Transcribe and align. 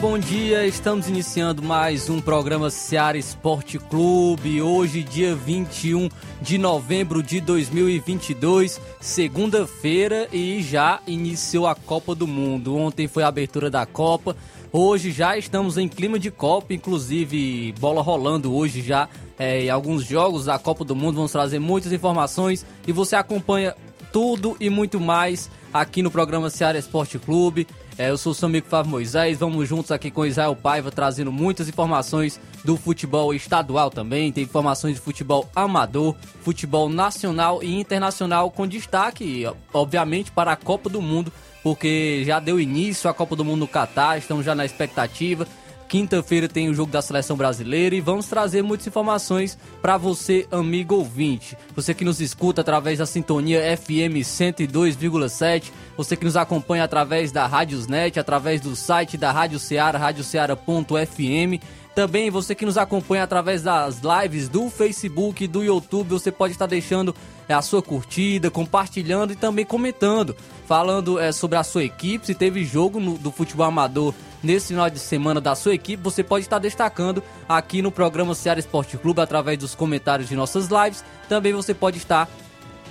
Bom 0.00 0.16
dia. 0.16 0.64
Estamos 0.64 1.08
iniciando 1.08 1.60
mais 1.60 2.08
um 2.08 2.20
programa 2.20 2.70
Seara 2.70 3.18
Esporte 3.18 3.80
Clube. 3.80 4.62
Hoje, 4.62 5.02
dia 5.02 5.34
21 5.34 6.08
de 6.40 6.56
novembro 6.56 7.20
de 7.20 7.40
2022, 7.40 8.80
segunda-feira 9.00 10.28
e 10.32 10.62
já 10.62 11.00
iniciou 11.04 11.66
a 11.66 11.74
Copa 11.74 12.14
do 12.14 12.28
Mundo. 12.28 12.76
Ontem 12.76 13.08
foi 13.08 13.24
a 13.24 13.26
abertura 13.26 13.68
da 13.68 13.84
Copa. 13.84 14.36
Hoje 14.70 15.10
já 15.10 15.36
estamos 15.36 15.76
em 15.76 15.88
clima 15.88 16.16
de 16.16 16.30
Copa, 16.30 16.72
inclusive 16.72 17.74
bola 17.80 18.00
rolando 18.00 18.54
hoje 18.54 18.82
já 18.82 19.08
é, 19.36 19.64
em 19.64 19.70
alguns 19.70 20.04
jogos 20.04 20.44
da 20.44 20.60
Copa 20.60 20.84
do 20.84 20.94
Mundo. 20.94 21.16
Vamos 21.16 21.32
trazer 21.32 21.58
muitas 21.58 21.90
informações 21.92 22.64
e 22.86 22.92
você 22.92 23.16
acompanha 23.16 23.74
tudo 24.12 24.56
e 24.60 24.70
muito 24.70 25.00
mais 25.00 25.50
aqui 25.74 26.02
no 26.02 26.10
programa 26.10 26.50
Seara 26.50 26.78
Esporte 26.78 27.18
Clube. 27.18 27.66
É, 27.98 28.10
eu 28.10 28.16
sou 28.16 28.30
o 28.30 28.34
seu 28.34 28.46
amigo 28.46 28.68
Flávio 28.68 28.92
Moisés, 28.92 29.38
vamos 29.38 29.68
juntos 29.68 29.90
aqui 29.90 30.08
com 30.08 30.24
Israel 30.24 30.54
Paiva 30.54 30.88
trazendo 30.88 31.32
muitas 31.32 31.68
informações 31.68 32.40
do 32.64 32.76
futebol 32.76 33.34
estadual 33.34 33.90
também, 33.90 34.30
tem 34.30 34.44
informações 34.44 34.94
de 34.94 35.00
futebol 35.00 35.50
amador, 35.52 36.14
futebol 36.40 36.88
nacional 36.88 37.60
e 37.60 37.74
internacional 37.74 38.52
com 38.52 38.68
destaque, 38.68 39.44
obviamente, 39.74 40.30
para 40.30 40.52
a 40.52 40.56
Copa 40.56 40.88
do 40.88 41.02
Mundo, 41.02 41.32
porque 41.60 42.22
já 42.24 42.38
deu 42.38 42.60
início 42.60 43.10
a 43.10 43.14
Copa 43.14 43.34
do 43.34 43.44
Mundo 43.44 43.60
no 43.60 43.68
Catar, 43.68 44.16
estamos 44.16 44.46
já 44.46 44.54
na 44.54 44.64
expectativa. 44.64 45.44
Quinta-feira 45.88 46.46
tem 46.46 46.68
o 46.68 46.74
jogo 46.74 46.92
da 46.92 47.00
seleção 47.00 47.34
brasileira 47.34 47.94
e 47.94 48.00
vamos 48.00 48.26
trazer 48.26 48.60
muitas 48.62 48.86
informações 48.86 49.56
para 49.80 49.96
você, 49.96 50.46
amigo 50.50 50.94
ouvinte. 50.96 51.56
Você 51.74 51.94
que 51.94 52.04
nos 52.04 52.20
escuta 52.20 52.60
através 52.60 52.98
da 52.98 53.06
sintonia 53.06 53.62
FM 53.74 54.20
102,7, 54.20 55.72
você 55.96 56.14
que 56.14 56.26
nos 56.26 56.36
acompanha 56.36 56.84
através 56.84 57.32
da 57.32 57.46
Rádiosnet, 57.46 58.20
através 58.20 58.60
do 58.60 58.76
site 58.76 59.16
da 59.16 59.32
Rádio 59.32 59.58
Ceará, 59.58 59.98
radioceara.fm. 59.98 61.64
Também 61.94 62.30
você 62.30 62.54
que 62.54 62.66
nos 62.66 62.76
acompanha 62.76 63.24
através 63.24 63.62
das 63.62 64.02
lives 64.02 64.48
do 64.48 64.68
Facebook 64.68 65.42
e 65.42 65.48
do 65.48 65.64
YouTube, 65.64 66.10
você 66.10 66.30
pode 66.30 66.52
estar 66.52 66.66
deixando 66.66 67.16
é, 67.48 67.54
a 67.54 67.62
sua 67.62 67.82
curtida, 67.82 68.50
compartilhando 68.50 69.32
e 69.32 69.36
também 69.36 69.64
comentando, 69.64 70.36
falando 70.66 71.18
é, 71.18 71.32
sobre 71.32 71.56
a 71.58 71.64
sua 71.64 71.82
equipe, 71.82 72.26
se 72.26 72.34
teve 72.34 72.62
jogo 72.62 73.00
no, 73.00 73.16
do 73.16 73.32
futebol 73.32 73.66
amador 73.66 74.14
nesse 74.42 74.68
final 74.68 74.88
de 74.90 74.98
semana 74.98 75.40
da 75.40 75.54
sua 75.54 75.74
equipe, 75.74 76.02
você 76.02 76.22
pode 76.22 76.44
estar 76.44 76.58
destacando 76.58 77.22
aqui 77.48 77.80
no 77.82 77.90
programa 77.90 78.34
Ceará 78.34 78.60
Esporte 78.60 78.98
Clube 78.98 79.20
através 79.20 79.58
dos 79.58 79.74
comentários 79.74 80.28
de 80.28 80.36
nossas 80.36 80.68
lives. 80.68 81.04
Também 81.28 81.52
você 81.52 81.74
pode 81.74 81.98
estar 81.98 82.28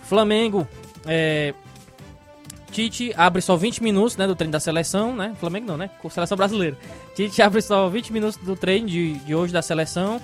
Flamengo, 0.05 0.67
é... 1.07 1.55
Tite 2.71 3.13
abre 3.17 3.41
só 3.41 3.57
20 3.57 3.83
minutos 3.83 4.17
né, 4.17 4.27
do 4.27 4.37
treino 4.37 4.53
da 4.53 4.61
seleção, 4.61 5.17
né? 5.17 5.35
Flamengo 5.41 5.67
não, 5.67 5.77
né? 5.77 5.91
Seleção 6.11 6.37
brasileira. 6.37 6.77
Tite 7.15 7.41
abre 7.41 7.63
só 7.63 7.89
20 7.89 8.13
minutos 8.13 8.37
do 8.37 8.55
treino 8.55 8.87
de, 8.87 9.15
de 9.15 9.35
hoje 9.35 9.53
da 9.53 9.63
seleção. 9.63 10.21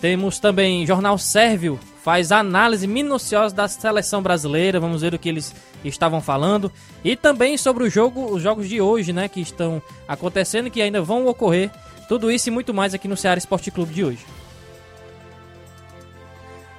Temos 0.00 0.38
também 0.38 0.86
Jornal 0.86 1.18
Sérvio, 1.18 1.78
faz 2.06 2.30
análise 2.30 2.86
minuciosa 2.86 3.52
da 3.52 3.66
seleção 3.66 4.22
brasileira. 4.22 4.78
Vamos 4.78 5.02
ver 5.02 5.12
o 5.12 5.18
que 5.18 5.28
eles 5.28 5.52
estavam 5.84 6.20
falando. 6.20 6.70
E 7.02 7.16
também 7.16 7.58
sobre 7.58 7.82
o 7.82 7.90
jogo, 7.90 8.32
os 8.32 8.40
jogos 8.40 8.68
de 8.68 8.80
hoje, 8.80 9.12
né? 9.12 9.28
Que 9.28 9.40
estão 9.40 9.82
acontecendo 10.06 10.68
e 10.68 10.70
que 10.70 10.80
ainda 10.80 11.02
vão 11.02 11.26
ocorrer. 11.26 11.68
Tudo 12.08 12.30
isso 12.30 12.48
e 12.48 12.52
muito 12.52 12.72
mais 12.72 12.94
aqui 12.94 13.08
no 13.08 13.16
Ceará 13.16 13.38
Esporte 13.38 13.72
Clube 13.72 13.92
de 13.92 14.04
hoje. 14.04 14.24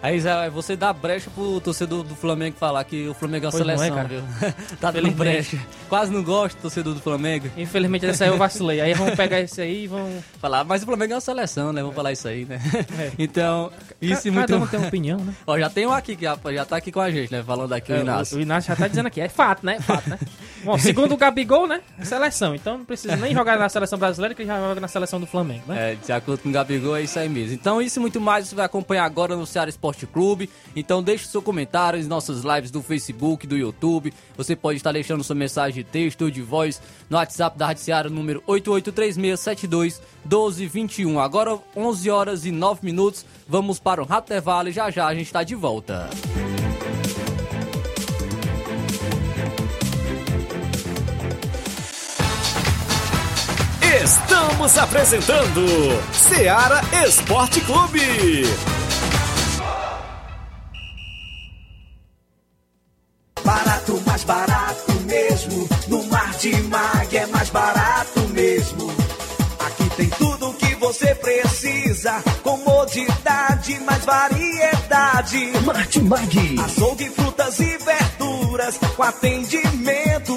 Aí 0.02 0.20
Zé, 0.20 0.50
você 0.50 0.76
dá 0.76 0.94
brecha 0.94 1.30
pro 1.30 1.60
torcedor 1.60 2.04
do 2.04 2.16
Flamengo 2.16 2.56
falar 2.58 2.84
que 2.84 3.08
o 3.08 3.14
Flamengo 3.14 3.46
é 3.46 3.48
uma 3.48 3.52
Pois 3.52 3.68
é, 3.68 3.76
seleção, 3.76 3.96
cara. 3.96 4.08
viu? 4.08 4.22
tá 4.80 4.92
dando 4.92 5.12
brecha. 5.12 5.60
Quase 5.90 6.12
não 6.12 6.24
gosto 6.24 6.56
do 6.58 6.62
torcedor 6.62 6.94
do 6.94 7.02
Flamengo. 7.02 7.50
Infelizmente 7.58 8.06
essa 8.06 8.24
aí 8.24 8.30
eu 8.30 8.38
vacilei. 8.38 8.80
Aí 8.80 8.94
vamos 8.94 9.16
pegar 9.16 9.42
esse 9.42 9.60
aí 9.60 9.84
e 9.84 9.88
vão. 9.88 10.08
Falar, 10.40 10.64
mas 10.64 10.84
o 10.84 10.86
Flamengo 10.86 11.14
é 11.14 11.16
uma 11.16 11.22
seleção, 11.22 11.74
né? 11.74 11.82
Vamos 11.82 11.96
falar 11.96 12.12
isso 12.12 12.28
aí, 12.28 12.46
né? 12.46 12.62
É. 12.98 13.12
Então, 13.20 13.72
isso 14.02 14.28
e 14.28 14.32
muito 14.32 14.48
Cada 14.48 14.64
um 14.64 14.68
tem 14.68 14.80
uma 14.80 14.88
opinião, 14.88 15.20
né? 15.20 15.34
Ó, 15.46 15.58
já 15.58 15.70
tem 15.70 15.86
um 15.88 15.92
aqui 15.92 16.16
que 16.16 16.24
já, 16.24 16.38
já 16.54 16.66
tá 16.66 16.78
aqui 16.78 16.92
com 16.92 17.00
a 17.00 17.10
gente, 17.10 17.32
né? 17.32 17.44
Falando 17.44 17.74
aqui 17.74 17.92
o 17.92 17.96
É, 17.96 18.02
Inácio. 18.02 18.38
o 18.38 18.42
Inácio 18.42 18.68
já 18.70 18.76
tá 18.76 18.88
dizendo 18.88 19.08
aqui. 19.08 19.20
É 19.22 19.28
fato, 19.30 19.66
né? 19.66 19.76
É 19.78 19.82
fato, 19.82 20.10
né? 20.10 20.20
Bom, 20.64 20.78
segundo 20.78 21.14
o 21.14 21.18
Gabigol, 21.18 21.68
né? 21.68 21.82
Seleção. 22.04 22.54
Então 22.56 22.78
não 22.80 22.86
precisa 22.86 23.16
nem 23.16 23.34
jogar 23.34 23.58
na 23.58 23.70
seleção 23.70 23.98
brasileira 23.98 24.36
que 24.36 24.42
ele 24.42 24.48
já 24.48 24.60
joga 24.60 24.80
na 24.82 24.88
seleção 24.88 25.20
do 25.20 25.26
Flamengo, 25.28 25.64
né? 25.68 25.94
É, 25.94 25.96
de 25.96 26.12
acordo 26.12 26.42
com 26.44 26.50
o 26.50 26.52
Gabigol, 26.52 26.96
é 26.96 27.02
isso 27.04 27.18
aí 27.18 27.30
mesmo. 27.30 27.54
Então, 27.54 27.82
isso 27.82 28.00
e 28.00 28.02
muito 28.02 28.20
mais 28.22 28.48
você 28.48 28.56
vai 28.56 28.66
acompanhar 28.66 29.06
agora 29.06 29.36
no 29.36 29.46
Ceará 29.46 29.70
Esporte 29.70 30.06
Clube. 30.06 30.50
Então, 30.76 31.02
deixe 31.02 31.26
seu 31.26 31.42
comentário 31.42 32.00
em 32.00 32.04
nossas 32.04 32.44
lives 32.44 32.70
do 32.72 32.82
Facebook, 32.82 33.48
do 33.48 33.58
YouTube. 33.58 34.14
Você 34.36 34.56
pode 34.56 34.78
estar 34.78 34.92
deixando 34.92 35.24
sua 35.24 35.36
mensagem 35.36 35.76
de 35.76 35.84
texto 35.84 36.24
ou 36.24 36.32
de 36.32 36.42
voz 36.42 36.82
no 37.10 37.18
WhatsApp 37.18 37.58
da 37.58 37.68
Rádio 37.68 37.84
Ceará, 37.84 38.10
número 38.10 38.44
8836721221. 40.30 41.20
Agora, 41.20 41.60
11 41.76 42.10
horas 42.10 42.46
e 42.46 42.52
9 42.52 42.82
minutos. 42.84 43.26
Vamos 43.48 43.80
para 43.80 44.02
o 44.02 44.06
Rato 44.06 44.26
Intervalo 44.26 44.70
e 44.70 44.72
já 44.72 44.90
já 44.90 45.08
a 45.08 45.14
gente 45.14 45.28
está 45.28 45.44
de 45.44 45.56
volta. 45.56 46.10
Estamos 54.04 54.78
apresentando 54.78 55.66
Seara 56.14 56.82
Esporte 57.06 57.60
Clube. 57.62 58.44
Precisa. 71.98 72.24
Comodidade, 72.44 73.80
mais 73.82 74.06
variedade. 74.06 75.52
Martimag. 75.66 76.60
Açougue, 76.64 77.10
frutas 77.10 77.60
e 77.60 77.78
verduras. 77.78 78.78
Com 78.96 79.04
atendimento 79.04 80.37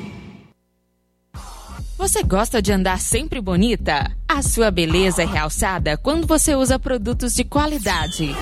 Você 2.01 2.23
gosta 2.23 2.63
de 2.63 2.71
andar 2.71 2.99
sempre 2.99 3.39
bonita? 3.39 4.11
A 4.27 4.41
sua 4.41 4.71
beleza 4.71 5.21
é 5.21 5.25
realçada 5.25 5.95
quando 5.95 6.25
você 6.25 6.55
usa 6.55 6.79
produtos 6.79 7.35
de 7.35 7.43
qualidade. 7.43 8.35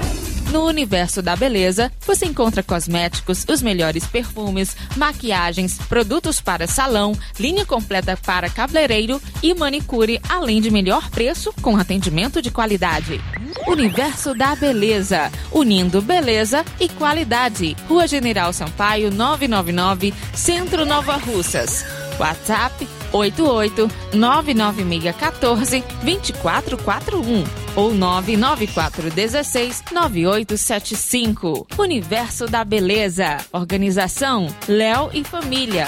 No 0.49 0.65
universo 0.65 1.21
da 1.21 1.35
beleza, 1.35 1.91
você 1.99 2.25
encontra 2.25 2.63
cosméticos, 2.63 3.45
os 3.49 3.61
melhores 3.61 4.07
perfumes, 4.07 4.77
maquiagens, 4.95 5.77
produtos 5.77 6.39
para 6.39 6.67
salão, 6.67 7.11
linha 7.37 7.65
completa 7.65 8.15
para 8.15 8.49
cabeleireiro 8.49 9.21
e 9.43 9.53
manicure, 9.53 10.21
além 10.29 10.61
de 10.61 10.71
melhor 10.71 11.09
preço 11.09 11.53
com 11.61 11.75
atendimento 11.75 12.41
de 12.41 12.49
qualidade. 12.49 13.19
Universo 13.67 14.33
da 14.33 14.55
Beleza, 14.55 15.29
unindo 15.51 16.01
beleza 16.01 16.63
e 16.79 16.87
qualidade. 16.87 17.75
Rua 17.89 18.07
General 18.07 18.53
Sampaio, 18.53 19.11
999, 19.11 20.13
Centro 20.33 20.85
Nova 20.85 21.17
Russas. 21.17 21.83
WhatsApp 22.17 22.87
88 23.11 23.87
99614 24.13 25.83
2441 26.03 27.43
ou 27.75 27.93
99416 27.93 29.83
9875. 29.91 31.67
Universo 31.77 32.45
da 32.45 32.63
Beleza. 32.63 33.37
Organização 33.51 34.47
Léo 34.67 35.09
e 35.13 35.23
Família. 35.23 35.87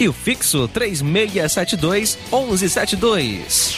E 0.00 0.08
o 0.08 0.12
fixo 0.12 0.68
3672 0.68 2.16
1172. 2.30 3.76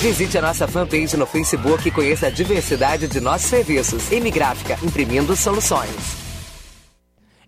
Visite 0.00 0.38
a 0.38 0.42
nossa 0.42 0.66
fanpage 0.66 1.16
no 1.16 1.26
Facebook 1.26 1.86
e 1.86 1.92
conheça 1.92 2.26
a 2.26 2.30
diversidade 2.30 3.06
de 3.06 3.20
nossos 3.20 3.48
serviços. 3.48 4.10
M 4.10 4.30
Gráfica, 4.30 4.78
imprimindo 4.82 5.36
soluções. 5.36 6.20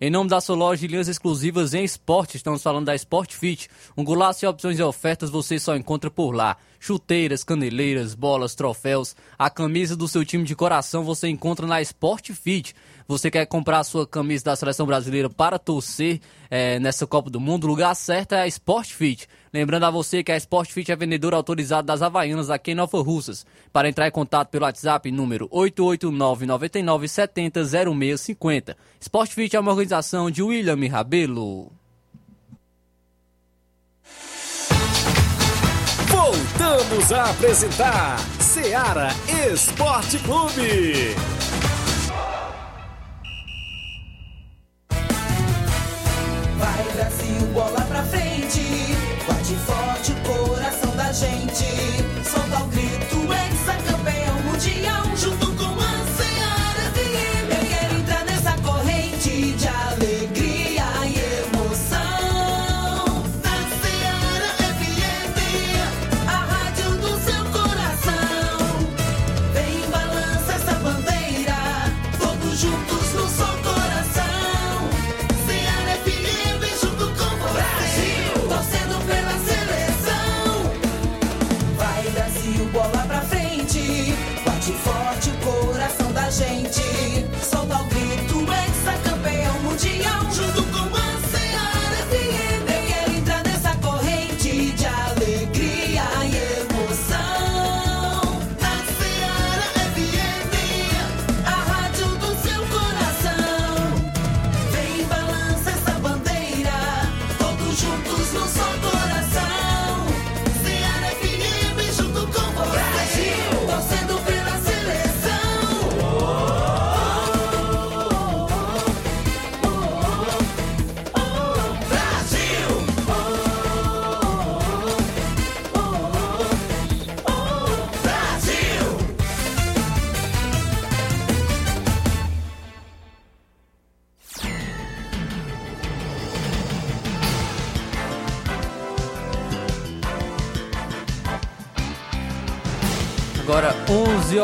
Em 0.05 0.11
nome 0.11 0.29
da 0.29 0.41
sua 0.41 0.57
loja 0.57 0.81
de 0.81 0.89
linhas 0.89 1.07
exclusivas 1.07 1.75
em 1.75 1.85
esporte, 1.85 2.37
estamos 2.37 2.61
falando 2.61 2.87
da 2.87 2.95
Sport 2.97 3.35
Fit. 3.35 3.69
Um 3.97 4.03
golaço 4.03 4.41
de 4.41 4.47
opções 4.47 4.79
e 4.79 4.83
ofertas 4.83 5.31
você 5.31 5.61
só 5.61 5.77
encontra 5.77 6.11
por 6.11 6.33
lá. 6.33 6.57
Chuteiras, 6.81 7.45
caneleiras, 7.45 8.13
bolas, 8.13 8.57
troféus. 8.57 9.15
A 9.39 9.49
camisa 9.49 9.97
do 9.97 10.09
seu 10.09 10.25
time 10.25 10.43
de 10.43 10.57
coração 10.57 11.05
você 11.05 11.29
encontra 11.29 11.69
na 11.69 11.81
Sport 11.81 12.33
Fit. 12.33 12.75
Você 13.13 13.31
quer 13.31 13.45
comprar 13.45 13.81
a 13.81 13.85
sua 13.85 14.07
camisa 14.07 14.45
da 14.45 14.57
seleção 14.57 14.87
brasileira 14.87 15.29
para 15.29 15.59
torcer 15.59 16.19
é, 16.51 16.79
nessa 16.79 17.07
Copa 17.07 17.29
do 17.29 17.39
Mundo? 17.39 17.65
O 17.65 17.67
lugar 17.67 17.95
certo 17.95 18.35
é 18.35 18.41
a 18.41 18.47
Sport 18.47 18.89
Fit. 18.89 19.29
Lembrando 19.53 19.85
a 19.85 19.91
você 19.91 20.25
que 20.25 20.33
a 20.33 20.37
Sport 20.39 20.71
Fit 20.71 20.91
é 20.91 20.97
vendedora 20.97 21.37
autorizada 21.37 21.83
das 21.83 22.01
Havaianas 22.01 22.49
aqui 22.49 22.71
em 22.71 22.75
Nova 22.75 23.03
Russas. 23.03 23.45
Para 23.71 23.87
entrar 23.87 24.09
em 24.09 24.11
contato 24.11 24.49
pelo 24.49 24.65
WhatsApp, 24.65 25.11
número 25.11 25.47
889 25.51 26.47
99 26.47 27.07
70 27.07 27.65
0650. 27.67 28.77
Sport 28.99 29.31
Fit 29.33 29.57
é 29.57 29.61
uma 29.61 29.73
organização 29.73 30.31
de 30.31 30.43
William 30.43 30.89
Rabelo. 30.89 31.71
Voltamos 36.09 37.13
a 37.13 37.31
apresentar 37.31 38.19
Seara 38.41 39.09
Esporte 39.53 40.19
Clube. 40.21 41.42
Vai 46.63 46.85
Brasil, 46.93 47.47
bola 47.53 47.81
pra 47.81 48.05
frente. 48.05 48.61
Bate 49.27 49.57
forte 49.67 50.13
o 50.13 50.49
coração 50.49 50.95
da 50.95 51.11
gente. 51.11 52.02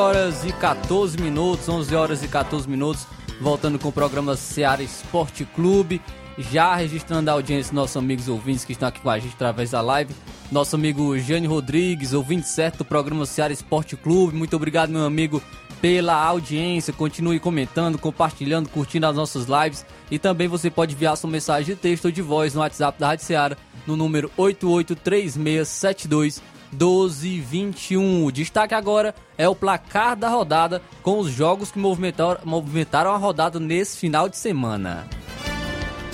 Horas 0.08 0.42
e 0.42 0.50
14 0.52 1.20
minutos, 1.20 1.68
11 1.68 1.94
horas 1.94 2.22
e 2.22 2.28
14 2.28 2.66
minutos, 2.66 3.06
voltando 3.42 3.78
com 3.78 3.90
o 3.90 3.92
programa 3.92 4.36
Seara 4.36 4.82
Esporte 4.82 5.44
Clube, 5.44 6.00
já 6.38 6.74
registrando 6.74 7.28
a 7.28 7.34
audiência 7.34 7.74
nossos 7.74 7.98
amigos 7.98 8.26
ouvintes 8.26 8.64
que 8.64 8.72
estão 8.72 8.88
aqui 8.88 9.02
com 9.02 9.10
a 9.10 9.18
gente 9.18 9.34
através 9.34 9.72
da 9.72 9.82
live. 9.82 10.14
Nosso 10.50 10.76
amigo 10.76 11.18
Jane 11.18 11.46
Rodrigues, 11.46 12.14
ouvinte 12.14 12.48
certo 12.48 12.78
do 12.78 12.86
programa 12.86 13.26
Seara 13.26 13.52
Esporte 13.52 13.96
Clube, 13.96 14.34
muito 14.34 14.56
obrigado 14.56 14.88
meu 14.88 15.04
amigo 15.04 15.42
pela 15.78 16.14
audiência. 16.14 16.90
Continue 16.90 17.38
comentando, 17.38 17.98
compartilhando, 17.98 18.70
curtindo 18.70 19.06
as 19.06 19.14
nossas 19.14 19.44
lives. 19.44 19.84
E 20.10 20.18
também 20.18 20.48
você 20.48 20.70
pode 20.70 20.94
enviar 20.94 21.18
sua 21.18 21.28
mensagem 21.28 21.74
de 21.74 21.80
texto 21.82 22.06
ou 22.06 22.10
de 22.10 22.22
voz 22.22 22.54
no 22.54 22.60
WhatsApp 22.60 22.98
da 22.98 23.08
Rádio 23.08 23.26
Seara, 23.26 23.58
no 23.86 23.94
número 23.94 24.30
883672 24.38 26.40
1221. 26.72 28.24
O 28.24 28.32
destaque 28.32 28.74
agora 28.74 29.14
é 29.36 29.48
o 29.48 29.54
placar 29.54 30.16
da 30.16 30.28
rodada 30.28 30.82
com 31.02 31.18
os 31.18 31.30
jogos 31.30 31.70
que 31.70 31.78
movimentaram, 31.78 32.40
movimentaram 32.44 33.12
a 33.12 33.16
rodada 33.16 33.58
nesse 33.58 33.96
final 33.96 34.28
de 34.28 34.36
semana. 34.36 35.06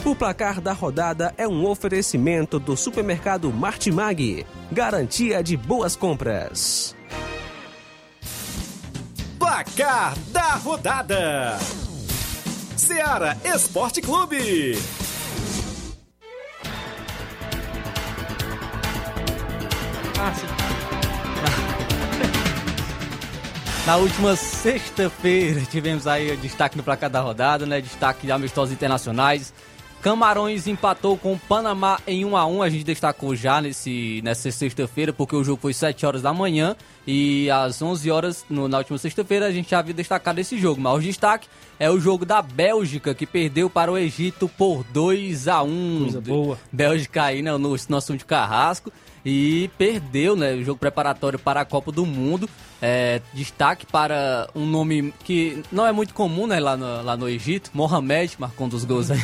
O 0.04 0.14
placar 0.14 0.60
da 0.60 0.72
rodada 0.74 1.32
é 1.38 1.48
um 1.48 1.66
oferecimento 1.66 2.60
do 2.60 2.76
supermercado 2.76 3.50
Martimag. 3.50 4.44
Garantia 4.70 5.42
de 5.42 5.56
boas 5.56 5.96
compras. 5.96 6.94
Placar 9.38 10.14
da 10.28 10.56
rodada: 10.56 11.58
Seara 12.76 13.38
Esporte 13.44 14.02
Clube. 14.02 14.76
Ah, 20.26 20.32
sim. 20.34 20.46
Na 23.86 23.96
última 23.96 24.34
sexta-feira 24.34 25.60
tivemos 25.70 26.06
aí 26.06 26.32
o 26.32 26.36
destaque 26.38 26.76
no 26.78 26.82
placar 26.82 27.10
da 27.10 27.20
rodada, 27.20 27.66
né? 27.66 27.80
Destaque 27.82 28.24
de 28.26 28.32
amistosos 28.32 28.72
internacionais. 28.72 29.52
Camarões 30.00 30.66
empatou 30.66 31.16
com 31.18 31.32
o 31.34 31.38
Panamá 31.38 31.98
em 32.06 32.24
1 32.26 32.36
a 32.36 32.46
1 32.46 32.62
A 32.62 32.68
gente 32.70 32.84
destacou 32.84 33.34
já 33.34 33.60
nesse, 33.60 34.20
nessa 34.24 34.50
sexta-feira, 34.50 35.12
porque 35.12 35.34
o 35.36 35.42
jogo 35.44 35.60
foi 35.60 35.72
7 35.74 36.04
horas 36.06 36.22
da 36.22 36.32
manhã. 36.32 36.74
E 37.06 37.50
às 37.50 37.80
11 37.82 38.10
horas, 38.10 38.44
no- 38.48 38.68
na 38.68 38.78
última 38.78 38.96
sexta-feira, 38.96 39.46
a 39.46 39.52
gente 39.52 39.70
já 39.70 39.78
havia 39.80 39.92
destacado 39.94 40.38
esse 40.38 40.58
jogo. 40.58 40.80
Mas 40.80 40.94
o 40.94 41.00
destaque 41.00 41.46
é 41.78 41.90
o 41.90 42.00
jogo 42.00 42.24
da 42.24 42.40
Bélgica, 42.40 43.14
que 43.14 43.26
perdeu 43.26 43.68
para 43.68 43.92
o 43.92 43.98
Egito 43.98 44.48
por 44.48 44.82
2 44.92 45.46
a 45.48 45.62
1 45.62 45.98
Coisa 46.00 46.20
boa. 46.22 46.58
Bélgica 46.72 47.24
aí, 47.24 47.42
né, 47.42 47.52
no 47.52 47.76
nosso 47.88 48.16
de 48.16 48.24
Carrasco. 48.24 48.90
E 49.24 49.70
perdeu, 49.78 50.36
né, 50.36 50.54
o 50.54 50.62
jogo 50.62 50.78
preparatório 50.78 51.38
para 51.38 51.60
a 51.60 51.64
Copa 51.64 51.90
do 51.90 52.04
Mundo. 52.04 52.48
É, 52.82 53.20
destaque 53.32 53.86
para 53.86 54.48
um 54.54 54.66
nome 54.66 55.12
que 55.24 55.62
não 55.72 55.86
é 55.86 55.92
muito 55.92 56.12
comum, 56.12 56.46
né, 56.46 56.60
lá 56.60 56.76
no, 56.76 57.02
lá 57.02 57.16
no 57.16 57.28
Egito. 57.28 57.70
Mohamed 57.72 58.34
marcou 58.38 58.66
um 58.66 58.70
dos 58.70 58.84
gols 58.84 59.10
aí 59.10 59.20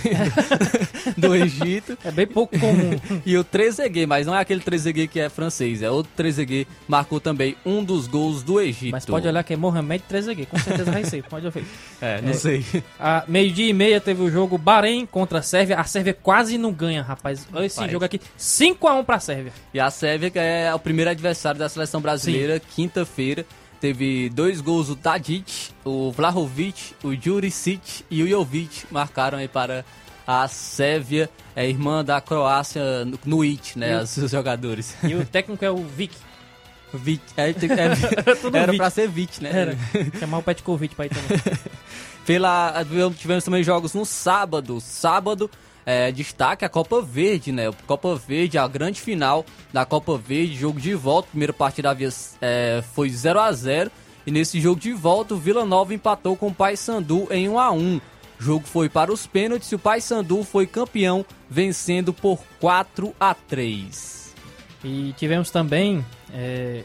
do 1.16 1.34
Egito. 1.34 1.96
É 2.04 2.10
bem 2.10 2.26
pouco 2.26 2.58
comum. 2.58 2.98
E 3.26 3.36
o 3.36 3.44
Trezeguet, 3.44 4.06
mas 4.06 4.26
não 4.26 4.34
é 4.34 4.40
aquele 4.40 4.60
Trezeguet 4.60 5.08
que 5.08 5.20
é 5.20 5.28
francês, 5.28 5.82
é 5.82 5.90
outro 5.90 6.10
Trezeguet, 6.16 6.66
marcou 6.88 7.20
também 7.20 7.56
um 7.64 7.84
dos 7.84 8.06
gols 8.06 8.42
do 8.42 8.60
Egito. 8.60 8.92
Mas 8.92 9.04
pode 9.04 9.26
olhar 9.28 9.42
que 9.44 9.52
é 9.52 9.56
Mohamed 9.56 10.04
Trezeguet, 10.08 10.46
com 10.46 10.58
certeza 10.58 10.90
vai 10.90 11.04
ser. 11.04 11.22
Pode 11.24 11.48
ver. 11.50 11.64
É, 12.02 12.22
não 12.22 12.32
sei. 12.32 12.64
A 12.98 13.24
meio-dia 13.28 13.68
e 13.68 13.74
meia 13.74 14.00
teve 14.00 14.22
o 14.22 14.30
jogo 14.30 14.56
Bahrein 14.56 15.04
contra 15.04 15.40
a 15.40 15.42
Sérvia. 15.42 15.76
A 15.78 15.84
Sérvia 15.84 16.14
quase 16.14 16.56
não 16.56 16.72
ganha, 16.72 17.02
rapaz. 17.02 17.46
Olha 17.52 17.66
esse 17.66 17.76
Rapaz. 17.76 17.92
jogo 17.92 18.04
aqui. 18.06 18.18
5x1 18.38 19.04
pra 19.04 19.20
Sérvia. 19.20 19.52
E 19.74 19.78
a 19.78 19.90
Sérvia 19.90 20.30
que 20.30 20.38
é 20.38 20.72
o 20.74 20.78
primeiro 20.78 21.10
adversário 21.10 21.58
da 21.58 21.68
seleção 21.68 22.00
brasileira, 22.00 22.58
quinta-feira. 22.74 23.44
Teve 23.80 24.28
dois 24.28 24.60
gols 24.60 24.90
o 24.90 24.96
Tadic, 24.96 25.70
o 25.84 26.12
Vlahovic, 26.12 26.94
o 27.02 27.14
Juricic 27.14 28.04
e 28.10 28.22
o 28.22 28.28
Jovic 28.28 28.84
marcaram 28.90 29.38
aí 29.38 29.48
para 29.48 29.84
a 30.26 30.46
Sérvia, 30.46 31.30
é 31.56 31.68
irmã 31.68 32.04
da 32.04 32.20
Croácia 32.20 33.04
no, 33.04 33.18
no 33.24 33.44
IT, 33.44 33.78
né, 33.78 33.98
E 33.98 34.02
os, 34.02 34.30
jogadores. 34.30 34.94
E 35.02 35.14
o 35.14 35.24
técnico 35.24 35.64
é 35.64 35.70
o 35.70 35.82
Vic. 35.84 36.14
Vic, 36.92 37.22
é, 37.36 37.50
é, 37.50 37.54
Tudo 38.36 38.56
era 38.56 38.74
pra 38.74 38.90
ser 38.90 39.08
Vic, 39.08 39.42
né? 39.42 39.50
Era. 39.52 39.78
Chamar 40.18 40.38
o 40.38 40.42
Petkovic 40.42 40.94
pra 40.94 41.06
ir 41.06 41.10
também. 41.10 41.38
Pela, 42.26 42.84
tivemos 43.16 43.44
também 43.44 43.62
jogos 43.64 43.94
no 43.94 44.04
sábado. 44.04 44.80
Sábado, 44.80 45.50
é, 45.84 46.12
destaque 46.12 46.64
a 46.64 46.68
Copa 46.68 47.00
Verde, 47.00 47.52
né? 47.52 47.70
Copa 47.86 48.14
Verde, 48.14 48.58
a 48.58 48.66
grande 48.68 49.00
final 49.00 49.44
da 49.72 49.84
Copa 49.84 50.16
Verde, 50.16 50.54
jogo 50.54 50.80
de 50.80 50.94
volta. 50.94 51.28
Primeira 51.30 51.52
partida 51.52 51.90
havia, 51.90 52.08
é, 52.40 52.82
foi 52.94 53.08
0 53.10 53.40
a 53.40 53.52
0 53.52 53.90
E 54.26 54.30
nesse 54.30 54.60
jogo 54.60 54.80
de 54.80 54.92
volta, 54.92 55.34
o 55.34 55.38
Vila 55.38 55.64
Nova 55.64 55.94
empatou 55.94 56.36
com 56.36 56.48
o 56.48 56.54
Paysandu 56.54 57.26
em 57.30 57.48
1 57.48 57.58
a 57.58 57.70
1 57.70 57.96
O 57.96 58.02
jogo 58.38 58.66
foi 58.66 58.88
para 58.88 59.12
os 59.12 59.26
pênaltis 59.26 59.70
e 59.72 59.74
o 59.74 59.78
Paysandu 59.78 60.42
foi 60.44 60.66
campeão, 60.66 61.24
vencendo 61.48 62.12
por 62.12 62.38
4 62.60 63.14
a 63.18 63.34
3 63.34 64.34
E 64.84 65.14
tivemos 65.16 65.50
também 65.50 66.04
é, 66.32 66.84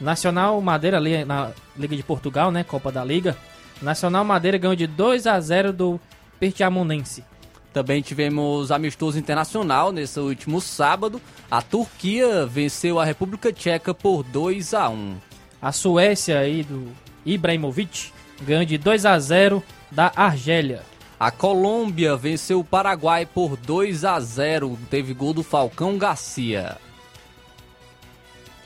Nacional 0.00 0.60
Madeira 0.60 0.96
ali 0.96 1.24
na 1.24 1.52
Liga 1.76 1.96
de 1.96 2.02
Portugal, 2.02 2.50
né? 2.50 2.64
Copa 2.64 2.90
da 2.92 3.04
Liga. 3.04 3.36
Nacional 3.80 4.24
Madeira 4.24 4.58
ganhou 4.58 4.76
de 4.76 4.86
2 4.86 5.26
a 5.26 5.40
0 5.40 5.72
do 5.72 6.00
Pertiamonense. 6.38 7.24
Também 7.72 8.00
tivemos 8.00 8.70
amistoso 8.72 9.18
internacional 9.18 9.92
nesse 9.92 10.18
último 10.18 10.60
sábado. 10.60 11.20
A 11.50 11.60
Turquia 11.62 12.46
venceu 12.46 12.98
a 12.98 13.04
República 13.04 13.52
Tcheca 13.52 13.92
por 13.92 14.22
2 14.22 14.74
a 14.74 14.88
1 14.88 15.16
A 15.60 15.72
Suécia 15.72 16.38
aí 16.38 16.62
do 16.62 16.88
Ibrahimovic 17.24 18.12
ganhou 18.42 18.64
de 18.64 18.78
2 18.78 19.04
a 19.04 19.18
0 19.18 19.62
da 19.90 20.12
Argélia. 20.14 20.82
A 21.20 21.30
Colômbia 21.30 22.16
venceu 22.16 22.60
o 22.60 22.64
Paraguai 22.64 23.26
por 23.26 23.56
2 23.56 24.04
a 24.04 24.18
0. 24.20 24.78
Teve 24.88 25.12
gol 25.12 25.34
do 25.34 25.42
Falcão 25.42 25.98
Garcia. 25.98 26.78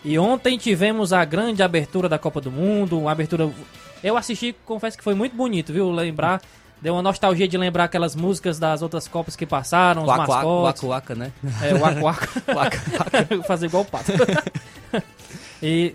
E 0.04 0.18
ontem 0.18 0.58
tivemos 0.58 1.12
a 1.12 1.24
grande 1.24 1.62
abertura 1.62 2.08
da 2.08 2.18
Copa 2.18 2.40
do 2.40 2.50
Mundo, 2.50 2.98
uma 2.98 3.12
abertura 3.12 3.50
eu 4.02 4.16
assisti, 4.16 4.54
confesso 4.66 4.98
que 4.98 5.04
foi 5.04 5.14
muito 5.14 5.36
bonito, 5.36 5.72
viu? 5.72 5.90
Lembrar, 5.90 6.42
deu 6.82 6.94
uma 6.94 7.02
nostalgia 7.02 7.46
de 7.46 7.56
lembrar 7.56 7.84
aquelas 7.84 8.14
músicas 8.16 8.58
das 8.58 8.82
outras 8.82 9.06
copas 9.08 9.36
que 9.36 9.46
passaram, 9.46 10.02
os 10.02 10.08
Waka, 10.08 10.20
waka, 10.22 10.34
mascotes. 10.34 10.82
waka, 10.82 11.14
né? 11.14 11.32
É, 11.62 11.74
o. 11.74 12.02
Waka, 12.04 12.28
Fazer 13.46 13.66
igual 13.66 13.84
o 13.84 13.86
pato. 13.86 14.10
e 15.62 15.94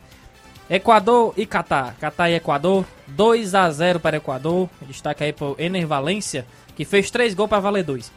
Equador 0.69 1.33
e 1.37 1.45
Catar. 1.45 1.95
Catar 1.99 2.29
e 2.29 2.35
Equador, 2.35 2.85
2 3.07 3.53
a 3.53 3.69
0 3.69 3.99
para 3.99 4.17
Equador. 4.17 4.69
Destaque 4.87 5.23
aí 5.23 5.33
pro 5.33 5.55
Ener 5.59 5.85
Valência, 5.85 6.45
que 6.75 6.85
fez 6.85 7.11
3 7.11 7.33
gols 7.33 7.49
para 7.49 7.59
valer 7.59 7.83
2. 7.83 8.11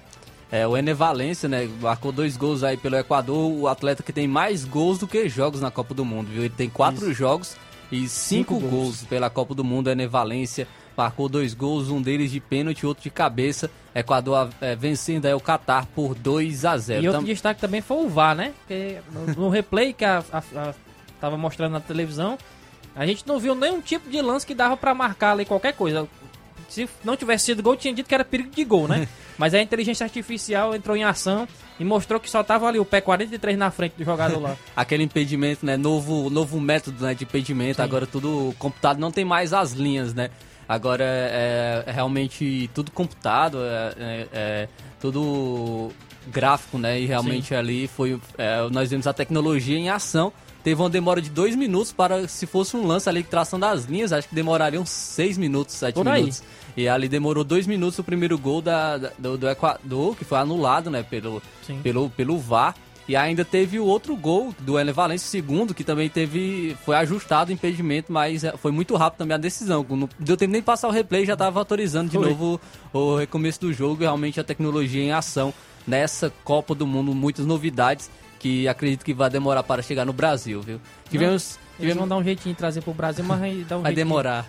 É, 0.53 0.67
o 0.67 0.77
Ener 0.77 0.97
Valência, 0.97 1.49
né? 1.49 1.69
Marcou 1.81 2.11
dois 2.11 2.37
gols 2.37 2.65
aí 2.65 2.77
pelo 2.77 2.97
Equador. 2.97 3.53
O 3.53 3.69
atleta 3.69 4.03
que 4.03 4.13
tem 4.13 4.27
mais 4.27 4.65
gols 4.65 4.99
do 4.99 5.07
que 5.07 5.29
jogos 5.29 5.61
na 5.61 5.71
Copa 5.71 5.95
do 5.95 6.05
Mundo, 6.05 6.29
viu? 6.29 6.41
Ele 6.43 6.49
tem 6.51 6.69
quatro 6.69 7.13
jogos 7.15 7.57
e 7.93 8.09
cinco, 8.09 8.55
Cinco 8.55 8.61
gols. 8.61 8.71
gols. 8.71 9.05
pela 9.05 9.31
Copa 9.31 9.55
do 9.55 9.63
Mundo. 9.63 9.89
Ener 9.91 10.09
Valência 10.09 10.67
marcou 10.97 11.29
dois 11.29 11.55
gols, 11.55 11.89
um 11.91 12.01
deles 12.03 12.31
de 12.31 12.41
pênalti 12.41 12.85
outro 12.87 13.03
de 13.03 13.11
cabeça. 13.11 13.71
Equador 13.95 14.51
é, 14.61 14.77
vencendo 14.77 15.27
aí 15.27 15.35
o 15.35 15.41
Catar 15.41 15.87
por 15.87 16.15
2 16.15 16.65
a 16.65 16.77
0 16.77 17.03
E 17.03 17.09
outro 17.09 17.23
Tam- 17.23 17.27
destaque 17.27 17.61
também 17.61 17.81
foi 17.81 18.05
o 18.05 18.09
VAR, 18.09 18.37
né? 18.37 18.53
Porque 18.61 18.99
no, 19.13 19.27
no 19.45 19.49
replay 19.49 19.93
que 19.93 20.05
a, 20.05 20.23
a- 20.33 20.43
a- 20.57 20.75
tava 21.21 21.37
mostrando 21.37 21.73
na 21.73 21.81
televisão, 21.81 22.39
a 22.95 23.05
gente 23.05 23.27
não 23.27 23.39
viu 23.39 23.55
nenhum 23.55 23.81
tipo 23.81 24.09
de 24.09 24.21
lance 24.23 24.47
que 24.47 24.55
dava 24.55 24.77
pra 24.77 24.95
marcar 24.95 25.33
ali 25.33 25.45
qualquer 25.45 25.73
coisa. 25.75 26.07
Se 26.69 26.89
não 27.05 27.17
tivesse 27.17 27.47
sido 27.47 27.63
gol, 27.65 27.75
tinha 27.77 27.93
dito 27.93 28.07
que 28.09 28.15
era 28.15 28.25
perigo 28.25 28.51
de 28.51 28.65
gol, 28.65 28.87
né? 28.87 29.09
Mas 29.37 29.55
a 29.55 29.61
inteligência 29.63 30.05
artificial 30.05 30.73
entrou 30.75 30.97
em 30.97 31.03
ação 31.03 31.49
e 31.81 31.85
mostrou 31.85 32.21
que 32.21 32.31
só 32.31 32.45
tava 32.45 32.69
ali 32.69 32.79
o 32.79 32.85
pé 32.85 33.01
43 33.01 33.57
na 33.59 33.71
frente 33.73 33.95
do 33.97 34.05
jogador 34.05 34.39
lá. 34.39 34.57
aquele 34.77 35.03
impedimento, 35.03 35.65
né? 35.67 35.77
Novo, 35.77 36.31
novo 36.31 36.61
método 36.61 37.03
né, 37.05 37.15
de 37.15 37.25
impedimento. 37.25 37.77
Sim. 37.77 37.83
Agora 37.83 38.07
tudo 38.07 38.55
computado, 38.59 38.99
não 39.01 39.11
tem 39.11 39.25
mais 39.25 39.53
as 39.53 39.73
linhas, 39.73 40.15
né? 40.15 40.31
Agora 40.71 41.03
é, 41.05 41.83
é 41.85 41.91
realmente 41.91 42.71
tudo 42.73 42.93
computado, 42.93 43.59
é, 43.61 43.93
é- 43.99 44.29
é 44.33 44.69
tudo 45.01 45.91
gráfico, 46.29 46.79
né? 46.79 47.01
E 47.01 47.07
realmente 47.07 47.53
ali 47.57 47.89
foi. 47.89 48.21
é, 48.39 48.69
nós 48.71 48.89
vimos 48.89 49.09
a 49.09 49.13
tecnologia 49.13 49.77
em 49.77 49.89
ação. 49.91 50.33
Teve 50.63 50.81
uma 50.81 50.89
demora 50.89 51.21
de 51.21 51.29
dois 51.29 51.57
minutos 51.57 51.91
para, 51.91 52.29
se 52.29 52.47
fosse 52.47 52.77
um 52.77 52.87
lance 52.87 53.09
ali, 53.09 53.25
tração 53.25 53.59
das 53.59 53.87
linhas, 53.87 54.13
acho 54.13 54.29
que 54.29 54.35
demorariam 54.35 54.87
seis 54.87 55.37
minutos, 55.37 55.75
sete 55.75 55.95
Por 55.97 56.07
aí. 56.07 56.21
minutos. 56.21 56.43
E 56.77 56.87
ali 56.87 57.09
demorou 57.09 57.43
dois 57.43 57.67
minutos 57.67 57.99
o 57.99 58.05
primeiro 58.05 58.39
gol 58.39 58.63
da, 58.63 58.97
da- 58.97 59.11
do, 59.19 59.37
do 59.39 59.49
Equador, 59.49 60.15
que 60.15 60.25
foi 60.25 60.39
anulado, 60.39 60.89
né, 60.89 61.03
pelo, 61.03 61.43
Sim. 61.67 61.81
pelo, 61.83 62.09
pelo 62.11 62.39
VAR. 62.39 62.77
E 63.11 63.17
ainda 63.17 63.45
teve 63.45 63.77
o 63.81 63.85
outro 63.85 64.15
gol 64.15 64.55
do 64.61 64.79
Ener 64.79 64.95
Valencia, 64.95 65.27
o 65.27 65.31
segundo, 65.33 65.75
que 65.75 65.83
também 65.83 66.09
teve. 66.09 66.77
Foi 66.85 66.95
ajustado 66.95 67.51
o 67.51 67.53
impedimento, 67.53 68.13
mas 68.13 68.45
é, 68.45 68.57
foi 68.57 68.71
muito 68.71 68.95
rápido 68.95 69.19
também 69.19 69.35
a 69.35 69.37
decisão. 69.37 69.85
Não 69.91 70.09
deu 70.17 70.37
tempo 70.37 70.53
nem 70.53 70.63
passar 70.63 70.87
o 70.87 70.93
replay, 70.93 71.27
já 71.27 71.33
estava 71.33 71.59
autorizando 71.59 72.09
de 72.09 72.17
Foi. 72.17 72.29
novo 72.29 72.61
o 72.93 73.17
recomeço 73.17 73.63
do 73.63 73.73
jogo. 73.73 74.01
E 74.01 74.05
realmente 74.05 74.39
a 74.39 74.45
tecnologia 74.45 75.03
em 75.03 75.11
ação 75.11 75.53
nessa 75.85 76.33
Copa 76.45 76.73
do 76.73 76.87
Mundo, 76.87 77.13
muitas 77.13 77.45
novidades 77.45 78.09
que 78.39 78.69
acredito 78.69 79.05
que 79.05 79.13
vai 79.13 79.29
demorar 79.29 79.65
para 79.65 79.83
chegar 79.83 80.05
no 80.05 80.13
Brasil, 80.13 80.63
viu? 80.63 80.81
Tivemos. 81.11 81.59
Eles 81.81 81.93
tivemos 81.93 81.99
vão 81.99 82.09
dar 82.09 82.17
um 82.17 82.23
jeitinho 82.23 82.55
de 82.55 82.59
trazer 82.59 82.81
pro 82.81 82.95
Brasil, 82.95 83.25
mas 83.25 83.41
vai 83.41 83.55
dar 83.69 83.79
um 83.79 83.83
vai 83.83 83.93
demorar. 83.93 84.47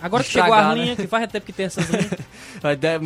Agora 0.00 0.22
que 0.22 0.30
Estragar, 0.30 0.58
chegou 0.60 0.70
a 0.70 0.74
né? 0.74 0.82
linha, 0.82 0.96
que 0.96 1.06
faz 1.06 1.30
tempo 1.30 1.44
que 1.44 1.52
tem 1.52 1.66
essas 1.66 1.86
linhas, 1.90 2.10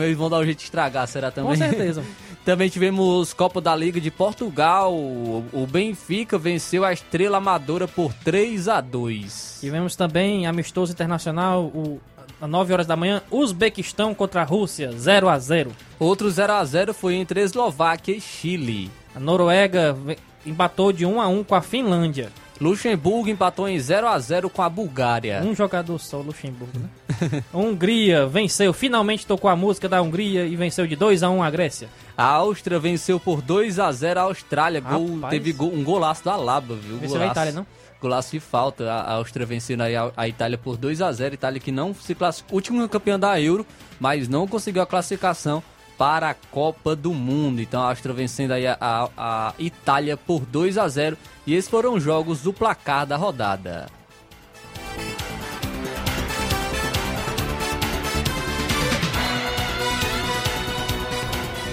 Eles 0.05 0.17
vão 0.17 0.31
dar 0.31 0.39
um 0.39 0.45
jeito 0.45 0.59
de 0.59 0.65
estragar, 0.65 1.09
será 1.09 1.33
também? 1.33 1.51
com 1.51 1.57
certeza. 1.57 2.05
Também 2.45 2.69
tivemos 2.69 3.33
Copa 3.33 3.61
da 3.61 3.75
Liga 3.75 4.01
de 4.01 4.11
Portugal. 4.11 4.93
O 4.93 5.67
Benfica 5.71 6.37
venceu 6.37 6.85
a 6.85 6.93
Estrela 6.93 7.39
Amadora 7.39 7.87
por 7.87 8.13
3 8.13 8.69
a 8.69 8.81
2. 8.81 9.59
Tivemos 9.61 9.95
também 9.95 10.45
amistoso 10.47 10.93
internacional, 10.93 11.67
o, 11.67 12.01
às 12.41 12.51
9 12.51 12.73
horas 12.73 12.87
da 12.87 12.97
manhã, 12.97 13.23
Uzbequistão 13.31 14.13
contra 14.13 14.43
a 14.43 14.45
Rússia, 14.45 14.91
0 14.93 15.29
a 15.29 15.39
0 15.39 15.71
Outro 16.01 16.29
0 16.29 16.53
a 16.53 16.65
0 16.65 16.93
foi 16.93 17.15
entre 17.15 17.41
Eslováquia 17.41 18.17
e 18.17 18.21
Chile. 18.21 18.91
A 19.15 19.21
Noruega 19.21 19.97
empatou 20.45 20.93
de 20.93 21.07
1 21.07 21.21
a 21.21 21.29
1 21.29 21.45
com 21.45 21.55
a 21.55 21.63
Finlândia. 21.63 22.33
Luxemburgo 22.63 23.29
empatou 23.29 23.69
em 23.69 23.79
0 23.79 24.07
a 24.09 24.19
0 24.19 24.49
com 24.49 24.63
a 24.63 24.69
Bulgária. 24.69 25.43
Um 25.45 25.55
jogador 25.55 25.99
só, 25.99 26.19
Luxemburgo, 26.19 26.79
né? 26.79 27.43
A 27.53 27.57
Hungria 27.59 28.27
venceu, 28.27 28.73
finalmente 28.73 29.27
tocou 29.27 29.51
a 29.51 29.57
música 29.57 29.89
da 29.89 30.01
Hungria 30.01 30.45
e 30.47 30.55
venceu 30.55 30.87
de 30.87 30.95
2 30.95 31.23
a 31.23 31.31
1 31.31 31.43
a 31.43 31.51
Grécia. 31.51 31.89
A 32.17 32.25
Áustria 32.25 32.79
venceu 32.79 33.19
por 33.19 33.43
2 33.43 33.79
a 33.81 33.91
0 33.91 34.21
a 34.21 34.23
Austrália. 34.25 34.81
Gol- 34.81 35.29
teve 35.29 35.53
gol- 35.53 35.73
um 35.75 35.83
golaço 35.83 36.25
da 36.25 36.37
Laba, 36.37 36.75
viu? 36.77 36.99
Venceu 36.99 37.17
a 37.17 37.19
Golaço. 37.21 37.33
Itália, 37.33 37.53
não? 37.53 37.67
Golaço 38.01 38.31
de 38.33 38.41
falta. 38.41 38.91
A 38.93 39.01
a 39.03 39.13
Áustria 39.15 39.45
vencendo 39.47 39.81
aí 39.83 39.97
a, 39.97 40.11
a 40.17 40.29
Itália 40.29 40.57
por 40.59 40.77
2 40.77 41.03
a 41.03 41.11
0 41.13 41.35
Itália 41.35 41.61
que 41.61 41.73
não 41.73 41.93
se 41.95 42.15
classificou. 42.15 42.57
Última 42.57 42.89
campeã 42.89 43.19
da 43.19 43.41
Euro, 43.41 43.67
mas 43.99 44.29
não 44.29 44.47
conseguiu 44.47 44.83
a 44.83 44.87
classificação 44.87 45.63
para 45.99 46.31
a 46.31 46.35
Copa 46.35 46.95
do 46.97 47.13
Mundo. 47.15 47.61
Então 47.61 47.83
a 47.83 47.89
Áustria 47.89 48.15
vencendo 48.15 48.53
aí 48.53 48.67
a, 48.67 48.77
a- 48.81 49.09
a 49.17 49.55
Itália 49.59 50.17
por 50.17 50.41
2 50.47 50.79
a 50.79 50.89
0 50.89 51.17
E 51.47 51.55
esses 51.55 51.71
foram 51.71 51.95
os 51.95 52.03
jogos 52.03 52.41
do 52.43 52.53
placar 52.53 53.07
da 53.07 53.17
rodada. 53.17 53.87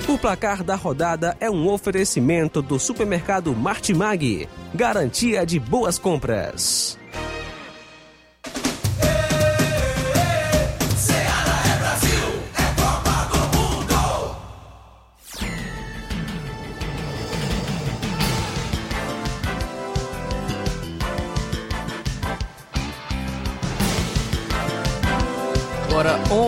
O 0.08 0.18
placar 0.18 0.64
da 0.64 0.76
rodada 0.76 1.38
é 1.40 1.50
um 1.50 1.68
oferecimento 1.70 2.62
do 2.62 2.80
supermercado 2.80 3.56
Martimag. 3.56 4.50
Garantia 4.74 5.46
de 5.46 5.60
boas 5.60 6.00
compras. 6.00 6.99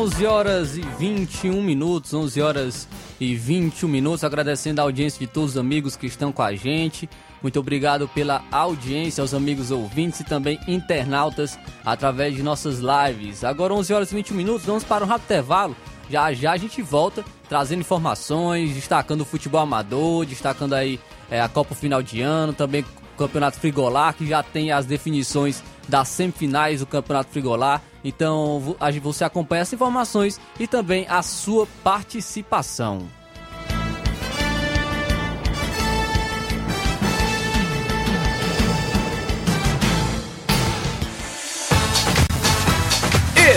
11 0.02 0.26
horas 0.26 0.78
e 0.78 0.82
21 0.82 1.62
minutos, 1.62 2.12
11 2.12 2.42
horas 2.42 2.88
e 3.20 3.36
21 3.36 3.88
minutos, 3.88 4.24
agradecendo 4.24 4.82
a 4.82 4.84
audiência 4.84 5.20
de 5.20 5.28
todos 5.28 5.52
os 5.52 5.58
amigos 5.60 5.96
que 5.96 6.08
estão 6.08 6.32
com 6.32 6.42
a 6.42 6.56
gente. 6.56 7.08
Muito 7.40 7.60
obrigado 7.60 8.08
pela 8.08 8.44
audiência, 8.52 9.22
aos 9.22 9.32
amigos 9.32 9.70
ouvintes 9.70 10.22
e 10.22 10.24
também 10.24 10.60
internautas 10.68 11.56
através 11.86 12.36
de 12.36 12.42
nossas 12.42 12.80
lives. 12.80 13.44
Agora 13.44 13.76
11 13.76 13.94
horas 13.94 14.12
e 14.12 14.16
21 14.16 14.36
minutos, 14.36 14.66
vamos 14.66 14.84
para 14.84 15.06
um 15.06 15.08
rápido 15.08 15.26
intervalo. 15.26 15.78
Já 16.10 16.34
já 16.34 16.54
a 16.54 16.58
gente 16.58 16.82
volta 16.82 17.24
trazendo 17.48 17.82
informações, 17.82 18.74
destacando 18.74 19.22
o 19.22 19.26
futebol 19.26 19.62
amador, 19.62 20.26
destacando 20.26 20.74
aí 20.74 21.00
é, 21.30 21.40
a 21.40 21.48
Copa 21.48 21.76
Final 21.76 22.02
de 22.02 22.22
Ano, 22.22 22.54
também 22.54 22.82
o 22.82 23.18
Campeonato 23.20 23.60
Frigolar, 23.60 24.16
que 24.16 24.26
já 24.26 24.42
tem 24.42 24.72
as 24.72 24.88
definições 24.88 25.64
das 25.88 26.08
semifinais 26.08 26.80
do 26.80 26.88
Campeonato 26.88 27.30
Frigolar. 27.30 27.84
Então 28.04 28.76
você 29.02 29.24
acompanha 29.24 29.62
essas 29.62 29.74
informações 29.74 30.40
e 30.60 30.68
também 30.68 31.06
a 31.10 31.22
sua 31.22 31.68
participação. 31.84 33.08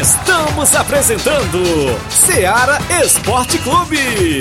Estamos 0.01 0.75
apresentando 0.75 1.63
Seara 2.11 2.79
Esporte 3.03 3.59
Clube. 3.59 4.41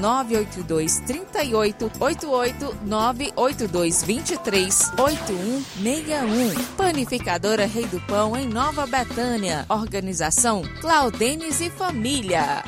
982 0.01 0.99
38 1.01 1.91
88 1.99 2.77
982 2.83 4.03
23 4.03 4.91
8161. 4.97 6.75
Panificadora 6.75 7.65
Rei 7.67 7.85
do 7.85 8.01
Pão, 8.01 8.35
em 8.35 8.47
Nova 8.47 8.87
Betânia. 8.87 9.65
Organização 9.69 10.63
Claudenes 10.81 11.61
e 11.61 11.69
Família. 11.69 12.63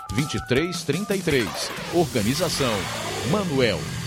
2333. 0.11 1.47
Organização 1.93 2.73
Manuel. 3.31 4.00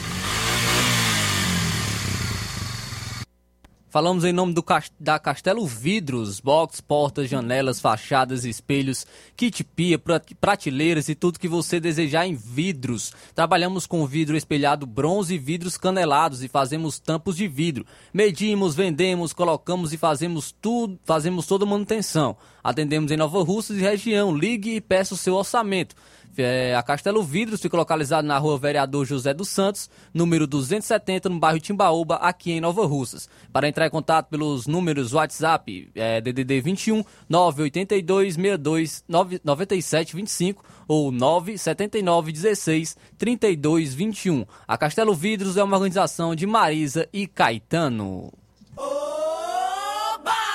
Falamos 3.94 4.24
em 4.24 4.33
nome 4.33 4.52
do 4.52 4.64
da 4.98 5.20
Castelo 5.20 5.64
Vidros, 5.64 6.40
box, 6.40 6.80
portas, 6.80 7.30
janelas, 7.30 7.78
fachadas, 7.78 8.44
espelhos, 8.44 9.07
kit 9.37 9.62
pia, 9.62 9.96
prat- 9.96 10.35
prateleiras 10.40 11.09
e 11.09 11.14
tudo 11.14 11.38
que 11.38 11.46
você 11.46 11.78
desejar 11.78 12.26
em 12.26 12.35
vidros. 12.35 13.12
Trabalhamos 13.37 13.87
com 13.87 14.04
vidro 14.04 14.37
espelhado 14.37 14.85
bronze 14.85 15.37
e 15.37 15.38
vidros 15.38 15.76
canelados 15.76 16.42
e 16.42 16.48
fazemos 16.48 16.98
tampos 16.98 17.37
de 17.37 17.46
vidro. 17.46 17.87
Medimos, 18.12 18.74
vendemos, 18.74 19.33
colocamos 19.33 19.92
e 19.92 19.96
fazemos 19.96 20.52
tudo, 20.61 20.98
fazemos 21.04 21.46
toda 21.46 21.64
manutenção. 21.64 22.37
Atendemos 22.64 23.12
em 23.12 23.16
Nova 23.16 23.44
Russas 23.44 23.76
e 23.76 23.80
região. 23.80 24.37
Ligue 24.37 24.74
e 24.74 24.80
peça 24.80 25.14
o 25.14 25.16
seu 25.16 25.35
orçamento. 25.35 25.94
É, 26.37 26.75
a 26.75 26.83
Castelo 26.83 27.23
Vidros 27.23 27.61
fica 27.61 27.77
localizado 27.77 28.27
na 28.27 28.38
rua 28.38 28.59
Vereador 28.59 29.05
José 29.05 29.33
dos 29.33 29.49
Santos, 29.49 29.88
número 30.12 30.47
270, 30.47 31.29
no 31.29 31.38
bairro 31.38 31.61
Timbaúba, 31.61 32.16
aqui 32.16 32.53
em 32.53 32.61
Nova 32.61 32.87
Russas. 32.87 33.29
Para 33.53 33.68
entrar 33.68 33.87
em 33.87 33.90
contato 33.90 34.29
pelos 34.29 34.66
números 34.66 35.12
WhatsApp, 35.12 35.90
é, 35.94 36.20
DDD 36.20 36.61
21 36.61 37.05
982 37.29 38.35
62 38.35 39.05
97 39.42 40.16
25 40.16 40.64
ou 40.88 41.11
979 41.11 42.33
16 42.33 42.97
32 43.18 43.94
21. 43.94 44.44
A 44.66 44.77
Castelo 44.77 45.14
Vidros 45.14 45.57
é 45.57 45.64
uma 45.64 45.77
organização 45.77 46.35
de 46.35 46.47
Marisa 46.47 47.09
e 47.12 47.27
Caetano. 47.27 48.33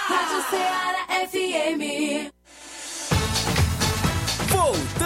Rádio 0.09 0.41
Ceará 0.49 1.05
FM. 1.27 2.31
Voltamos 4.49 4.98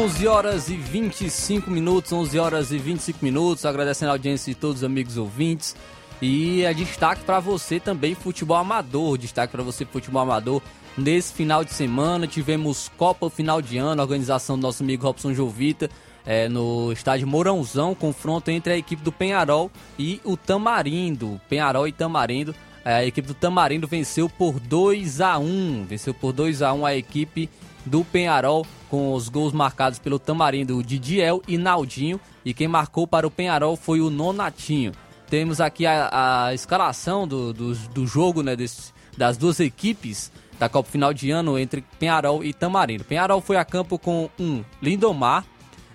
11 0.00 0.26
horas 0.28 0.70
e 0.70 0.76
25 0.76 1.70
minutos, 1.70 2.10
11 2.10 2.38
horas 2.38 2.72
e 2.72 2.78
25 2.78 3.22
minutos, 3.22 3.66
agradecendo 3.66 4.10
a 4.10 4.14
audiência 4.14 4.50
de 4.50 4.58
todos 4.58 4.78
os 4.78 4.84
amigos 4.84 5.18
ouvintes. 5.18 5.76
E 6.22 6.64
é 6.64 6.72
destaque 6.72 7.22
para 7.22 7.38
você 7.38 7.78
também 7.78 8.14
futebol 8.14 8.56
amador, 8.56 9.18
destaque 9.18 9.52
para 9.52 9.62
você 9.62 9.84
futebol 9.84 10.22
amador. 10.22 10.62
Nesse 10.96 11.34
final 11.34 11.62
de 11.62 11.74
semana 11.74 12.26
tivemos 12.26 12.90
Copa 12.96 13.28
Final 13.28 13.60
de 13.60 13.76
Ano, 13.76 14.00
organização 14.00 14.56
do 14.56 14.62
nosso 14.62 14.82
amigo 14.82 15.04
Robson 15.04 15.34
Jovita, 15.34 15.90
é, 16.24 16.48
no 16.48 16.90
estádio 16.92 17.28
Mourãozão, 17.28 17.94
confronto 17.94 18.50
entre 18.50 18.72
a 18.72 18.78
equipe 18.78 19.02
do 19.02 19.12
Penharol 19.12 19.70
e 19.98 20.18
o 20.24 20.34
Tamarindo. 20.34 21.38
Penharol 21.46 21.86
e 21.86 21.92
Tamarindo. 21.92 22.54
É, 22.86 22.94
a 22.94 23.04
equipe 23.04 23.28
do 23.28 23.34
Tamarindo 23.34 23.86
venceu 23.86 24.30
por 24.30 24.58
2 24.58 25.20
a 25.20 25.38
1 25.38 25.84
venceu 25.86 26.14
por 26.14 26.32
2 26.32 26.62
a 26.62 26.72
1 26.72 26.86
a 26.86 26.96
equipe 26.96 27.50
do 27.84 28.02
Penharol, 28.02 28.66
com 28.90 29.14
os 29.14 29.28
gols 29.28 29.52
marcados 29.52 30.00
pelo 30.00 30.18
Tamarindo, 30.18 30.82
Didiel 30.82 31.40
e 31.46 31.56
Naldinho. 31.56 32.20
E 32.44 32.52
quem 32.52 32.66
marcou 32.66 33.06
para 33.06 33.26
o 33.26 33.30
Penharol 33.30 33.76
foi 33.76 34.00
o 34.00 34.10
Nonatinho. 34.10 34.92
Temos 35.28 35.60
aqui 35.60 35.86
a, 35.86 36.46
a 36.46 36.54
escalação 36.54 37.26
do, 37.26 37.52
do, 37.52 37.72
do 37.72 38.06
jogo 38.06 38.42
né, 38.42 38.56
desse, 38.56 38.92
das 39.16 39.36
duas 39.36 39.60
equipes 39.60 40.32
da 40.58 40.68
Copa 40.68 40.90
Final 40.90 41.14
de 41.14 41.30
Ano 41.30 41.56
entre 41.56 41.84
Penharol 41.98 42.42
e 42.42 42.52
Tamarindo. 42.52 43.04
Penharol 43.04 43.40
foi 43.40 43.56
a 43.56 43.64
campo 43.64 43.96
com 43.96 44.28
1. 44.38 44.44
Um, 44.44 44.64
Lindomar 44.82 45.44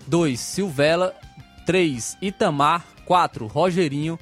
2. 0.08 0.40
Silvela 0.40 1.14
3. 1.66 2.18
Itamar 2.22 2.86
4. 3.06 3.46
Rogerinho 3.46 4.18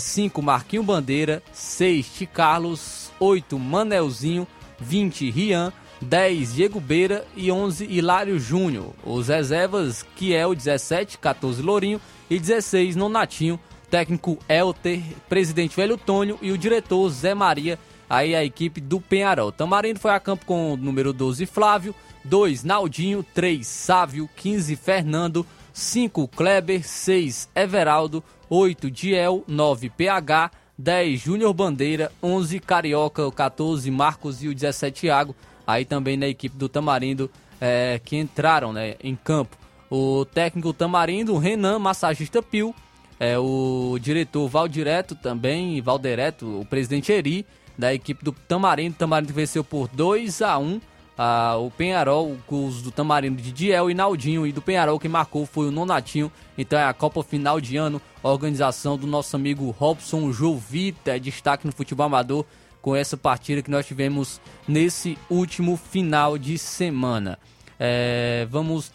5. 0.00 0.40
É, 0.40 0.44
Marquinho 0.44 0.82
Bandeira 0.82 1.42
6. 1.52 2.08
Ticarlos 2.14 3.12
8. 3.20 3.56
Manelzinho 3.56 4.48
20. 4.80 5.30
Rian 5.30 5.72
10, 6.00 6.54
Diego 6.54 6.80
Beira 6.80 7.24
e 7.36 7.50
11, 7.50 7.84
Hilário 7.84 8.38
Júnior. 8.38 8.92
Os 9.04 9.28
reservas, 9.28 10.04
Kiel, 10.16 10.54
17, 10.54 11.18
14, 11.18 11.62
Lourinho 11.62 12.00
e 12.28 12.38
16, 12.38 12.96
Nonatinho. 12.96 13.58
Técnico 13.94 14.38
Elter, 14.48 15.00
presidente 15.28 15.76
Velho 15.76 15.96
Tônio 15.96 16.36
e 16.42 16.50
o 16.50 16.58
diretor 16.58 17.08
Zé 17.10 17.32
Maria, 17.32 17.78
aí 18.10 18.34
a 18.34 18.44
equipe 18.44 18.80
do 18.80 19.00
Penharol. 19.00 19.52
Tamarindo 19.52 20.00
foi 20.00 20.10
a 20.10 20.18
campo 20.18 20.44
com 20.44 20.72
o 20.72 20.76
número 20.76 21.12
12, 21.12 21.46
Flávio, 21.46 21.94
2, 22.24 22.64
Naldinho, 22.64 23.24
3, 23.34 23.64
Sávio, 23.64 24.28
15, 24.34 24.74
Fernando, 24.74 25.46
5, 25.72 26.26
Kleber, 26.26 26.82
6, 26.82 27.48
Everaldo, 27.54 28.24
8, 28.50 28.90
Diel, 28.90 29.44
9, 29.46 29.90
PH, 29.90 30.50
10, 30.76 31.20
Júnior 31.20 31.54
Bandeira, 31.54 32.10
11, 32.20 32.58
Carioca, 32.58 33.30
14, 33.30 33.88
Marcos 33.92 34.42
e 34.42 34.48
o 34.48 34.54
17, 34.54 35.02
Thiago 35.02 35.36
aí 35.66 35.84
também 35.84 36.16
na 36.16 36.26
equipe 36.26 36.56
do 36.56 36.68
Tamarindo 36.68 37.30
é, 37.60 38.00
que 38.04 38.16
entraram 38.16 38.72
né, 38.72 38.96
em 39.02 39.14
campo. 39.14 39.56
O 39.90 40.24
técnico 40.24 40.72
Tamarindo, 40.72 41.36
Renan, 41.36 41.78
massagista 41.78 42.42
Pio, 42.42 42.74
é, 43.18 43.38
o 43.38 43.96
diretor 44.00 44.48
Valdireto 44.48 45.14
também, 45.14 45.80
Valdereto, 45.80 46.60
o 46.60 46.64
presidente 46.64 47.12
Eri, 47.12 47.46
da 47.78 47.94
equipe 47.94 48.24
do 48.24 48.32
Tamarindo. 48.32 48.96
Tamarindo 48.96 49.32
venceu 49.32 49.62
por 49.62 49.88
2 49.88 50.42
a 50.42 50.58
1 50.58 50.80
ah, 51.16 51.56
o 51.58 51.70
Penharol, 51.70 52.36
os 52.48 52.82
do 52.82 52.90
Tamarindo 52.90 53.40
de 53.40 53.52
Diel 53.52 53.88
e 53.88 53.94
Naldinho, 53.94 54.46
e 54.46 54.52
do 54.52 54.60
Penharol 54.60 54.98
quem 54.98 55.10
marcou 55.10 55.46
foi 55.46 55.68
o 55.68 55.70
Nonatinho. 55.70 56.30
Então 56.58 56.78
é 56.78 56.84
a 56.84 56.92
Copa 56.92 57.22
Final 57.22 57.60
de 57.60 57.76
Ano, 57.76 58.00
organização 58.22 58.98
do 58.98 59.06
nosso 59.06 59.36
amigo 59.36 59.70
Robson 59.70 60.32
Jovita, 60.32 61.14
é 61.14 61.18
destaque 61.18 61.66
no 61.66 61.72
futebol 61.72 62.06
amador 62.06 62.44
com 62.84 62.94
essa 62.94 63.16
partida 63.16 63.62
que 63.62 63.70
nós 63.70 63.86
tivemos 63.86 64.38
nesse 64.68 65.16
último 65.30 65.74
final 65.74 66.36
de 66.36 66.58
semana. 66.58 67.38
É, 67.80 68.46
vamos 68.50 68.92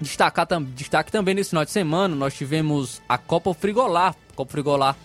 destacar 0.00 0.46
destaque 0.74 1.12
também 1.12 1.34
nesse 1.34 1.50
final 1.50 1.62
de 1.62 1.70
semana, 1.70 2.16
nós 2.16 2.32
tivemos 2.32 3.02
a 3.06 3.18
Copa 3.18 3.52
Frigolar, 3.52 4.16
Copa 4.34 4.50
Frigolar, 4.50 4.96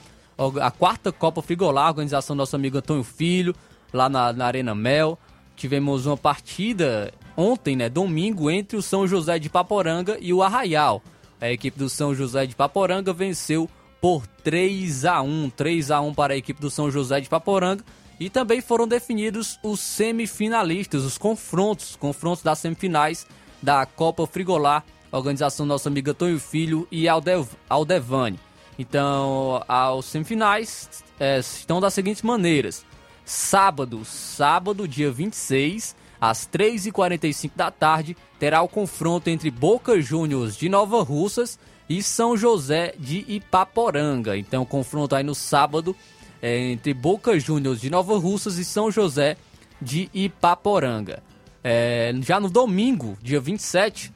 a 0.61 0.71
quarta 0.71 1.11
Copa 1.11 1.41
Frigolar, 1.41 1.89
organização 1.89 2.33
do 2.33 2.37
nosso 2.37 2.55
amigo 2.55 2.77
Antônio 2.77 3.03
Filho, 3.03 3.53
lá 3.91 4.07
na, 4.07 4.31
na 4.31 4.45
Arena 4.45 4.73
Mel. 4.73 5.19
Tivemos 5.57 6.05
uma 6.05 6.15
partida 6.15 7.13
ontem, 7.35 7.75
né, 7.75 7.89
domingo, 7.89 8.49
entre 8.49 8.77
o 8.77 8.81
São 8.81 9.05
José 9.05 9.37
de 9.37 9.49
Paporanga 9.49 10.17
e 10.21 10.33
o 10.33 10.41
Arraial. 10.41 11.03
A 11.41 11.51
equipe 11.51 11.77
do 11.77 11.89
São 11.89 12.15
José 12.15 12.45
de 12.45 12.55
Paporanga 12.55 13.11
venceu 13.11 13.69
por 13.99 14.25
3 14.25 15.03
a 15.03 15.21
1, 15.21 15.49
3 15.49 15.91
a 15.91 15.99
1 15.99 16.13
para 16.13 16.33
a 16.33 16.37
equipe 16.37 16.61
do 16.61 16.69
São 16.69 16.89
José 16.89 17.19
de 17.19 17.27
Paporanga 17.27 17.83
e 18.23 18.29
também 18.29 18.61
foram 18.61 18.87
definidos 18.87 19.59
os 19.61 19.81
semifinalistas, 19.81 21.03
os 21.03 21.17
confrontos, 21.17 21.97
confrontos 21.97 22.41
das 22.41 22.57
semifinais 22.57 23.27
da 23.61 23.85
Copa 23.85 24.25
Frigolar, 24.25 24.85
organização 25.11 25.65
do 25.65 25.69
nosso 25.69 25.89
amigo 25.89 26.11
Antônio 26.11 26.39
Filho 26.39 26.87
e 26.89 27.09
Aldev, 27.09 27.49
Aldevani. 27.67 28.39
Então, 28.79 29.61
aos 29.67 30.05
semifinais 30.05 31.03
é, 31.19 31.39
estão 31.39 31.81
das 31.81 31.93
seguintes 31.93 32.21
maneiras. 32.21 32.85
Sábado, 33.25 34.05
sábado, 34.05 34.87
dia 34.87 35.11
26, 35.11 35.93
às 36.21 36.47
3h45 36.47 37.51
da 37.57 37.69
tarde, 37.69 38.15
terá 38.39 38.61
o 38.61 38.69
confronto 38.69 39.29
entre 39.29 39.51
Boca 39.51 39.99
Juniors 39.99 40.55
de 40.55 40.69
Nova 40.69 41.03
Russas 41.03 41.59
e 41.89 42.01
São 42.01 42.37
José 42.37 42.95
de 42.97 43.25
Ipaporanga. 43.27 44.37
Então, 44.37 44.65
confronto 44.65 45.13
aí 45.13 45.23
no 45.25 45.35
sábado, 45.35 45.93
é, 46.43 46.59
entre 46.59 46.93
Boca 46.93 47.39
Juniors 47.39 47.79
de 47.79 47.89
Nova 47.89 48.17
Russas 48.17 48.57
e 48.57 48.65
São 48.65 48.91
José 48.91 49.37
de 49.81 50.09
Ipaporanga. 50.13 51.23
É, 51.63 52.13
já 52.21 52.37
no 52.37 52.49
domingo, 52.49 53.17
dia 53.21 53.39
27, 53.39 54.11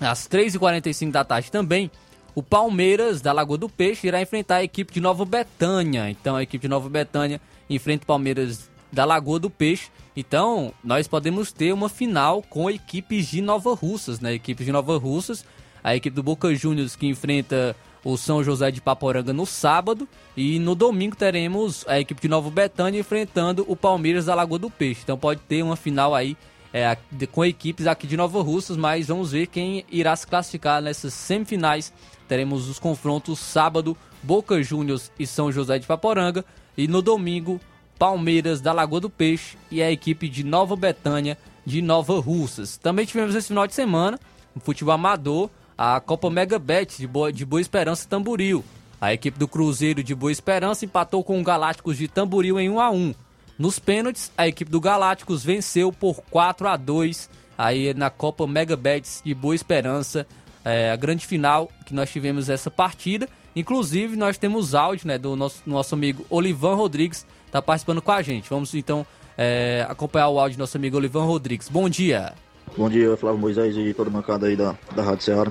às 0.00 0.28
3h45 0.28 1.10
da 1.10 1.24
tarde 1.24 1.50
também, 1.50 1.90
o 2.36 2.42
Palmeiras 2.42 3.20
da 3.20 3.32
Lagoa 3.32 3.58
do 3.58 3.68
Peixe 3.68 4.06
irá 4.06 4.22
enfrentar 4.22 4.56
a 4.56 4.62
equipe 4.62 4.92
de 4.92 5.00
Nova 5.00 5.24
Betânia. 5.24 6.08
Então 6.08 6.36
a 6.36 6.42
equipe 6.44 6.62
de 6.62 6.68
Nova 6.68 6.88
Betânia 6.88 7.40
enfrenta 7.68 8.04
o 8.04 8.06
Palmeiras 8.06 8.70
da 8.92 9.04
Lagoa 9.04 9.40
do 9.40 9.50
Peixe. 9.50 9.88
Então 10.16 10.72
nós 10.84 11.08
podemos 11.08 11.50
ter 11.50 11.72
uma 11.72 11.88
final 11.88 12.42
com 12.42 12.70
equipes 12.70 13.26
de 13.26 13.40
Nova 13.40 13.74
Russas, 13.74 14.20
né? 14.20 14.34
Equipes 14.34 14.64
de 14.64 14.70
Nova 14.70 14.96
Russas, 14.98 15.44
a 15.82 15.96
equipe 15.96 16.14
do 16.14 16.22
Boca 16.22 16.54
Juniors 16.54 16.94
que 16.94 17.08
enfrenta 17.08 17.74
o 18.06 18.16
São 18.16 18.44
José 18.44 18.70
de 18.70 18.80
Paporanga 18.80 19.32
no 19.32 19.44
sábado. 19.44 20.08
E 20.36 20.60
no 20.60 20.76
domingo 20.76 21.16
teremos 21.16 21.84
a 21.88 21.98
equipe 21.98 22.22
de 22.22 22.28
Nova 22.28 22.48
Betânia 22.48 23.00
enfrentando 23.00 23.64
o 23.66 23.74
Palmeiras 23.74 24.26
da 24.26 24.34
Lagoa 24.34 24.60
do 24.60 24.70
Peixe. 24.70 25.00
Então 25.02 25.18
pode 25.18 25.40
ter 25.40 25.60
uma 25.64 25.74
final 25.74 26.14
aí 26.14 26.36
é, 26.72 26.96
com 27.32 27.44
equipes 27.44 27.84
aqui 27.84 28.06
de 28.06 28.16
Nova 28.16 28.40
Russas, 28.42 28.76
mas 28.76 29.08
vamos 29.08 29.32
ver 29.32 29.48
quem 29.48 29.84
irá 29.90 30.14
se 30.14 30.24
classificar 30.24 30.80
nessas 30.80 31.14
semifinais. 31.14 31.92
Teremos 32.28 32.68
os 32.68 32.78
confrontos 32.78 33.40
sábado, 33.40 33.96
Boca 34.22 34.62
Juniors 34.62 35.10
e 35.18 35.26
São 35.26 35.50
José 35.50 35.76
de 35.80 35.86
Paporanga. 35.88 36.44
E 36.78 36.86
no 36.86 37.02
domingo, 37.02 37.60
Palmeiras 37.98 38.60
da 38.60 38.72
Lagoa 38.72 39.00
do 39.00 39.10
Peixe 39.10 39.58
e 39.68 39.82
a 39.82 39.90
equipe 39.90 40.28
de 40.28 40.44
Nova 40.44 40.76
Betânia 40.76 41.36
de 41.64 41.82
Nova 41.82 42.20
Russas. 42.20 42.76
Também 42.76 43.04
tivemos 43.04 43.34
esse 43.34 43.48
final 43.48 43.66
de 43.66 43.74
semana, 43.74 44.16
no 44.54 44.60
futebol 44.60 44.94
amador, 44.94 45.50
a 45.76 46.00
Copa 46.00 46.30
Mega 46.30 46.58
Bet 46.58 46.98
de 46.98 47.06
Boa, 47.06 47.32
de 47.32 47.44
Boa 47.44 47.60
Esperança 47.60 48.08
Tamburil. 48.08 48.64
A 49.00 49.12
equipe 49.12 49.38
do 49.38 49.46
Cruzeiro 49.46 50.02
de 50.02 50.14
Boa 50.14 50.32
Esperança 50.32 50.84
empatou 50.84 51.22
com 51.22 51.38
o 51.38 51.44
Galácticos 51.44 51.98
de 51.98 52.08
Tamburil 52.08 52.58
em 52.58 52.70
1 52.70 52.80
a 52.80 52.90
1. 52.90 53.14
Nos 53.58 53.78
pênaltis, 53.78 54.30
a 54.36 54.48
equipe 54.48 54.70
do 54.70 54.80
Galácticos 54.80 55.44
venceu 55.44 55.92
por 55.92 56.22
4 56.30 56.68
a 56.68 56.76
2 56.76 57.28
aí 57.58 57.94
na 57.94 58.10
Copa 58.10 58.46
Mega 58.46 58.76
Bets 58.76 59.22
de 59.24 59.34
Boa 59.34 59.54
Esperança, 59.54 60.26
é, 60.64 60.90
a 60.90 60.96
grande 60.96 61.26
final 61.26 61.70
que 61.86 61.94
nós 61.94 62.10
tivemos 62.10 62.48
essa 62.48 62.70
partida. 62.70 63.28
Inclusive, 63.54 64.16
nós 64.16 64.36
temos 64.36 64.74
áudio 64.74 65.08
né, 65.08 65.16
do 65.16 65.34
nosso, 65.36 65.62
nosso 65.66 65.94
amigo 65.94 66.26
Olivan 66.28 66.74
Rodrigues, 66.74 67.26
está 67.46 67.62
participando 67.62 68.02
com 68.02 68.12
a 68.12 68.20
gente. 68.20 68.50
Vamos 68.50 68.74
então 68.74 69.06
é, 69.38 69.86
acompanhar 69.88 70.28
o 70.28 70.38
áudio 70.38 70.58
do 70.58 70.60
nosso 70.60 70.76
amigo 70.76 70.96
Olivan 70.96 71.24
Rodrigues. 71.24 71.68
Bom 71.68 71.88
dia. 71.88 72.34
Bom 72.76 72.90
dia, 72.90 73.16
Flávio 73.16 73.40
Moisés 73.40 73.76
e 73.76 73.94
toda 73.94 74.10
a 74.10 74.12
bancada 74.12 74.46
aí 74.46 74.56
da, 74.56 74.74
da 74.94 75.02
Rádio 75.02 75.24
Ceará. 75.24 75.50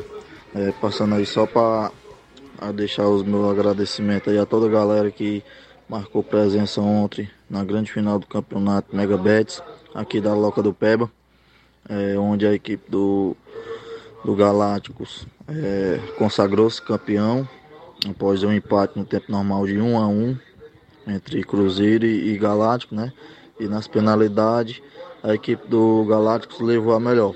É, 0.56 0.72
passando 0.80 1.15
aí 1.15 1.26
só 1.26 1.46
para 1.46 1.91
deixar 2.74 3.10
os 3.10 3.24
meus 3.24 3.52
agradecimentos 3.52 4.32
aí 4.32 4.39
a 4.39 4.46
toda 4.46 4.68
a 4.68 4.70
galera 4.70 5.12
que 5.12 5.44
marcou 5.89 6.24
presença 6.24 6.80
ontem 6.80 7.30
na 7.50 7.62
grande 7.65 7.91
final 7.91 8.18
do 8.18 8.26
campeonato 8.26 8.96
Mega 8.96 9.18
Bets, 9.18 9.62
aqui 9.94 10.22
da 10.22 10.34
Loca 10.34 10.63
do 10.63 10.74
Peba. 10.74 11.12
é, 11.89 12.18
onde 12.18 12.48
a 12.48 12.54
equipe 12.54 12.89
do, 12.89 13.36
do 14.24 14.34
Galácticos 14.34 15.28
é, 15.46 16.00
consagrou-se 16.18 16.82
campeão 16.82 17.46
após 18.10 18.41
um 18.41 18.54
empate 18.54 18.98
no 18.98 19.04
tempo 19.04 19.30
normal 19.30 19.65
de 19.65 19.78
1 19.78 19.98
a 19.98 20.08
1 20.08 20.38
entre 21.08 21.44
Cruzeiro 21.44 22.06
e, 22.06 22.30
e 22.34 22.38
Galáctico, 22.38 22.96
né? 22.96 23.12
E 23.60 23.68
nas 23.68 23.89
penalidades 23.89 24.82
a 25.22 25.34
equipe 25.34 25.68
do 25.68 26.06
Galácticos 26.06 26.62
levou 26.62 26.94
a 26.94 27.00
melhor. 27.00 27.36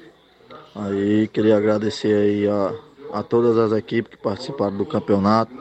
Aí 0.74 1.28
queria 1.28 1.58
agradecer 1.58 2.16
aí 2.16 2.48
a, 2.48 2.74
a 3.14 3.24
todas 3.24 3.58
as 3.58 3.72
equipes 3.72 4.12
que 4.12 4.18
participaram 4.18 4.78
do 4.78 4.86
campeonato, 4.86 5.52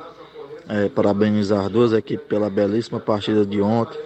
é, 0.69 0.89
parabenizar 0.89 1.65
as 1.65 1.71
duas 1.71 1.93
equipes 1.93 2.27
pela 2.27 2.51
belíssima 2.51 3.01
partida 3.01 3.45
de 3.45 3.61
ontem, 3.61 3.99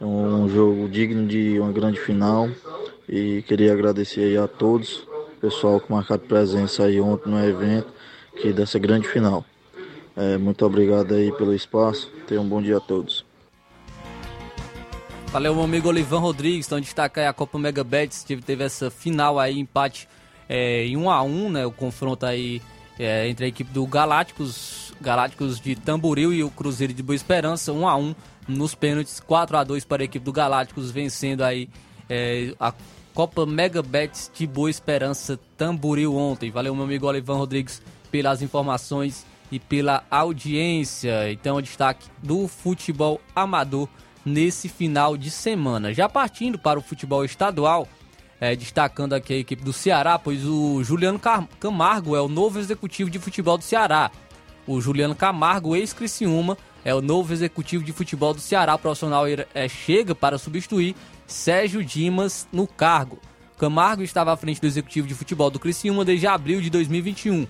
um 0.00 0.48
jogo 0.48 0.88
digno 0.88 1.26
de 1.26 1.58
uma 1.58 1.72
grande 1.72 1.98
final 1.98 2.48
e 3.08 3.42
queria 3.46 3.72
agradecer 3.72 4.38
a 4.38 4.46
todos, 4.46 5.06
o 5.36 5.40
pessoal 5.40 5.80
que 5.80 5.90
marcaram 5.90 6.22
presença 6.22 6.84
aí 6.84 7.00
ontem 7.00 7.30
no 7.30 7.42
evento, 7.42 7.88
que 8.40 8.52
dessa 8.52 8.78
grande 8.78 9.08
final. 9.08 9.44
É, 10.16 10.36
muito 10.36 10.64
obrigado 10.64 11.14
aí 11.14 11.32
pelo 11.32 11.54
espaço, 11.54 12.10
tenham 12.26 12.44
um 12.44 12.48
bom 12.48 12.60
dia 12.60 12.78
a 12.78 12.80
todos. 12.80 13.24
Valeu, 15.28 15.54
meu 15.54 15.64
amigo 15.64 15.88
Olivan 15.88 16.18
Rodrigues. 16.18 16.66
Então, 16.66 16.80
destaca 16.80 17.20
aí 17.20 17.26
a 17.26 17.32
Copa 17.32 17.58
Mega 17.58 17.84
Bets. 17.84 18.22
Teve, 18.22 18.40
teve 18.40 18.64
essa 18.64 18.90
final 18.90 19.38
aí, 19.38 19.58
empate 19.58 20.08
é, 20.48 20.86
em 20.86 20.96
1 20.96 21.10
a 21.10 21.22
1 21.22 21.50
né? 21.50 21.66
O 21.66 21.70
confronto 21.70 22.24
aí 22.24 22.62
é, 22.98 23.28
entre 23.28 23.44
a 23.44 23.48
equipe 23.48 23.70
do 23.72 23.86
Galácticos, 23.86 24.92
Galácticos 25.00 25.60
de 25.60 25.76
Tamboril 25.76 26.32
e 26.32 26.42
o 26.42 26.50
Cruzeiro 26.50 26.92
de 26.92 27.02
Boa 27.02 27.16
Esperança, 27.16 27.72
1 27.72 27.88
a 27.88 27.96
1 27.96 28.14
nos 28.48 28.74
pênaltis, 28.74 29.20
4 29.20 29.56
a 29.56 29.64
2 29.64 29.84
para 29.84 30.02
a 30.02 30.04
equipe 30.04 30.24
do 30.24 30.32
Galácticos, 30.32 30.90
vencendo 30.90 31.42
aí 31.42 31.68
é, 32.08 32.54
a 32.58 32.72
Copa 33.14 33.46
Mega 33.46 33.82
Bets 33.82 34.30
de 34.34 34.46
Boa 34.46 34.70
Esperança 34.70 35.38
Tamboril 35.56 36.14
ontem. 36.16 36.50
Valeu, 36.50 36.74
meu 36.74 36.84
amigo 36.84 37.06
Olivan 37.06 37.36
Rodrigues, 37.36 37.82
pelas 38.10 38.42
informações 38.42 39.26
e 39.50 39.58
pela 39.58 40.04
audiência. 40.10 41.30
Então, 41.32 41.60
destaque 41.62 42.06
do 42.22 42.46
futebol 42.46 43.20
amador 43.34 43.88
nesse 44.24 44.68
final 44.68 45.16
de 45.16 45.30
semana. 45.30 45.94
Já 45.94 46.08
partindo 46.08 46.58
para 46.58 46.78
o 46.78 46.82
futebol 46.82 47.24
estadual, 47.24 47.88
é, 48.40 48.54
destacando 48.54 49.14
aqui 49.14 49.32
a 49.32 49.38
equipe 49.38 49.62
do 49.62 49.72
Ceará, 49.72 50.18
pois 50.18 50.44
o 50.44 50.82
Juliano 50.82 51.20
Camargo 51.60 52.14
é 52.16 52.20
o 52.20 52.28
novo 52.28 52.58
executivo 52.58 53.10
de 53.10 53.18
futebol 53.18 53.56
do 53.56 53.64
Ceará. 53.64 54.10
O 54.66 54.80
Juliano 54.80 55.14
Camargo, 55.14 55.76
ex-Criciúma, 55.76 56.58
é 56.84 56.94
o 56.94 57.00
novo 57.00 57.32
executivo 57.32 57.84
de 57.84 57.92
futebol 57.92 58.34
do 58.34 58.40
Ceará. 58.40 58.74
O 58.74 58.78
profissional 58.78 59.24
é, 59.26 59.68
chega 59.68 60.14
para 60.14 60.38
substituir 60.38 60.94
Sérgio 61.26 61.84
Dimas 61.84 62.46
no 62.52 62.66
cargo. 62.66 63.18
Camargo 63.58 64.02
estava 64.02 64.32
à 64.32 64.36
frente 64.36 64.60
do 64.60 64.66
executivo 64.66 65.08
de 65.08 65.14
futebol 65.14 65.50
do 65.50 65.58
Criciúma 65.58 66.04
desde 66.04 66.26
abril 66.26 66.60
de 66.60 66.68
2021. 66.68 67.46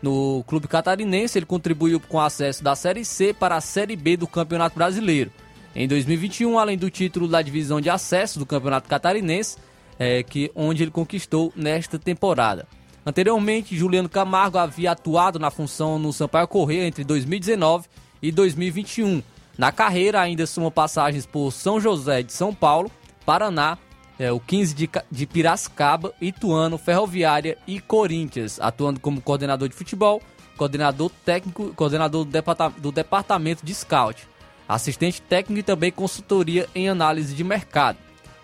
No 0.00 0.44
clube 0.46 0.68
catarinense, 0.68 1.38
ele 1.38 1.46
contribuiu 1.46 1.98
com 1.98 2.18
o 2.18 2.20
acesso 2.20 2.62
da 2.62 2.76
Série 2.76 3.04
C 3.04 3.34
para 3.34 3.56
a 3.56 3.60
Série 3.60 3.96
B 3.96 4.16
do 4.16 4.28
Campeonato 4.28 4.76
Brasileiro. 4.76 5.32
Em 5.74 5.88
2021, 5.88 6.58
além 6.58 6.78
do 6.78 6.90
título 6.90 7.26
da 7.26 7.42
divisão 7.42 7.80
de 7.80 7.90
acesso 7.90 8.38
do 8.38 8.46
Campeonato 8.46 8.88
Catarinense, 8.88 9.56
é, 9.98 10.22
que, 10.22 10.50
onde 10.54 10.82
ele 10.82 10.90
conquistou 10.90 11.52
nesta 11.56 11.98
temporada. 11.98 12.66
Anteriormente, 13.04 13.76
Juliano 13.76 14.08
Camargo 14.08 14.58
havia 14.58 14.92
atuado 14.92 15.38
na 15.38 15.50
função 15.50 15.98
no 15.98 16.12
Sampaio 16.12 16.46
Correia 16.46 16.86
entre 16.86 17.04
2019 17.04 17.86
e 18.20 18.30
2021. 18.30 19.22
Na 19.56 19.72
carreira, 19.72 20.20
ainda 20.20 20.46
soma 20.46 20.70
passagens 20.70 21.26
por 21.26 21.50
São 21.50 21.80
José 21.80 22.22
de 22.22 22.32
São 22.32 22.54
Paulo, 22.54 22.90
Paraná, 23.24 23.78
é, 24.18 24.30
o 24.30 24.38
15 24.38 24.74
de, 24.74 24.90
de 25.10 25.26
Piracicaba, 25.26 26.12
Ituano, 26.20 26.76
Ferroviária 26.76 27.56
e 27.66 27.80
Corinthians, 27.80 28.60
atuando 28.60 29.00
como 29.00 29.20
coordenador 29.20 29.68
de 29.68 29.74
futebol, 29.74 30.20
coordenador 30.56 31.10
técnico, 31.24 31.72
coordenador 31.74 32.24
do, 32.24 32.42
do 32.78 32.92
departamento 32.92 33.64
de 33.64 33.74
scout 33.74 34.28
assistente 34.68 35.22
técnico 35.22 35.60
e 35.60 35.62
também 35.62 35.90
consultoria 35.90 36.68
em 36.74 36.88
análise 36.88 37.34
de 37.34 37.42
mercado. 37.42 37.96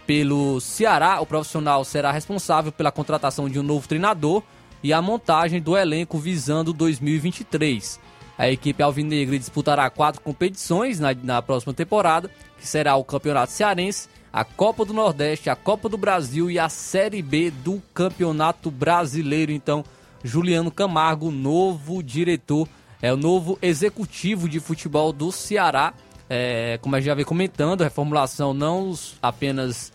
Pelo 0.06 0.60
Ceará, 0.60 1.20
o 1.20 1.26
profissional 1.26 1.82
será 1.84 2.12
responsável 2.12 2.70
pela 2.70 2.92
contratação 2.92 3.48
de 3.48 3.58
um 3.58 3.62
novo 3.62 3.88
treinador 3.88 4.42
e 4.82 4.92
a 4.92 5.00
montagem 5.00 5.62
do 5.62 5.76
elenco 5.76 6.18
visando 6.18 6.74
2023. 6.74 7.98
A 8.36 8.50
equipe 8.50 8.82
alvinegra 8.82 9.38
disputará 9.38 9.88
quatro 9.88 10.20
competições 10.20 11.00
na, 11.00 11.14
na 11.14 11.40
próxima 11.40 11.72
temporada, 11.72 12.30
que 12.58 12.66
será 12.66 12.96
o 12.96 13.04
Campeonato 13.04 13.52
Cearense, 13.52 14.08
a 14.30 14.44
Copa 14.44 14.84
do 14.84 14.92
Nordeste, 14.92 15.48
a 15.48 15.56
Copa 15.56 15.88
do 15.88 15.96
Brasil 15.96 16.50
e 16.50 16.58
a 16.58 16.68
Série 16.68 17.22
B 17.22 17.50
do 17.50 17.80
Campeonato 17.94 18.70
Brasileiro. 18.70 19.52
Então, 19.52 19.84
Juliano 20.22 20.70
Camargo, 20.70 21.30
novo 21.30 22.02
diretor, 22.02 22.68
é 23.00 23.12
o 23.12 23.16
novo 23.16 23.58
executivo 23.62 24.48
de 24.48 24.60
futebol 24.60 25.12
do 25.12 25.30
Ceará 25.30 25.94
é, 26.36 26.78
como 26.78 26.96
a 26.96 26.98
gente 26.98 27.06
já 27.06 27.14
vem 27.14 27.24
comentando, 27.24 27.82
a 27.82 27.84
reformulação 27.84 28.52
não 28.52 28.92
apenas 29.22 29.92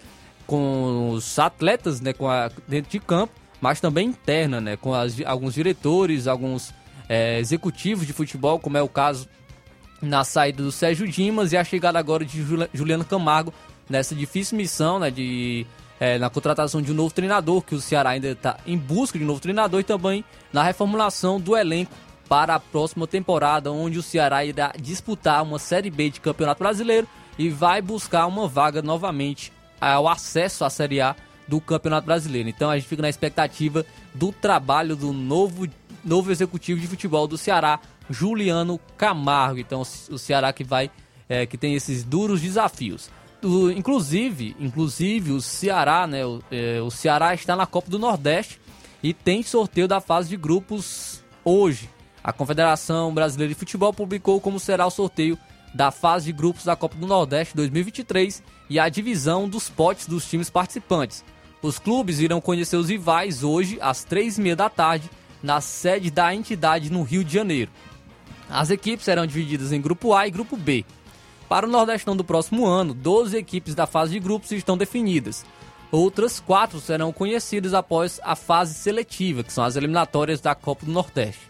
com 0.47 1.11
os 1.11 1.37
atletas 1.37 1.99
né, 1.99 2.13
com 2.13 2.29
a, 2.29 2.49
dentro 2.65 2.89
de 2.89 2.97
campo, 2.97 3.33
mas 3.59 3.81
também 3.81 4.07
interna, 4.07 4.61
né, 4.61 4.77
com 4.77 4.93
as, 4.93 5.19
alguns 5.25 5.53
diretores, 5.53 6.27
alguns 6.27 6.73
é, 7.09 7.39
executivos 7.39 8.07
de 8.07 8.13
futebol, 8.13 8.57
como 8.57 8.77
é 8.77 8.81
o 8.81 8.87
caso 8.87 9.27
na 10.01 10.23
saída 10.23 10.63
do 10.63 10.71
Sérgio 10.71 11.05
Dimas 11.09 11.51
e 11.51 11.57
a 11.57 11.63
chegada 11.65 11.99
agora 11.99 12.23
de 12.23 12.41
Juliano 12.73 13.03
Camargo 13.03 13.53
nessa 13.89 14.15
difícil 14.15 14.57
missão 14.57 14.97
né, 14.97 15.11
de, 15.11 15.67
é, 15.99 16.17
na 16.17 16.29
contratação 16.29 16.81
de 16.81 16.93
um 16.93 16.95
novo 16.95 17.13
treinador, 17.13 17.61
que 17.63 17.75
o 17.75 17.81
Ceará 17.81 18.11
ainda 18.11 18.29
está 18.29 18.55
em 18.65 18.77
busca 18.77 19.17
de 19.17 19.25
um 19.25 19.27
novo 19.27 19.41
treinador 19.41 19.81
e 19.81 19.83
também 19.83 20.23
na 20.53 20.63
reformulação 20.63 21.37
do 21.37 21.57
elenco 21.57 21.91
para 22.29 22.55
a 22.55 22.59
próxima 22.59 23.07
temporada, 23.07 23.71
onde 23.71 23.97
o 23.97 24.03
Ceará 24.03 24.45
irá 24.45 24.71
disputar 24.79 25.41
uma 25.43 25.57
Série 25.57 25.89
B 25.89 26.11
de 26.11 26.21
Campeonato 26.21 26.59
Brasileiro 26.59 27.07
e 27.37 27.49
vai 27.49 27.81
buscar 27.81 28.27
uma 28.27 28.47
vaga 28.47 28.83
novamente 28.83 29.51
ao 29.81 30.07
acesso 30.07 30.63
à 30.63 30.69
Série 30.69 31.01
A 31.01 31.15
do 31.47 31.59
Campeonato 31.59 32.05
Brasileiro. 32.05 32.47
Então 32.47 32.69
a 32.69 32.77
gente 32.77 32.87
fica 32.87 33.01
na 33.01 33.09
expectativa 33.09 33.83
do 34.13 34.31
trabalho 34.31 34.95
do 34.95 35.11
novo, 35.11 35.67
novo 36.05 36.31
executivo 36.31 36.79
de 36.79 36.85
futebol 36.85 37.27
do 37.27 37.37
Ceará, 37.37 37.79
Juliano 38.07 38.79
Camargo. 38.95 39.59
Então 39.59 39.81
o 39.81 40.17
Ceará 40.17 40.53
que 40.53 40.63
vai 40.63 40.91
é, 41.27 41.45
que 41.45 41.57
tem 41.57 41.73
esses 41.73 42.03
duros 42.03 42.41
desafios. 42.41 43.09
Inclusive, 43.75 44.55
inclusive 44.59 45.31
o 45.31 45.41
Ceará, 45.41 46.05
né? 46.05 46.25
O, 46.25 46.41
é, 46.51 46.81
o 46.81 46.91
Ceará 46.91 47.33
está 47.33 47.55
na 47.55 47.65
Copa 47.65 47.89
do 47.89 47.97
Nordeste 47.97 48.59
e 49.01 49.13
tem 49.13 49.41
sorteio 49.41 49.87
da 49.87 50.01
fase 50.01 50.29
de 50.29 50.37
grupos 50.37 51.23
hoje. 51.43 51.89
A 52.23 52.33
Confederação 52.33 53.13
Brasileira 53.13 53.53
de 53.53 53.59
Futebol 53.59 53.93
publicou 53.93 54.41
como 54.41 54.59
será 54.59 54.85
o 54.85 54.91
sorteio 54.91 55.37
da 55.73 55.91
fase 55.91 56.25
de 56.25 56.31
grupos 56.31 56.65
da 56.65 56.75
Copa 56.75 56.95
do 56.95 57.07
Nordeste 57.07 57.55
2023 57.55 58.43
e 58.69 58.79
a 58.79 58.89
divisão 58.89 59.47
dos 59.47 59.69
potes 59.69 60.07
dos 60.07 60.27
times 60.27 60.49
participantes. 60.49 61.23
Os 61.61 61.77
clubes 61.77 62.19
irão 62.19 62.41
conhecer 62.41 62.77
os 62.77 62.89
rivais 62.89 63.43
hoje 63.43 63.77
às 63.81 64.03
três 64.03 64.37
e 64.37 64.41
meia 64.41 64.55
da 64.55 64.69
tarde 64.69 65.09
na 65.41 65.61
sede 65.61 66.11
da 66.11 66.33
entidade 66.33 66.91
no 66.91 67.03
Rio 67.03 67.23
de 67.23 67.33
Janeiro. 67.33 67.71
As 68.49 68.69
equipes 68.69 69.05
serão 69.05 69.25
divididas 69.25 69.71
em 69.71 69.81
Grupo 69.81 70.13
A 70.13 70.27
e 70.27 70.31
Grupo 70.31 70.57
B. 70.57 70.85
Para 71.47 71.65
o 71.65 71.69
Nordestão 71.69 72.15
do 72.15 72.23
próximo 72.23 72.65
ano, 72.65 72.93
12 72.93 73.37
equipes 73.37 73.75
da 73.75 73.87
fase 73.87 74.13
de 74.13 74.19
grupos 74.19 74.51
estão 74.51 74.77
definidas. 74.77 75.45
Outras 75.91 76.39
quatro 76.39 76.79
serão 76.79 77.11
conhecidas 77.11 77.73
após 77.73 78.19
a 78.23 78.35
fase 78.35 78.75
seletiva, 78.75 79.43
que 79.43 79.51
são 79.51 79.63
as 79.63 79.75
eliminatórias 79.75 80.39
da 80.39 80.53
Copa 80.53 80.85
do 80.85 80.91
Nordeste. 80.91 81.48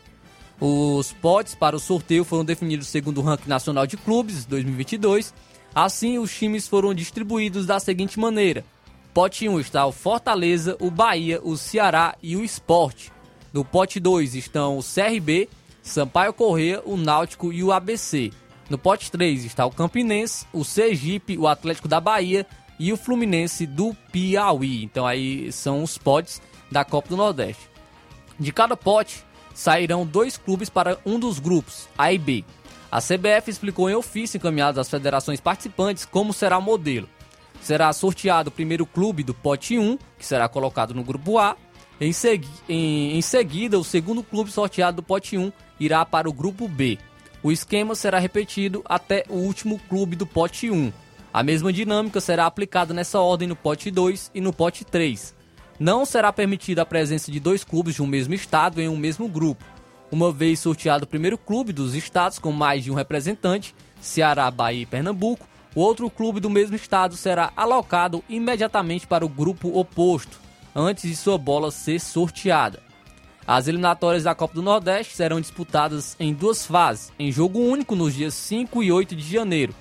Os 0.60 1.14
potes 1.14 1.56
para 1.56 1.76
o 1.76 1.80
sorteio 1.80 2.26
foram 2.26 2.44
definidos 2.44 2.88
segundo 2.88 3.20
o 3.20 3.24
ranking 3.24 3.48
nacional 3.48 3.88
de 3.88 3.96
clubes 3.96 4.46
2022. 4.46 5.34
Assim, 5.74 6.18
os 6.18 6.36
times 6.36 6.68
foram 6.68 6.94
distribuídos 6.94 7.66
da 7.66 7.80
seguinte 7.80 8.20
maneira: 8.20 8.66
Pote 9.14 9.48
1 9.48 9.60
está 9.60 9.86
o 9.86 9.92
Fortaleza, 9.92 10.76
o 10.80 10.92
Bahia, 10.92 11.40
o 11.44 11.56
Ceará 11.56 12.16
e 12.22 12.36
o 12.36 12.44
Esporte. 12.44 13.12
No 13.54 13.64
pote 13.64 14.00
2 14.00 14.36
estão 14.36 14.78
o 14.78 14.84
CRB, 14.84 15.50
Sampaio 15.82 16.34
Corrêa, 16.34 16.82
o 16.86 16.98
Náutico 16.98 17.54
e 17.54 17.64
o 17.64 17.72
ABC. 17.72 18.32
No 18.70 18.78
pote 18.78 19.10
3 19.12 19.46
está 19.46 19.66
o 19.66 19.72
Campinense, 19.72 20.46
o 20.54 20.64
Sergipe, 20.64 21.38
o 21.38 21.48
Atlético 21.48 21.88
da 21.88 22.00
Bahia 22.00 22.46
e 22.78 22.94
o 22.94 22.98
Fluminense 22.98 23.66
do 23.66 23.96
Piauí. 24.12 24.84
Então 24.84 25.08
aí 25.08 25.52
são 25.52 25.82
os 25.82 25.98
potes 25.98 26.42
da 26.72 26.86
Copa 26.86 27.10
do 27.10 27.18
Nordeste. 27.18 27.70
De 28.40 28.52
cada 28.52 28.78
pote 28.78 29.26
sairão 29.60 30.06
dois 30.06 30.38
clubes 30.38 30.70
para 30.70 30.98
um 31.06 31.20
dos 31.20 31.38
grupos, 31.38 31.90
A 31.98 32.14
e 32.14 32.18
B. 32.18 32.46
A 32.90 33.02
CBF 33.02 33.50
explicou 33.52 33.90
em 33.90 33.94
ofício 33.94 34.38
encaminhado 34.38 34.80
às 34.80 34.90
federações 34.90 35.42
participantes 35.42 36.06
como 36.06 36.32
será 36.32 36.58
o 36.58 36.62
modelo. 36.62 37.10
Será 37.62 37.92
sorteado 37.92 38.48
o 38.48 38.54
primeiro 38.54 38.86
clube 38.86 39.22
do 39.22 39.34
pote 39.34 39.78
1, 39.78 39.98
que 40.18 40.26
será 40.26 40.48
colocado 40.48 40.94
no 40.94 41.04
grupo 41.04 41.38
A. 41.38 41.58
Em, 42.00 42.14
segui 42.14 42.48
em, 42.70 43.18
em 43.18 43.22
seguida, 43.22 43.78
o 43.78 43.84
segundo 43.84 44.24
clube 44.24 44.50
sorteado 44.50 45.02
do 45.02 45.04
pote 45.04 45.38
1 45.38 45.52
irá 45.78 46.06
para 46.06 46.30
o 46.30 46.34
grupo 46.34 46.66
B. 46.66 46.98
O 47.44 47.52
esquema 47.52 47.96
será 47.96 48.18
repetido 48.18 48.82
até 48.86 49.26
o 49.28 49.36
último 49.36 49.78
clube 49.90 50.16
do 50.16 50.26
pote 50.26 50.72
1. 50.72 50.90
A 51.34 51.44
mesma 51.44 51.74
dinâmica 51.74 52.22
será 52.22 52.46
aplicada 52.46 52.94
nessa 52.94 53.20
ordem 53.20 53.50
no 53.50 53.58
pote 53.58 53.92
2 53.92 54.32
e 54.34 54.40
no 54.40 54.54
pote 54.54 54.86
3. 54.86 55.36
Não 55.80 56.04
será 56.04 56.34
permitida 56.34 56.82
a 56.82 56.86
presença 56.86 57.32
de 57.32 57.40
dois 57.40 57.64
clubes 57.64 57.96
de 57.96 58.02
um 58.02 58.08
mesmo 58.08 58.34
estado 58.34 58.82
em 58.82 58.90
um 58.90 58.98
mesmo 58.98 59.30
grupo. 59.30 59.64
Uma 60.12 60.30
vez 60.30 60.60
sorteado 60.60 61.06
o 61.06 61.08
primeiro 61.08 61.38
clube 61.38 61.72
dos 61.72 61.96
estados 61.96 62.38
com 62.38 62.52
mais 62.52 62.84
de 62.84 62.92
um 62.92 62.96
representante, 62.96 63.74
Ceará, 64.02 64.52
Bahia 64.52 64.82
e 64.82 64.86
Pernambuco, 64.86 65.48
o 65.74 65.80
outro 65.80 66.10
clube 66.10 66.42
do 66.42 66.50
mesmo 66.50 66.76
estado 66.76 67.16
será 67.16 67.54
alocado 67.56 68.22
imediatamente 68.28 69.08
para 69.08 69.26
o 69.26 69.30
grupo 69.30 69.80
oposto, 69.80 70.40
antes 70.76 71.04
de 71.10 71.16
sua 71.16 71.38
bola 71.38 71.72
ser 71.72 72.00
sorteada. 72.00 72.82
As 73.48 73.68
eliminatórias 73.68 74.24
da 74.24 74.36
Copa 74.36 74.56
do 74.56 74.62
Nordeste 74.62 75.16
serão 75.16 75.40
disputadas 75.40 76.16
em 76.20 76.34
duas 76.34 76.66
fases, 76.66 77.14
em 77.18 77.32
jogo 77.32 77.60
único 77.60 77.96
nos 77.96 78.14
dias 78.14 78.34
5 78.34 78.84
e 78.84 78.92
8 78.92 79.16
de 79.16 79.32
janeiro. 79.32 79.74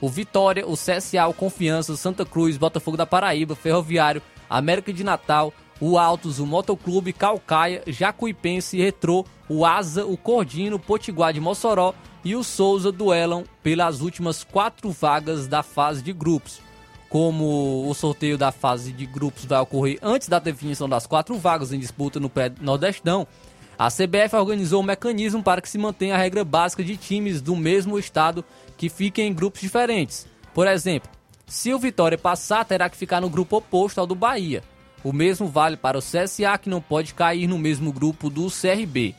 O 0.00 0.08
Vitória, 0.08 0.66
o 0.66 0.74
CSA, 0.74 1.26
o 1.28 1.32
Confiança, 1.32 1.96
Santa 1.96 2.26
Cruz, 2.26 2.56
Botafogo 2.56 2.96
da 2.96 3.06
Paraíba, 3.06 3.54
Ferroviário, 3.54 4.20
América 4.48 4.92
de 4.92 5.04
Natal, 5.04 5.52
o 5.80 5.98
Altos, 5.98 6.38
o 6.38 6.46
Motoclube, 6.46 7.12
Calcaia, 7.12 7.82
Jacuipense, 7.86 8.78
Retrô, 8.78 9.24
o 9.48 9.66
Asa, 9.66 10.04
o 10.04 10.16
Cordino, 10.16 10.78
Potiguar 10.78 11.32
de 11.32 11.40
Mossoró 11.40 11.94
e 12.24 12.34
o 12.34 12.42
Souza 12.42 12.90
duelam 12.90 13.44
pelas 13.62 14.00
últimas 14.00 14.44
quatro 14.44 14.90
vagas 14.90 15.46
da 15.46 15.62
fase 15.62 16.02
de 16.02 16.12
grupos. 16.12 16.60
Como 17.08 17.88
o 17.88 17.94
sorteio 17.94 18.36
da 18.36 18.50
fase 18.50 18.92
de 18.92 19.06
grupos 19.06 19.44
vai 19.44 19.60
ocorrer 19.60 19.98
antes 20.02 20.28
da 20.28 20.38
definição 20.38 20.88
das 20.88 21.06
quatro 21.06 21.36
vagas 21.38 21.72
em 21.72 21.78
disputa 21.78 22.18
no 22.18 22.30
pré-nordestão, 22.30 23.26
a 23.78 23.88
CBF 23.88 24.34
organizou 24.36 24.80
um 24.80 24.84
mecanismo 24.84 25.42
para 25.42 25.60
que 25.60 25.68
se 25.68 25.78
mantenha 25.78 26.14
a 26.14 26.18
regra 26.18 26.44
básica 26.44 26.82
de 26.82 26.96
times 26.96 27.40
do 27.40 27.54
mesmo 27.56 27.98
estado 27.98 28.44
que 28.76 28.88
fiquem 28.88 29.28
em 29.28 29.34
grupos 29.34 29.60
diferentes. 29.60 30.26
Por 30.52 30.66
exemplo, 30.66 31.10
se 31.46 31.72
o 31.72 31.78
Vitória 31.78 32.16
passar, 32.16 32.64
terá 32.64 32.88
que 32.88 32.96
ficar 32.96 33.20
no 33.20 33.28
grupo 33.28 33.56
oposto 33.56 33.98
ao 33.98 34.06
do 34.06 34.14
Bahia. 34.14 34.62
O 35.02 35.12
mesmo 35.12 35.46
vale 35.46 35.76
para 35.76 35.98
o 35.98 36.02
CSA, 36.02 36.56
que 36.60 36.70
não 36.70 36.80
pode 36.80 37.12
cair 37.12 37.46
no 37.46 37.58
mesmo 37.58 37.92
grupo 37.92 38.30
do 38.30 38.48
CRB. 38.50 39.14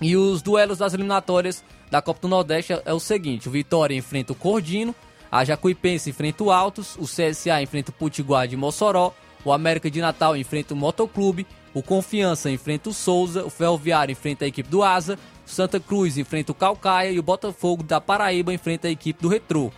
E 0.00 0.16
os 0.16 0.40
duelos 0.40 0.78
das 0.78 0.94
eliminatórias 0.94 1.62
da 1.90 2.00
Copa 2.00 2.22
do 2.22 2.28
Nordeste 2.28 2.72
é 2.84 2.92
o 2.92 2.98
seguinte: 2.98 3.48
o 3.48 3.52
Vitória 3.52 3.94
enfrenta 3.94 4.32
o 4.32 4.36
Cordino, 4.36 4.94
a 5.30 5.44
Jacuipense 5.44 6.10
enfrenta 6.10 6.42
o 6.42 6.50
Altos, 6.50 6.96
o 6.96 7.04
CSA 7.04 7.62
enfrenta 7.62 7.90
o 7.90 7.94
Potiguar 7.94 8.48
de 8.48 8.56
Mossoró, 8.56 9.14
o 9.44 9.52
América 9.52 9.90
de 9.90 10.00
Natal 10.00 10.36
enfrenta 10.36 10.72
o 10.72 10.76
Motoclube, 10.76 11.46
o 11.74 11.82
Confiança 11.82 12.50
enfrenta 12.50 12.88
o 12.88 12.94
Souza, 12.94 13.44
o 13.44 13.50
Ferroviário 13.50 14.12
enfrenta 14.12 14.44
a 14.44 14.48
equipe 14.48 14.68
do 14.68 14.82
Asa, 14.82 15.18
o 15.46 15.50
Santa 15.50 15.78
Cruz 15.78 16.16
enfrenta 16.16 16.52
o 16.52 16.54
Calcaia 16.54 17.10
e 17.10 17.18
o 17.18 17.22
Botafogo 17.22 17.82
da 17.82 18.00
Paraíba 18.00 18.52
enfrenta 18.52 18.88
a 18.88 18.90
equipe 18.90 19.20
do 19.20 19.28
Retrô. 19.28 19.70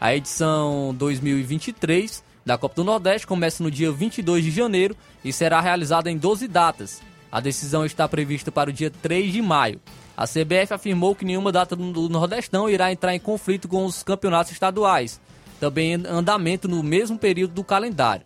A 0.00 0.16
edição 0.16 0.94
2023 0.96 2.24
da 2.46 2.56
Copa 2.56 2.76
do 2.76 2.84
Nordeste 2.84 3.26
começa 3.26 3.62
no 3.62 3.70
dia 3.70 3.92
22 3.92 4.42
de 4.42 4.50
janeiro 4.50 4.96
e 5.22 5.30
será 5.30 5.60
realizada 5.60 6.10
em 6.10 6.16
12 6.16 6.48
datas. 6.48 7.02
A 7.30 7.38
decisão 7.38 7.84
está 7.84 8.08
prevista 8.08 8.50
para 8.50 8.70
o 8.70 8.72
dia 8.72 8.90
3 8.90 9.30
de 9.30 9.42
maio. 9.42 9.78
A 10.16 10.26
CBF 10.26 10.72
afirmou 10.72 11.14
que 11.14 11.26
nenhuma 11.26 11.52
data 11.52 11.76
do 11.76 12.08
Nordestão 12.08 12.68
irá 12.68 12.90
entrar 12.90 13.14
em 13.14 13.20
conflito 13.20 13.68
com 13.68 13.84
os 13.84 14.02
campeonatos 14.02 14.52
estaduais, 14.52 15.20
também 15.60 15.92
em 15.92 16.06
andamento 16.06 16.66
no 16.66 16.82
mesmo 16.82 17.18
período 17.18 17.52
do 17.52 17.62
calendário. 17.62 18.24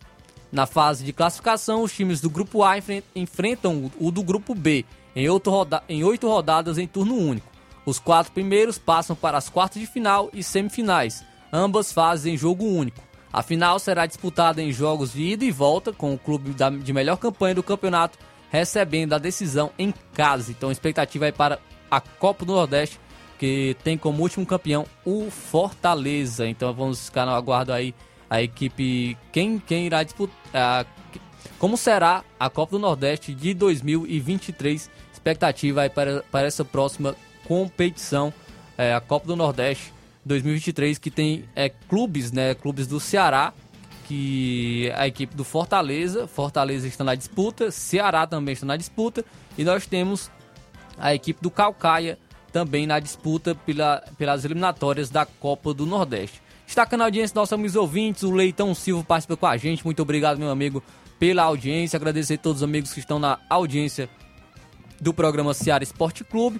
Na 0.53 0.65
fase 0.65 1.03
de 1.03 1.11
classificação, 1.11 1.83
os 1.83 1.91
times 1.91 2.21
do 2.21 2.29
Grupo 2.29 2.63
A 2.63 2.75
enfrentam 3.13 3.91
o 3.99 4.11
do 4.11 4.23
Grupo 4.23 4.55
B 4.55 4.85
em 5.13 5.29
oito, 5.29 5.49
roda 5.49 5.83
em 5.89 6.05
oito 6.05 6.25
rodadas 6.25 6.77
em 6.77 6.87
turno 6.87 7.17
único. 7.17 7.51
Os 7.85 7.99
quatro 7.99 8.31
primeiros 8.31 8.77
passam 8.77 9.13
para 9.13 9.37
as 9.37 9.49
quartas 9.49 9.81
de 9.81 9.87
final 9.87 10.29
e 10.33 10.41
semifinais, 10.41 11.23
ambas 11.51 11.91
fases 11.91 12.25
em 12.25 12.37
jogo 12.37 12.65
único. 12.65 13.01
A 13.31 13.43
final 13.43 13.77
será 13.79 14.05
disputada 14.05 14.61
em 14.61 14.71
jogos 14.71 15.13
de 15.13 15.23
ida 15.23 15.43
e 15.43 15.51
volta, 15.51 15.91
com 15.91 16.13
o 16.13 16.17
clube 16.17 16.55
de 16.81 16.93
melhor 16.93 17.17
campanha 17.17 17.55
do 17.55 17.63
campeonato 17.63 18.17
recebendo 18.55 19.13
a 19.13 19.17
decisão 19.17 19.71
em 19.77 19.93
casa. 20.13 20.51
Então 20.51 20.71
expectativa 20.71 21.27
é 21.27 21.31
para 21.31 21.59
a 21.91 21.99
Copa 21.99 22.45
do 22.45 22.53
Nordeste, 22.53 22.99
que 23.37 23.75
tem 23.83 23.97
como 23.97 24.21
último 24.21 24.45
campeão 24.45 24.85
o 25.03 25.29
Fortaleza. 25.29 26.47
Então 26.47 26.73
vamos 26.73 27.05
ficar 27.05 27.25
no 27.25 27.33
aguardo 27.33 27.73
aí 27.73 27.93
a 28.29 28.41
equipe, 28.41 29.17
quem, 29.31 29.59
quem 29.59 29.85
irá 29.85 30.03
disputar, 30.03 30.85
como 31.59 31.77
será 31.77 32.23
a 32.39 32.49
Copa 32.49 32.71
do 32.71 32.79
Nordeste 32.79 33.33
de 33.33 33.53
2023. 33.53 34.89
Expectativa 35.11 35.81
aí 35.81 35.89
para, 35.89 36.23
para 36.31 36.47
essa 36.47 36.63
próxima 36.63 37.15
competição, 37.45 38.33
é, 38.77 38.93
a 38.93 39.01
Copa 39.01 39.27
do 39.27 39.35
Nordeste 39.35 39.94
2023, 40.25 40.97
que 40.97 41.11
tem 41.11 41.45
é, 41.55 41.69
clubes, 41.69 42.31
né? 42.31 42.55
Clubes 42.55 42.87
do 42.87 42.99
Ceará, 42.99 43.53
que 44.07 44.91
a 44.95 45.07
equipe 45.07 45.35
do 45.35 45.43
Fortaleza, 45.43 46.27
Fortaleza 46.27 46.87
está 46.87 47.03
na 47.03 47.15
disputa, 47.15 47.71
Ceará 47.71 48.25
também 48.25 48.53
está 48.53 48.65
na 48.65 48.77
disputa, 48.77 49.23
e 49.57 49.63
nós 49.63 49.85
temos 49.85 50.31
a 50.97 51.13
equipe 51.13 51.41
do 51.41 51.51
Calcaia 51.51 52.17
também 52.51 52.87
na 52.87 52.99
disputa 52.99 53.53
pela, 53.53 54.03
pelas 54.17 54.45
eliminatórias 54.45 55.09
da 55.09 55.25
Copa 55.25 55.73
do 55.73 55.85
Nordeste. 55.85 56.41
Destacando 56.65 57.01
a 57.01 57.05
audiência 57.05 57.35
nossos 57.35 57.53
amigos 57.53 57.75
ouvintes, 57.75 58.23
o 58.23 58.31
Leitão 58.31 58.73
Silva 58.73 59.03
participa 59.03 59.37
com 59.37 59.45
a 59.45 59.57
gente. 59.57 59.83
Muito 59.85 60.01
obrigado, 60.01 60.39
meu 60.39 60.49
amigo, 60.49 60.81
pela 61.19 61.43
audiência. 61.43 61.97
Agradecer 61.97 62.35
a 62.35 62.37
todos 62.37 62.61
os 62.61 62.63
amigos 62.63 62.91
que 62.91 62.99
estão 62.99 63.19
na 63.19 63.39
audiência 63.49 64.09
do 64.99 65.13
programa 65.13 65.53
Seara 65.53 65.83
Esporte 65.83 66.23
Clube. 66.23 66.59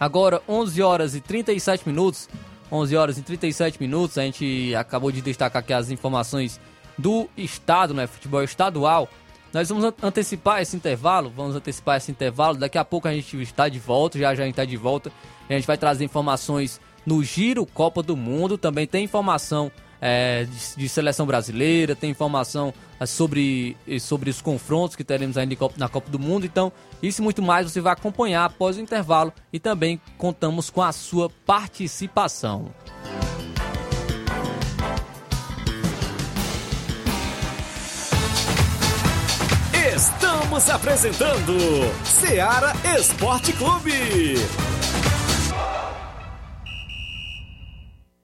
Agora, 0.00 0.42
11 0.48 0.82
horas 0.82 1.14
e 1.14 1.20
37 1.20 1.86
minutos. 1.88 2.28
11 2.70 2.96
horas 2.96 3.18
e 3.18 3.22
37 3.22 3.80
minutos. 3.80 4.18
A 4.18 4.22
gente 4.22 4.74
acabou 4.74 5.10
de 5.10 5.20
destacar 5.20 5.60
aqui 5.60 5.72
as 5.72 5.90
informações 5.90 6.60
do 6.96 7.28
estado, 7.36 7.94
né? 7.94 8.06
Futebol 8.06 8.42
estadual. 8.42 9.08
Nós 9.52 9.68
vamos 9.68 9.84
antecipar 10.02 10.60
esse 10.60 10.74
intervalo, 10.74 11.30
vamos 11.30 11.54
antecipar 11.54 11.96
esse 11.96 12.10
intervalo. 12.10 12.56
Daqui 12.56 12.76
a 12.76 12.84
pouco 12.84 13.06
a 13.06 13.12
gente 13.12 13.40
está 13.40 13.68
de 13.68 13.78
volta, 13.78 14.18
já 14.18 14.34
já 14.34 14.42
a 14.42 14.46
gente 14.46 14.54
está 14.54 14.64
de 14.64 14.76
volta. 14.76 15.12
A 15.48 15.52
gente 15.52 15.66
vai 15.66 15.78
trazer 15.78 16.04
informações 16.04 16.80
no 17.06 17.22
Giro 17.22 17.64
Copa 17.64 18.02
do 18.02 18.16
Mundo. 18.16 18.58
Também 18.58 18.86
tem 18.86 19.04
informação 19.04 19.70
é, 20.00 20.44
de, 20.44 20.76
de, 20.76 20.88
seleção 20.88 21.26
brasileira, 21.26 21.94
tem 21.94 22.10
informação 22.10 22.72
é, 22.98 23.06
sobre, 23.06 23.76
sobre 24.00 24.30
os 24.30 24.40
confrontos 24.40 24.96
que 24.96 25.04
teremos 25.04 25.36
ainda 25.36 25.56
na 25.76 25.88
Copa 25.88 26.10
do 26.10 26.18
Mundo. 26.18 26.44
Então, 26.46 26.72
isso 27.02 27.20
e 27.20 27.24
muito 27.24 27.42
mais 27.42 27.70
você 27.70 27.80
vai 27.80 27.92
acompanhar 27.92 28.44
após 28.44 28.76
o 28.76 28.80
intervalo 28.80 29.32
e 29.52 29.58
também 29.58 30.00
contamos 30.18 30.70
com 30.70 30.82
a 30.82 30.92
sua 30.92 31.30
participação. 31.44 32.72
Estamos 39.96 40.70
apresentando 40.70 41.56
Seara 42.04 42.72
Esporte 42.96 43.52
Clube. 43.52 44.34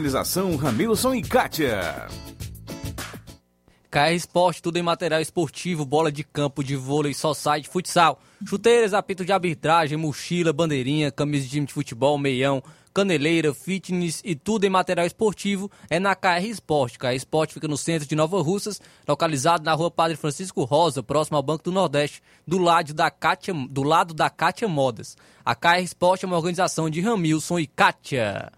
Organização 0.00 0.56
Ramilson 0.56 1.14
e 1.14 1.20
Kátia. 1.20 2.08
KR 3.90 4.14
Esporte, 4.14 4.62
tudo 4.62 4.78
em 4.78 4.82
material 4.82 5.20
esportivo, 5.20 5.84
bola 5.84 6.10
de 6.10 6.24
campo, 6.24 6.64
de 6.64 6.74
vôlei, 6.74 7.12
society, 7.12 7.68
futsal, 7.68 8.18
chuteiras, 8.48 8.94
apito 8.94 9.26
de 9.26 9.32
arbitragem, 9.32 9.98
mochila, 9.98 10.54
bandeirinha, 10.54 11.12
camisa 11.12 11.44
de 11.44 11.50
time 11.50 11.66
de 11.66 11.74
futebol, 11.74 12.16
meião, 12.16 12.62
caneleira, 12.94 13.52
fitness 13.52 14.22
e 14.24 14.34
tudo 14.34 14.64
em 14.64 14.70
material 14.70 15.06
esportivo 15.06 15.70
é 15.90 16.00
na 16.00 16.14
KR 16.14 16.46
Esporte. 16.46 16.98
KR 16.98 17.08
Esporte 17.08 17.52
fica 17.52 17.68
no 17.68 17.76
centro 17.76 18.08
de 18.08 18.16
Nova 18.16 18.40
Russas, 18.40 18.80
localizado 19.06 19.64
na 19.64 19.74
rua 19.74 19.90
Padre 19.90 20.16
Francisco 20.16 20.64
Rosa, 20.64 21.02
próximo 21.02 21.36
ao 21.36 21.42
Banco 21.42 21.64
do 21.64 21.72
Nordeste, 21.72 22.22
do 22.46 22.56
lado 22.56 22.94
da 22.94 23.10
Kátia, 23.10 23.52
do 23.52 23.82
lado 23.82 24.14
da 24.14 24.30
Kátia 24.30 24.66
Modas. 24.66 25.14
A 25.44 25.54
KR 25.54 25.82
Esporte 25.82 26.24
é 26.24 26.26
uma 26.26 26.38
organização 26.38 26.88
de 26.88 27.02
Ramilson 27.02 27.58
e 27.58 27.66
Kátia. 27.66 28.50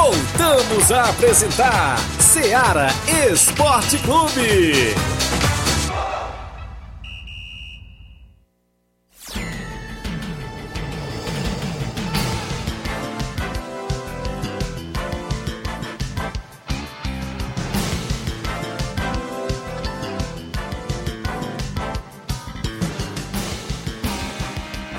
Voltamos 0.00 0.92
a 0.92 1.10
apresentar 1.10 1.98
Seara 2.20 2.86
Esporte 3.28 3.98
Clube. 3.98 4.94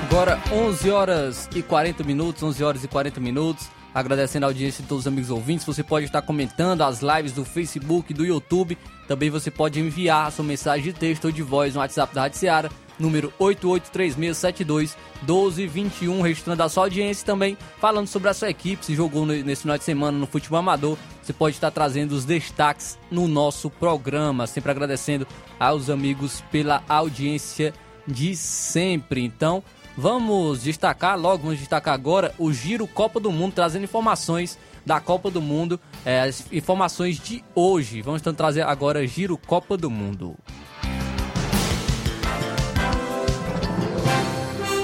Agora 0.02 0.38
11 0.52 0.90
horas 0.90 1.48
e 1.54 1.62
40 1.62 2.04
minutos, 2.04 2.42
11 2.42 2.62
horas 2.62 2.84
e 2.84 2.88
40 2.88 3.18
minutos. 3.18 3.79
Agradecendo 3.94 4.46
a 4.46 4.48
audiência 4.48 4.82
de 4.82 4.88
todos 4.88 5.04
os 5.04 5.08
amigos 5.08 5.30
ouvintes. 5.30 5.66
Você 5.66 5.82
pode 5.82 6.06
estar 6.06 6.22
comentando 6.22 6.80
as 6.82 7.00
lives 7.00 7.32
do 7.32 7.44
Facebook, 7.44 8.14
do 8.14 8.24
YouTube. 8.24 8.78
Também 9.08 9.28
você 9.30 9.50
pode 9.50 9.80
enviar 9.80 10.28
a 10.28 10.30
sua 10.30 10.44
mensagem 10.44 10.84
de 10.84 10.92
texto 10.92 11.24
ou 11.24 11.32
de 11.32 11.42
voz 11.42 11.74
no 11.74 11.80
WhatsApp 11.80 12.14
da 12.14 12.20
Rádio 12.22 12.38
Seara, 12.38 12.70
número 12.98 13.30
8836721221, 13.40 16.22
registrando 16.22 16.62
a 16.62 16.68
sua 16.68 16.84
audiência 16.84 17.22
e 17.22 17.26
também 17.26 17.58
falando 17.80 18.06
sobre 18.06 18.28
a 18.28 18.34
sua 18.34 18.50
equipe, 18.50 18.84
se 18.84 18.94
jogou 18.94 19.26
nesse 19.26 19.62
final 19.62 19.76
de 19.76 19.82
semana 19.82 20.16
no 20.16 20.26
futebol 20.26 20.60
amador. 20.60 20.96
Você 21.22 21.32
pode 21.32 21.56
estar 21.56 21.72
trazendo 21.72 22.12
os 22.12 22.24
destaques 22.24 22.96
no 23.10 23.26
nosso 23.26 23.68
programa. 23.70 24.46
Sempre 24.46 24.70
agradecendo 24.70 25.26
aos 25.58 25.90
amigos 25.90 26.44
pela 26.52 26.84
audiência 26.88 27.74
de 28.06 28.36
sempre. 28.36 29.24
Então, 29.24 29.64
vamos 30.00 30.62
destacar 30.62 31.18
logo, 31.18 31.42
vamos 31.42 31.58
destacar 31.58 31.92
agora 31.92 32.34
o 32.38 32.50
Giro 32.50 32.86
Copa 32.86 33.20
do 33.20 33.30
Mundo, 33.30 33.52
trazendo 33.52 33.84
informações 33.84 34.58
da 34.84 34.98
Copa 34.98 35.30
do 35.30 35.42
Mundo, 35.42 35.78
eh, 36.06 36.22
as 36.22 36.50
informações 36.50 37.20
de 37.20 37.44
hoje. 37.54 38.00
Vamos 38.00 38.22
então 38.22 38.32
trazer 38.32 38.62
agora 38.62 39.06
Giro 39.06 39.36
Copa 39.36 39.76
do 39.76 39.90
Mundo. 39.90 40.36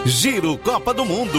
Giro 0.04 0.58
Copa 0.58 0.92
do 0.92 1.04
Mundo. 1.06 1.38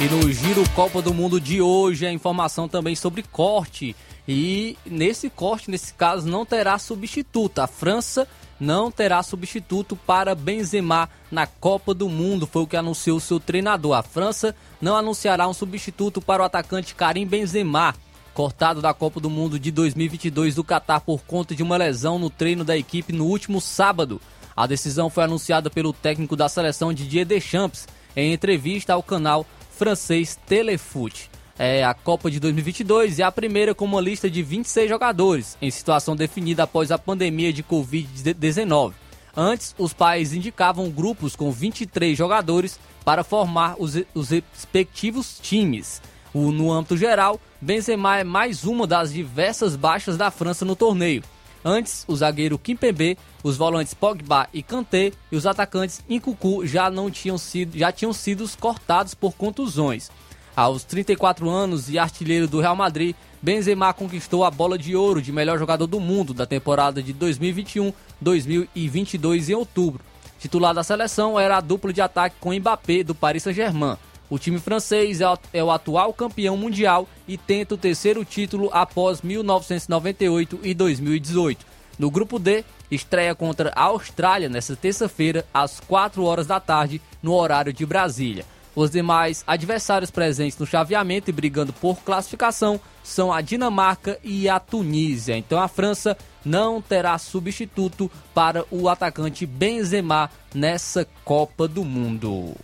E 0.00 0.08
no 0.08 0.32
Giro 0.32 0.66
Copa 0.70 1.02
do 1.02 1.12
Mundo 1.12 1.38
de 1.38 1.60
hoje, 1.60 2.06
a 2.06 2.12
informação 2.12 2.66
também 2.66 2.96
sobre 2.96 3.22
corte. 3.22 3.94
E 4.26 4.78
nesse 4.86 5.28
corte, 5.28 5.70
nesse 5.70 5.92
caso, 5.92 6.26
não 6.26 6.46
terá 6.46 6.78
substituto. 6.78 7.58
A 7.58 7.66
França 7.66 8.26
não 8.58 8.90
terá 8.90 9.22
substituto 9.22 9.94
para 9.94 10.34
Benzema 10.34 11.06
na 11.30 11.46
Copa 11.46 11.92
do 11.92 12.08
Mundo, 12.08 12.46
foi 12.46 12.62
o 12.62 12.66
que 12.66 12.78
anunciou 12.78 13.20
seu 13.20 13.38
treinador. 13.38 13.92
A 13.92 14.02
França 14.02 14.56
não 14.80 14.96
anunciará 14.96 15.46
um 15.46 15.52
substituto 15.52 16.18
para 16.22 16.42
o 16.42 16.46
atacante 16.46 16.94
Karim 16.94 17.26
Benzema, 17.26 17.94
cortado 18.32 18.80
da 18.80 18.94
Copa 18.94 19.20
do 19.20 19.28
Mundo 19.28 19.58
de 19.58 19.70
2022 19.70 20.54
do 20.54 20.64
Catar 20.64 21.00
por 21.00 21.20
conta 21.24 21.54
de 21.54 21.62
uma 21.62 21.76
lesão 21.76 22.18
no 22.18 22.30
treino 22.30 22.64
da 22.64 22.74
equipe 22.74 23.12
no 23.12 23.26
último 23.26 23.60
sábado. 23.60 24.18
A 24.56 24.66
decisão 24.66 25.10
foi 25.10 25.24
anunciada 25.24 25.68
pelo 25.68 25.92
técnico 25.92 26.36
da 26.36 26.48
seleção 26.48 26.90
Didier 26.90 27.26
Deschamps 27.26 27.86
em 28.16 28.32
entrevista 28.32 28.94
ao 28.94 29.02
canal 29.02 29.46
francês 29.80 30.38
Telefoot. 30.46 31.30
É 31.58 31.82
a 31.82 31.94
Copa 31.94 32.30
de 32.30 32.38
2022 32.38 33.18
e 33.18 33.22
a 33.22 33.32
primeira 33.32 33.74
com 33.74 33.86
uma 33.86 33.98
lista 33.98 34.28
de 34.28 34.42
26 34.42 34.86
jogadores, 34.90 35.56
em 35.60 35.70
situação 35.70 36.14
definida 36.14 36.64
após 36.64 36.92
a 36.92 36.98
pandemia 36.98 37.50
de 37.50 37.62
Covid-19. 37.62 38.92
Antes, 39.34 39.74
os 39.78 39.94
países 39.94 40.34
indicavam 40.34 40.90
grupos 40.90 41.34
com 41.34 41.50
23 41.50 42.16
jogadores 42.16 42.78
para 43.06 43.24
formar 43.24 43.76
os, 43.78 43.96
os 44.14 44.28
respectivos 44.28 45.38
times. 45.40 46.02
O, 46.34 46.52
no 46.52 46.70
âmbito 46.70 46.94
geral, 46.94 47.40
Benzema 47.58 48.18
é 48.18 48.24
mais 48.24 48.64
uma 48.64 48.86
das 48.86 49.10
diversas 49.10 49.76
baixas 49.76 50.18
da 50.18 50.30
França 50.30 50.62
no 50.62 50.76
torneio. 50.76 51.22
Antes, 51.64 52.04
o 52.08 52.16
zagueiro 52.16 52.58
Kimpembe, 52.58 53.16
os 53.42 53.56
volantes 53.56 53.94
Pogba 53.94 54.48
e 54.52 54.62
Kanté 54.62 55.12
e 55.30 55.36
os 55.36 55.46
atacantes 55.46 56.02
Incucu 56.08 56.66
já 56.66 56.90
não 56.90 57.10
tinham 57.10 57.36
sido 57.36 57.76
já 57.76 57.92
tinham 57.92 58.12
sido 58.12 58.48
cortados 58.58 59.14
por 59.14 59.34
contusões. 59.34 60.10
Aos 60.56 60.82
34 60.84 61.48
anos 61.48 61.88
e 61.88 61.96
artilheiro 61.98 62.48
do 62.48 62.60
Real 62.60 62.76
Madrid, 62.76 63.14
Benzema 63.40 63.92
conquistou 63.92 64.44
a 64.44 64.50
bola 64.50 64.76
de 64.76 64.96
ouro 64.96 65.22
de 65.22 65.30
melhor 65.32 65.56
jogador 65.58 65.86
do 65.86 66.00
mundo 66.00 66.34
da 66.34 66.46
temporada 66.46 67.02
de 67.02 67.14
2021-2022 67.14 69.48
em 69.48 69.54
outubro. 69.54 70.04
Titular 70.38 70.74
da 70.74 70.82
seleção 70.82 71.38
era 71.38 71.58
a 71.58 71.60
dupla 71.60 71.92
de 71.92 72.00
ataque 72.00 72.36
com 72.40 72.54
Mbappé 72.54 73.04
do 73.04 73.14
Paris 73.14 73.42
Saint-Germain. 73.42 73.98
O 74.30 74.38
time 74.38 74.60
francês 74.60 75.20
é 75.20 75.28
o- 75.28 75.38
é 75.52 75.62
o 75.64 75.70
atual 75.72 76.12
campeão 76.14 76.56
mundial 76.56 77.08
e 77.26 77.36
tenta 77.36 77.74
o 77.74 77.78
terceiro 77.78 78.24
título 78.24 78.70
após 78.72 79.20
1998 79.22 80.60
e 80.62 80.72
2018. 80.72 81.66
No 81.98 82.10
grupo 82.10 82.38
D, 82.38 82.64
estreia 82.90 83.34
contra 83.34 83.72
a 83.74 83.82
Austrália 83.82 84.48
nesta 84.48 84.76
terça-feira, 84.76 85.44
às 85.52 85.80
4 85.80 86.24
horas 86.24 86.46
da 86.46 86.60
tarde, 86.60 87.00
no 87.22 87.34
horário 87.34 87.72
de 87.72 87.84
Brasília. 87.84 88.46
Os 88.74 88.90
demais 88.90 89.42
adversários 89.46 90.12
presentes 90.12 90.56
no 90.56 90.64
chaveamento 90.64 91.28
e 91.28 91.32
brigando 91.32 91.72
por 91.72 91.98
classificação 92.02 92.80
são 93.02 93.32
a 93.32 93.40
Dinamarca 93.40 94.16
e 94.22 94.48
a 94.48 94.60
Tunísia. 94.60 95.36
Então 95.36 95.60
a 95.60 95.66
França 95.66 96.16
não 96.44 96.80
terá 96.80 97.18
substituto 97.18 98.08
para 98.32 98.64
o 98.70 98.88
atacante 98.88 99.44
Benzema 99.44 100.30
nessa 100.54 101.06
Copa 101.24 101.66
do 101.66 101.84
Mundo. 101.84 102.54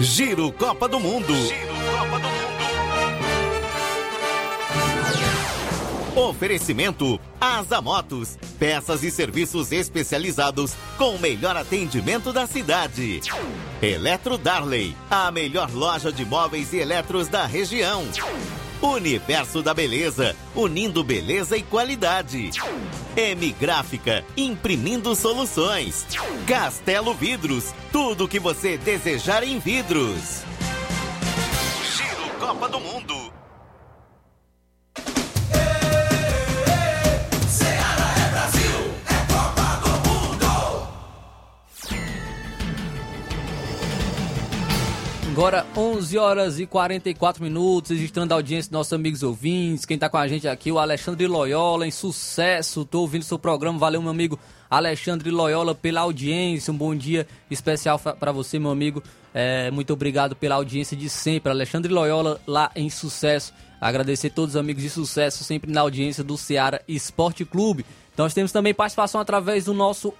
Giro 0.00 0.50
Copa 0.50 0.88
do 0.88 0.98
Mundo. 0.98 1.34
Oferecimento 6.16 7.20
Asa 7.38 7.82
Motos, 7.82 8.38
peças 8.58 9.04
e 9.04 9.10
serviços 9.10 9.72
especializados 9.72 10.74
com 10.96 11.16
o 11.16 11.18
melhor 11.18 11.54
atendimento 11.54 12.32
da 12.32 12.46
cidade. 12.46 13.20
Eletro 13.82 14.38
Darley, 14.38 14.96
a 15.10 15.30
melhor 15.30 15.70
loja 15.70 16.10
de 16.10 16.24
móveis 16.24 16.72
e 16.72 16.78
eletros 16.78 17.28
da 17.28 17.44
região. 17.44 18.02
Universo 18.82 19.62
da 19.62 19.74
Beleza, 19.74 20.34
unindo 20.54 21.04
beleza 21.04 21.54
e 21.54 21.62
qualidade. 21.62 22.50
M 23.14 23.52
Gráfica, 23.60 24.24
imprimindo 24.34 25.14
soluções. 25.14 26.06
Castelo 26.46 27.12
Vidros, 27.12 27.74
tudo 27.92 28.24
o 28.24 28.28
que 28.28 28.40
você 28.40 28.78
desejar 28.78 29.42
em 29.42 29.58
vidros. 29.58 30.44
Giro 31.94 32.30
Copa 32.38 32.68
do 32.70 32.80
Mundo. 32.80 32.99
Agora 45.40 45.66
11 45.74 46.18
horas 46.18 46.60
e 46.60 46.66
44 46.66 47.42
minutos, 47.42 47.92
registrando 47.92 48.34
a 48.34 48.36
audiência 48.36 48.68
dos 48.68 48.76
nossos 48.76 48.92
amigos 48.92 49.22
ouvintes. 49.22 49.86
Quem 49.86 49.96
tá 49.96 50.06
com 50.06 50.18
a 50.18 50.28
gente 50.28 50.46
aqui, 50.46 50.70
o 50.70 50.78
Alexandre 50.78 51.26
Loyola, 51.26 51.86
em 51.86 51.90
sucesso. 51.90 52.84
Tô 52.84 53.00
ouvindo 53.00 53.24
seu 53.24 53.38
programa. 53.38 53.78
Valeu, 53.78 54.02
meu 54.02 54.10
amigo 54.10 54.38
Alexandre 54.68 55.30
Loyola, 55.30 55.74
pela 55.74 56.02
audiência. 56.02 56.70
Um 56.70 56.76
bom 56.76 56.94
dia 56.94 57.26
especial 57.50 57.98
para 57.98 58.32
você, 58.32 58.58
meu 58.58 58.70
amigo. 58.70 59.02
É, 59.32 59.70
muito 59.70 59.94
obrigado 59.94 60.36
pela 60.36 60.56
audiência 60.56 60.94
de 60.94 61.08
sempre. 61.08 61.50
Alexandre 61.50 61.90
Loyola, 61.90 62.38
lá 62.46 62.70
em 62.76 62.90
sucesso. 62.90 63.54
Agradecer 63.80 64.28
todos 64.28 64.56
os 64.56 64.60
amigos 64.60 64.82
de 64.82 64.90
sucesso, 64.90 65.42
sempre 65.42 65.72
na 65.72 65.80
audiência 65.80 66.22
do 66.22 66.36
Ceará 66.36 66.82
Esporte 66.86 67.46
Clube. 67.46 67.86
Então, 68.12 68.26
nós 68.26 68.34
temos 68.34 68.52
também 68.52 68.74
participação 68.74 69.18
através 69.18 69.64
do 69.64 69.72
nosso 69.72 70.12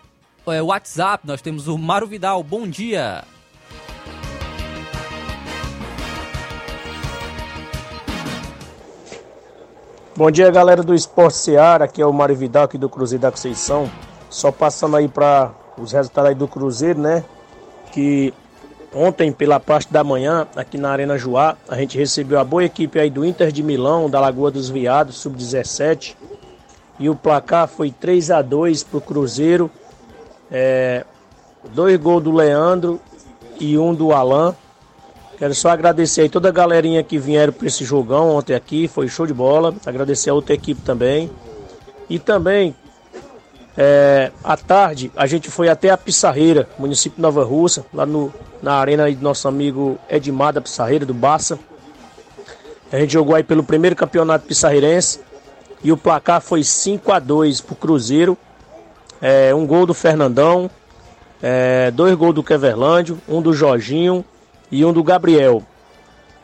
é, 0.47 0.62
WhatsApp. 0.62 1.27
Nós 1.27 1.43
temos 1.43 1.68
o 1.68 1.77
Mário 1.77 2.07
Vidal. 2.07 2.43
Bom 2.43 2.66
dia. 2.66 3.23
Bom 10.21 10.31
dia, 10.31 10.51
galera 10.51 10.83
do 10.83 10.95
Esporte 10.95 11.39
Seara. 11.39 11.87
Aqui 11.87 12.03
é 12.03 12.05
o 12.05 12.12
Mário 12.12 12.37
Vidal, 12.37 12.64
aqui 12.64 12.77
do 12.77 12.91
Cruzeiro 12.91 13.23
da 13.23 13.31
Conceição. 13.31 13.91
Só 14.29 14.53
passando 14.53 14.95
aí 14.99 15.09
para 15.09 15.51
os 15.79 15.93
resultados 15.93 16.29
aí 16.29 16.35
do 16.35 16.47
Cruzeiro, 16.47 17.01
né? 17.01 17.25
Que 17.91 18.35
ontem, 18.95 19.33
pela 19.33 19.59
parte 19.59 19.91
da 19.91 20.05
manhã, 20.05 20.47
aqui 20.55 20.77
na 20.77 20.91
Arena 20.91 21.16
Joá, 21.16 21.57
a 21.66 21.75
gente 21.77 21.97
recebeu 21.97 22.39
a 22.39 22.45
boa 22.45 22.62
equipe 22.62 23.01
aí 23.01 23.09
do 23.09 23.25
Inter 23.25 23.51
de 23.51 23.62
Milão, 23.62 24.11
da 24.11 24.21
Lagoa 24.21 24.51
dos 24.51 24.68
Viados, 24.68 25.16
sub-17. 25.16 26.14
E 26.99 27.09
o 27.09 27.16
placar 27.16 27.66
foi 27.66 27.91
3 27.91 28.31
a 28.31 28.43
2 28.43 28.85
pro 28.85 29.01
Cruzeiro. 29.01 29.71
É, 30.53 31.07
dois 31.73 31.97
gols 31.97 32.23
do 32.23 32.31
Leandro 32.31 33.01
e 33.59 33.79
um 33.79 33.95
do 33.95 34.12
Alain. 34.12 34.55
Quero 35.41 35.55
só 35.55 35.70
agradecer 35.70 36.20
aí 36.20 36.28
toda 36.28 36.51
a 36.51 36.53
galerinha 36.53 37.03
que 37.03 37.16
vieram 37.16 37.51
para 37.51 37.66
esse 37.66 37.82
jogão 37.82 38.36
ontem 38.36 38.55
aqui, 38.55 38.86
foi 38.86 39.09
show 39.09 39.26
de 39.26 39.32
bola. 39.32 39.74
Agradecer 39.86 40.28
a 40.28 40.34
outra 40.34 40.53
equipe 40.53 40.82
também. 40.82 41.30
E 42.11 42.18
também, 42.18 42.76
é, 43.74 44.32
à 44.45 44.55
tarde, 44.55 45.11
a 45.16 45.26
gente 45.26 45.51
foi 45.51 45.70
até 45.70 45.88
a 45.88 45.97
Pissarreira, 45.97 46.68
município 46.78 47.16
de 47.16 47.22
Nova 47.22 47.43
Russa, 47.43 47.86
lá 47.95 48.05
no, 48.05 48.30
na 48.62 48.74
arena 48.74 49.05
aí 49.05 49.14
do 49.14 49.22
nosso 49.22 49.49
amigo 49.49 49.99
Edmar 50.11 50.53
da 50.53 50.61
Pissarreira, 50.61 51.07
do 51.07 51.14
Barça. 51.14 51.59
A 52.93 52.99
gente 52.99 53.14
jogou 53.14 53.34
aí 53.34 53.43
pelo 53.43 53.64
primeiro 53.64 53.97
campeonato 53.97 54.47
pissarreirense 54.47 55.20
e 55.82 55.91
o 55.91 55.97
placar 55.97 56.43
foi 56.43 56.62
5 56.62 57.12
a 57.12 57.18
2 57.18 57.62
pro 57.62 57.76
Cruzeiro. 57.76 58.36
É, 59.22 59.55
um 59.55 59.66
gol 59.66 59.86
do 59.86 59.95
Fernandão, 59.95 60.70
é, 61.43 61.91
dois 61.93 62.14
gols 62.14 62.34
do 62.34 62.43
Keverlândio, 62.43 63.18
um 63.26 63.41
do 63.41 63.55
Jorginho 63.55 64.22
e 64.71 64.85
um 64.85 64.93
do 64.93 65.03
Gabriel. 65.03 65.62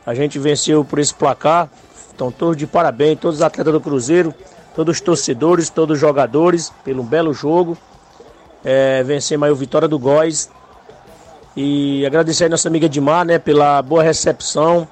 A 0.04 0.14
gente 0.14 0.38
venceu 0.38 0.84
por 0.84 0.98
esse 0.98 1.14
placar. 1.14 1.68
Então, 2.14 2.30
todos 2.30 2.56
de 2.56 2.66
parabéns, 2.66 3.18
todos 3.18 3.36
os 3.36 3.42
atletas 3.42 3.72
do 3.72 3.80
Cruzeiro, 3.80 4.34
todos 4.74 4.96
os 4.96 5.00
torcedores, 5.00 5.68
todos 5.68 5.94
os 5.94 6.00
jogadores, 6.00 6.72
pelo 6.84 7.02
belo 7.02 7.32
jogo. 7.32 7.76
É, 8.64 9.04
o 9.50 9.56
Vitória 9.56 9.86
do 9.86 9.98
Góis. 9.98 10.50
E 11.56 12.04
agradecer 12.04 12.44
a 12.44 12.48
nossa 12.50 12.68
amiga 12.68 12.86
Edmar, 12.86 13.24
né, 13.24 13.38
pela 13.38 13.80
boa 13.80 14.02
recepção, 14.02 14.86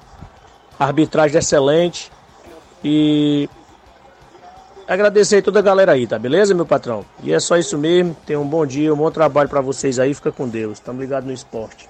arbitragem 0.79 1.37
excelente. 1.37 2.11
E 2.83 3.47
agradecer 4.87 5.41
toda 5.41 5.59
a 5.59 5.61
galera 5.61 5.91
aí, 5.91 6.07
tá 6.07 6.17
beleza, 6.17 6.53
meu 6.53 6.65
patrão? 6.65 7.05
E 7.23 7.31
é 7.31 7.39
só 7.39 7.57
isso 7.57 7.77
mesmo. 7.77 8.15
Tenham 8.25 8.41
um 8.41 8.47
bom 8.47 8.65
dia, 8.65 8.93
um 8.93 8.97
bom 8.97 9.11
trabalho 9.11 9.49
para 9.49 9.61
vocês 9.61 9.99
aí. 9.99 10.13
Fica 10.13 10.31
com 10.31 10.47
Deus. 10.47 10.79
Tamo 10.79 11.01
ligado 11.01 11.25
no 11.25 11.33
esporte. 11.33 11.87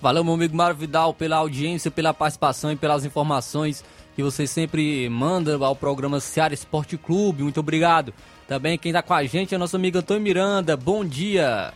Valeu, 0.00 0.22
meu 0.22 0.34
amigo 0.34 0.56
Mário 0.56 0.76
Vidal, 0.76 1.12
pela 1.12 1.38
audiência, 1.38 1.90
pela 1.90 2.14
participação 2.14 2.70
e 2.70 2.76
pelas 2.76 3.04
informações 3.04 3.84
que 4.14 4.22
você 4.22 4.46
sempre 4.46 5.08
manda 5.08 5.56
ao 5.56 5.74
programa 5.74 6.20
Seara 6.20 6.54
Esporte 6.54 6.96
Clube. 6.96 7.42
Muito 7.42 7.58
obrigado. 7.58 8.14
Também 8.46 8.78
quem 8.78 8.90
está 8.90 9.02
com 9.02 9.12
a 9.12 9.24
gente 9.24 9.56
é 9.56 9.58
nosso 9.58 9.74
amigo 9.74 9.98
Antônio 9.98 10.22
Miranda. 10.22 10.76
Bom 10.76 11.04
dia. 11.04 11.72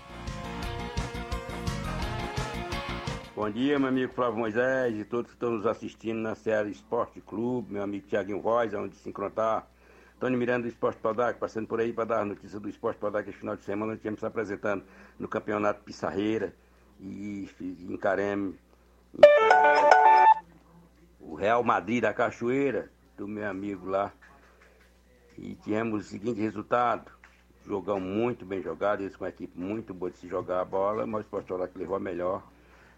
Bom 3.35 3.51
dia, 3.51 3.77
meu 3.77 3.89
amigo 3.89 4.12
Flávio 4.12 4.39
Moisés 4.39 4.97
e 5.01 5.05
todos 5.05 5.27
que 5.27 5.37
estão 5.37 5.51
nos 5.51 5.66
assistindo 5.66 6.20
na 6.20 6.37
Seara 6.37 6.68
Esporte 6.68 7.20
Clube, 7.20 7.73
meu 7.73 7.83
amigo 7.83 8.07
Tiaguinho 8.07 8.41
Voz, 8.41 8.73
onde 8.73 8.95
se 8.95 9.09
encontrar. 9.09 9.68
Antônio 10.16 10.39
Miranda 10.39 10.62
do 10.62 10.68
Esporte 10.68 11.01
Podac, 11.01 11.41
passando 11.41 11.66
por 11.66 11.81
aí 11.81 11.93
para 11.93 12.05
dar 12.05 12.25
notícia 12.25 12.61
do 12.61 12.68
Esporte 12.68 12.99
Podac 13.01 13.29
este 13.29 13.41
final 13.41 13.57
de 13.57 13.64
semana, 13.64 13.87
onde 13.87 13.97
estivemos 13.97 14.20
se 14.20 14.27
apresentando 14.27 14.85
no 15.18 15.27
Campeonato 15.27 15.83
Pissarreira 15.83 16.55
e 17.03 17.50
encaremos 17.88 18.55
o 21.18 21.34
Real 21.34 21.62
Madrid 21.64 22.03
da 22.03 22.14
Cachoeira, 22.14 22.90
do 23.16 23.26
meu 23.26 23.48
amigo 23.48 23.86
lá. 23.86 24.12
E 25.36 25.55
tivemos 25.57 26.07
o 26.07 26.09
seguinte 26.09 26.40
resultado: 26.40 27.11
jogão 27.66 27.98
muito 27.98 28.46
bem 28.46 28.62
jogado, 28.62 29.00
eles 29.00 29.16
com 29.16 29.24
uma 29.24 29.30
equipe 29.30 29.59
muito 29.59 29.92
boa 29.92 30.11
de 30.11 30.18
se 30.18 30.28
jogar 30.28 30.61
a 30.61 30.64
bola, 30.64 31.07
mas 31.07 31.20
o 31.20 31.22
Esporte 31.22 31.48
Podac 31.48 31.76
levou 31.76 31.96
a 31.96 32.00
melhor. 32.00 32.42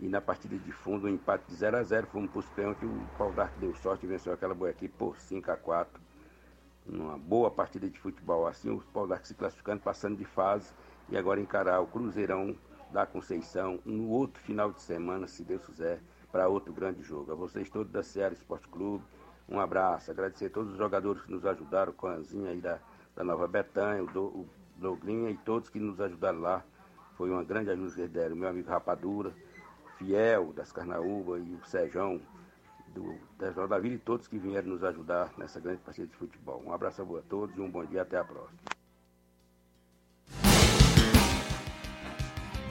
E 0.00 0.08
na 0.08 0.20
partida 0.20 0.56
de 0.58 0.72
fundo, 0.72 1.06
um 1.06 1.10
empate 1.10 1.44
de 1.48 1.54
0 1.54 1.76
a 1.76 1.82
0 1.82 2.08
fomos 2.08 2.30
para 2.30 2.40
os 2.40 2.48
pênaltis. 2.50 2.88
O 2.88 3.16
Pau 3.16 3.32
d'Arco 3.32 3.58
deu 3.60 3.74
sorte 3.76 4.04
e 4.04 4.08
venceu 4.08 4.32
aquela 4.32 4.54
boa 4.54 4.70
equipe 4.70 4.92
por 4.98 5.16
5 5.16 5.50
a 5.50 5.56
4 5.56 6.02
Numa 6.84 7.16
boa 7.16 7.50
partida 7.50 7.88
de 7.88 7.98
futebol 7.98 8.46
assim, 8.46 8.70
o 8.70 8.80
Pau 8.92 9.06
d'Arco 9.06 9.26
se 9.26 9.34
classificando, 9.34 9.80
passando 9.80 10.16
de 10.16 10.24
fase. 10.24 10.72
E 11.08 11.16
agora 11.16 11.40
encarar 11.40 11.80
o 11.80 11.86
Cruzeirão 11.86 12.56
da 12.94 13.04
Conceição 13.04 13.80
no 13.84 14.08
outro 14.08 14.40
final 14.40 14.70
de 14.70 14.80
semana, 14.80 15.26
se 15.26 15.42
Deus 15.42 15.66
quiser, 15.66 16.00
para 16.30 16.46
outro 16.46 16.72
grande 16.72 17.02
jogo. 17.02 17.32
A 17.32 17.34
vocês 17.34 17.68
todos 17.68 17.92
da 17.92 18.04
Seara 18.04 18.32
Esporte 18.32 18.68
Clube, 18.68 19.02
um 19.48 19.58
abraço. 19.58 20.12
Agradecer 20.12 20.46
a 20.46 20.50
todos 20.50 20.70
os 20.70 20.78
jogadores 20.78 21.20
que 21.22 21.32
nos 21.32 21.44
ajudaram, 21.44 21.92
com 21.92 22.06
a 22.06 22.20
Zinha 22.20 22.50
aí 22.50 22.60
da, 22.60 22.78
da 23.16 23.24
Nova 23.24 23.48
Betânia, 23.48 24.04
o, 24.04 24.06
Do, 24.06 24.22
o 24.26 24.48
Logrinha 24.80 25.28
e 25.28 25.36
todos 25.38 25.68
que 25.68 25.80
nos 25.80 26.00
ajudaram 26.00 26.38
lá. 26.38 26.62
Foi 27.16 27.30
uma 27.30 27.42
grande 27.42 27.68
ajuda 27.70 27.94
que 27.94 28.06
deram. 28.06 28.36
Meu 28.36 28.48
amigo 28.48 28.70
Rapadura, 28.70 29.32
Fiel, 29.98 30.52
das 30.52 30.70
Carnaúba 30.70 31.40
e 31.40 31.52
o 31.52 31.64
Sejão, 31.66 32.20
do, 32.94 33.18
da 33.36 33.66
da 33.66 33.78
Vila 33.80 33.96
e 33.96 33.98
todos 33.98 34.28
que 34.28 34.38
vieram 34.38 34.68
nos 34.68 34.84
ajudar 34.84 35.32
nessa 35.36 35.58
grande 35.58 35.80
partida 35.80 36.06
de 36.06 36.14
futebol. 36.14 36.62
Um 36.64 36.72
abraço 36.72 37.02
a 37.02 37.22
todos 37.28 37.56
e 37.56 37.60
um 37.60 37.68
bom 37.68 37.84
dia 37.84 38.02
até 38.02 38.18
a 38.18 38.24
próxima. 38.24 38.73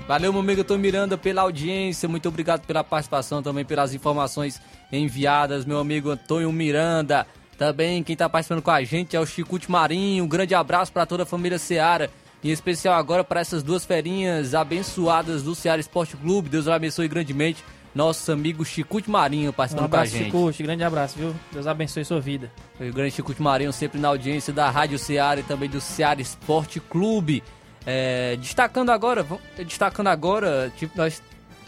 Valeu, 0.08 0.34
meu 0.34 0.42
amigo 0.42 0.62
Antônio 0.62 0.82
Miranda, 0.82 1.18
pela 1.18 1.44
audiência. 1.44 2.10
Muito 2.10 2.28
obrigado 2.28 2.66
pela 2.66 2.84
participação, 2.84 3.42
também 3.42 3.64
pelas 3.64 3.94
informações 3.94 4.62
enviadas, 4.92 5.66
meu 5.66 5.80
amigo 5.80 6.10
Antônio 6.10 6.52
Miranda. 6.52 7.26
Também 7.58 8.04
quem 8.04 8.14
está 8.14 8.28
participando 8.28 8.62
com 8.62 8.72
a 8.72 8.84
gente 8.84 9.16
é 9.16 9.20
o 9.20 9.26
Chicute 9.26 9.72
Marinho. 9.72 10.26
Um 10.26 10.28
grande 10.28 10.54
abraço 10.54 10.92
para 10.92 11.06
toda 11.06 11.24
a 11.24 11.26
família 11.26 11.58
Seara. 11.58 12.10
Em 12.44 12.50
especial 12.50 12.96
agora 12.96 13.24
para 13.24 13.40
essas 13.40 13.64
duas 13.64 13.86
ferinhas 13.86 14.54
abençoadas 14.54 15.42
do 15.44 15.56
Ceará 15.56 15.80
Esporte 15.80 16.18
Clube. 16.18 16.50
Deus 16.50 16.68
abençoe 16.68 17.08
grandemente 17.08 17.64
nosso 17.96 18.30
amigo 18.30 18.66
Chicute 18.66 19.10
Marinho 19.10 19.54
participando 19.54 19.84
um 19.84 19.86
abraço, 19.86 20.12
com 20.12 20.18
a 20.18 20.20
gente. 20.20 20.32
Chicute, 20.32 20.64
grande 20.64 20.84
abraço, 20.84 21.18
viu? 21.18 21.34
Deus 21.54 21.66
abençoe 21.66 22.04
sua 22.04 22.20
vida. 22.20 22.52
O 22.78 22.92
grande 22.92 23.12
Chicute 23.12 23.42
Marinho 23.42 23.72
sempre 23.72 24.02
na 24.02 24.10
audiência 24.10 24.52
da 24.52 24.70
Rádio 24.70 25.00
Ceará 25.00 25.40
e 25.40 25.44
também 25.44 25.70
do 25.70 25.80
Ceará 25.80 26.20
Esporte 26.20 26.82
Clube. 26.82 27.42
É, 27.86 28.38
destacando 28.38 28.92
agora, 28.92 29.26
destacando 29.58 30.08
agora, 30.08 30.72
tipo, 30.78 30.98
nós 30.98 31.22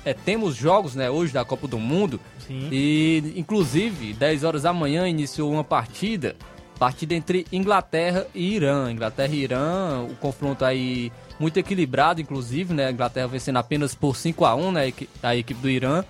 é, 0.05 0.13
temos 0.13 0.55
jogos 0.55 0.95
né, 0.95 1.09
hoje 1.09 1.33
da 1.33 1.43
Copa 1.43 1.67
do 1.67 1.79
Mundo. 1.79 2.19
Sim. 2.47 2.69
E, 2.71 3.33
inclusive, 3.35 4.13
10 4.13 4.43
horas 4.43 4.61
da 4.61 4.71
manhã 4.71 5.07
iniciou 5.07 5.51
uma 5.51 5.63
partida. 5.63 6.35
Partida 6.77 7.13
entre 7.15 7.45
Inglaterra 7.51 8.27
e 8.35 8.53
Irã. 8.53 8.91
Inglaterra 8.91 9.33
e 9.33 9.43
Irã, 9.43 10.01
o 10.01 10.15
confronto 10.15 10.63
aí 10.63 11.11
muito 11.39 11.57
equilibrado, 11.57 12.21
inclusive, 12.21 12.73
né? 12.73 12.91
Inglaterra 12.91 13.27
vencendo 13.27 13.57
apenas 13.57 13.95
por 13.95 14.15
5 14.15 14.45
a 14.45 14.55
1 14.55 14.71
né? 14.71 14.93
A 15.23 15.35
equipe 15.35 15.59
do 15.61 15.69
Irã. 15.69 16.03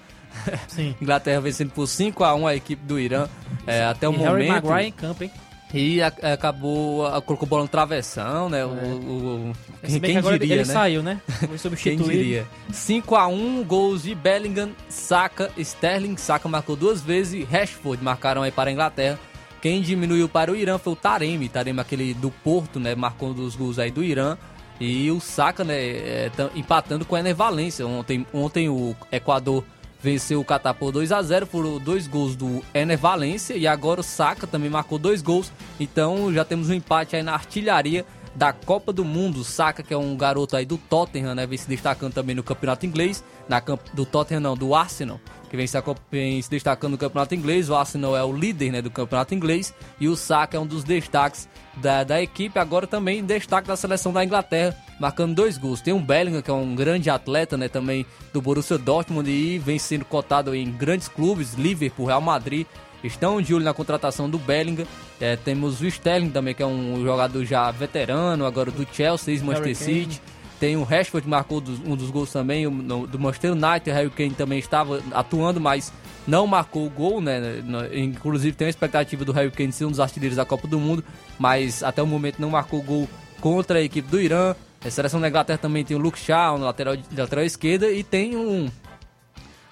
Sim. 0.67 0.95
Inglaterra 1.01 1.39
vencendo 1.39 1.71
por 1.71 1.87
5 1.87 2.23
a 2.23 2.35
1 2.35 2.47
a 2.47 2.55
equipe 2.55 2.83
do 2.83 2.99
Irã 2.99 3.27
é, 3.65 3.85
até 3.85 4.09
o 4.09 4.13
e 4.13 4.17
momento. 4.17 4.33
Harry 4.33 4.47
Maguire 4.47 4.87
em 4.87 4.91
campo, 4.91 5.23
hein? 5.23 5.31
E 5.73 6.01
a, 6.01 6.07
acabou, 6.33 7.05
a, 7.05 7.21
colocou 7.21 7.47
bola 7.47 7.63
no 7.63 7.67
travessão, 7.67 8.49
né? 8.49 8.65
O, 8.65 8.69
o, 8.69 9.53
É. 9.86 9.89
Se 9.91 9.99
bem 9.99 10.11
que 10.11 10.17
agora 10.17 10.39
diria, 10.39 10.55
ele 10.55 10.65
né? 10.65 10.73
saiu, 10.73 11.03
né? 11.03 11.21
Foi 11.47 11.57
substituído. 11.57 12.03
Quem 12.03 12.17
diria? 12.17 12.47
5x1, 12.71 13.63
gols 13.65 14.03
de 14.03 14.15
Bellingham, 14.15 14.71
Saka, 14.89 15.51
Sterling, 15.57 16.17
Saka 16.17 16.47
marcou 16.49 16.75
duas 16.75 17.01
vezes 17.01 17.33
e 17.33 17.43
Rashford 17.43 18.03
marcaram 18.03 18.41
aí 18.41 18.51
para 18.51 18.69
a 18.69 18.73
Inglaterra. 18.73 19.19
Quem 19.61 19.81
diminuiu 19.81 20.29
para 20.29 20.51
o 20.51 20.55
Irã 20.55 20.77
foi 20.77 20.93
o 20.93 20.95
Taremi, 20.95 21.49
Taremi 21.49 21.79
aquele 21.79 22.13
do 22.13 22.29
Porto, 22.29 22.79
né? 22.79 22.93
Marcou 22.93 23.29
um 23.29 23.33
dos 23.33 23.55
gols 23.55 23.79
aí 23.79 23.89
do 23.89 24.03
Irã. 24.03 24.38
E 24.79 25.09
o 25.09 25.19
Saka, 25.19 25.63
né? 25.63 25.75
é, 25.75 26.31
tá 26.36 26.49
empatando 26.53 27.05
com 27.05 27.15
o 27.15 27.17
Ener 27.17 27.36
Valência. 27.36 27.88
Ontem, 27.88 28.27
ontem 28.33 28.69
o 28.69 28.95
Equador 29.11 29.63
venceu 30.01 30.39
o 30.39 30.45
Catar 30.45 30.75
por 30.75 30.91
2 30.91 31.11
a 31.11 31.19
0 31.19 31.47
foram 31.47 31.79
dois 31.79 32.05
gols 32.05 32.36
do 32.36 32.63
Ener 32.75 32.97
Valência 32.97 33.55
e 33.55 33.65
agora 33.65 34.01
o 34.01 34.03
Saka 34.03 34.45
também 34.45 34.69
marcou 34.69 34.99
dois 34.99 35.21
gols. 35.21 35.51
Então 35.79 36.31
já 36.31 36.45
temos 36.45 36.69
um 36.69 36.73
empate 36.73 37.15
aí 37.15 37.23
na 37.23 37.33
artilharia 37.33 38.05
da 38.36 38.51
Copa 38.51 38.91
do 38.91 39.05
Mundo. 39.05 39.43
Saka, 39.43 39.81
que 39.81 39.93
é 39.93 39.97
um 39.97 40.15
garoto 40.15 40.55
aí 40.55 40.65
do 40.65 40.77
Tottenham, 40.77 41.33
né? 41.33 41.47
Vem 41.47 41.57
se 41.57 41.67
destacando 41.67 42.13
também 42.13 42.36
no 42.36 42.43
campeonato 42.43 42.86
inglês. 42.86 43.23
Na 43.47 43.61
camp... 43.61 43.79
Do 43.93 44.05
Tottenham, 44.05 44.41
não, 44.41 44.55
do 44.55 44.75
Arsenal, 44.75 45.19
que 45.49 45.55
vem 45.55 45.67
se, 45.67 45.77
vem 46.11 46.41
se 46.41 46.49
destacando 46.49 46.91
no 46.91 46.97
campeonato 46.97 47.33
inglês. 47.33 47.69
O 47.69 47.75
Arsenal 47.75 48.15
é 48.15 48.23
o 48.23 48.36
líder 48.36 48.71
né, 48.71 48.81
do 48.81 48.91
campeonato 48.91 49.33
inglês. 49.33 49.73
E 49.99 50.07
o 50.07 50.15
Saka 50.15 50.57
é 50.57 50.59
um 50.59 50.67
dos 50.67 50.83
destaques 50.83 51.47
da, 51.77 52.03
da 52.03 52.21
equipe. 52.21 52.59
Agora 52.59 52.86
também 52.86 53.23
destaque 53.23 53.67
da 53.67 53.75
seleção 53.75 54.11
da 54.11 54.23
Inglaterra, 54.23 54.75
marcando 54.99 55.33
dois 55.33 55.57
gols. 55.57 55.81
Tem 55.81 55.93
um 55.93 56.03
Bellingham, 56.03 56.41
que 56.41 56.49
é 56.49 56.53
um 56.53 56.75
grande 56.75 57.09
atleta, 57.09 57.55
né? 57.57 57.69
Também 57.69 58.05
do 58.33 58.41
Borussia 58.41 58.77
Dortmund 58.77 59.29
e 59.29 59.57
vem 59.59 59.79
sendo 59.79 60.05
cotado 60.05 60.53
em 60.53 60.69
grandes 60.71 61.07
clubes, 61.07 61.53
Liverpool, 61.53 62.07
Real 62.07 62.21
Madrid. 62.21 62.67
Estão 63.05 63.41
de 63.41 63.53
olho 63.53 63.63
na 63.63 63.73
contratação 63.73 64.29
do 64.29 64.37
Bellingham. 64.37 64.85
É, 65.19 65.35
temos 65.35 65.81
o 65.81 65.85
Sterling 65.87 66.29
também, 66.29 66.53
que 66.53 66.63
é 66.63 66.65
um 66.65 67.01
jogador 67.03 67.43
já 67.45 67.69
veterano, 67.71 68.45
agora 68.45 68.71
do 68.71 68.85
Chelsea, 68.91 69.33
ex-Manchester 69.33 69.77
Kane. 69.77 70.01
City. 70.03 70.21
Tem 70.59 70.77
o 70.77 70.83
Rashford 70.83 71.23
que 71.25 71.29
marcou 71.29 71.59
dos- 71.59 71.79
um 71.85 71.95
dos 71.95 72.09
gols 72.09 72.31
também, 72.31 72.65
no- 72.65 73.05
do 73.05 73.19
Manchester 73.19 73.51
United. 73.51 73.89
O 73.89 73.93
Harry 73.93 74.09
Kane 74.09 74.31
também 74.31 74.57
estava 74.59 75.01
atuando, 75.11 75.59
mas 75.59 75.91
não 76.25 76.47
marcou 76.47 76.85
o 76.85 76.89
gol, 76.89 77.19
né? 77.21 77.61
No- 77.63 77.93
Inclusive 77.93 78.55
tem 78.55 78.67
a 78.67 78.69
expectativa 78.69 79.23
do 79.25 79.31
Harry 79.33 79.51
Kane 79.51 79.71
ser 79.71 79.85
um 79.85 79.91
dos 79.91 79.99
artilheiros 79.99 80.37
da 80.37 80.45
Copa 80.45 80.67
do 80.67 80.79
Mundo, 80.79 81.03
mas 81.37 81.83
até 81.83 82.01
o 82.01 82.07
momento 82.07 82.39
não 82.39 82.49
marcou 82.49 82.81
gol 82.81 83.07
contra 83.41 83.79
a 83.79 83.81
equipe 83.81 84.09
do 84.09 84.19
Irã. 84.19 84.55
A 84.83 84.89
seleção 84.89 85.19
da 85.19 85.27
Inglaterra 85.27 85.57
também 85.57 85.83
tem 85.83 85.97
o 85.97 85.99
Luke 85.99 86.17
Shaw 86.19 86.57
na 86.57 86.65
lateral, 86.65 86.95
lateral 87.17 87.43
esquerda 87.43 87.89
e 87.91 88.03
tem 88.03 88.35
um, 88.37 88.69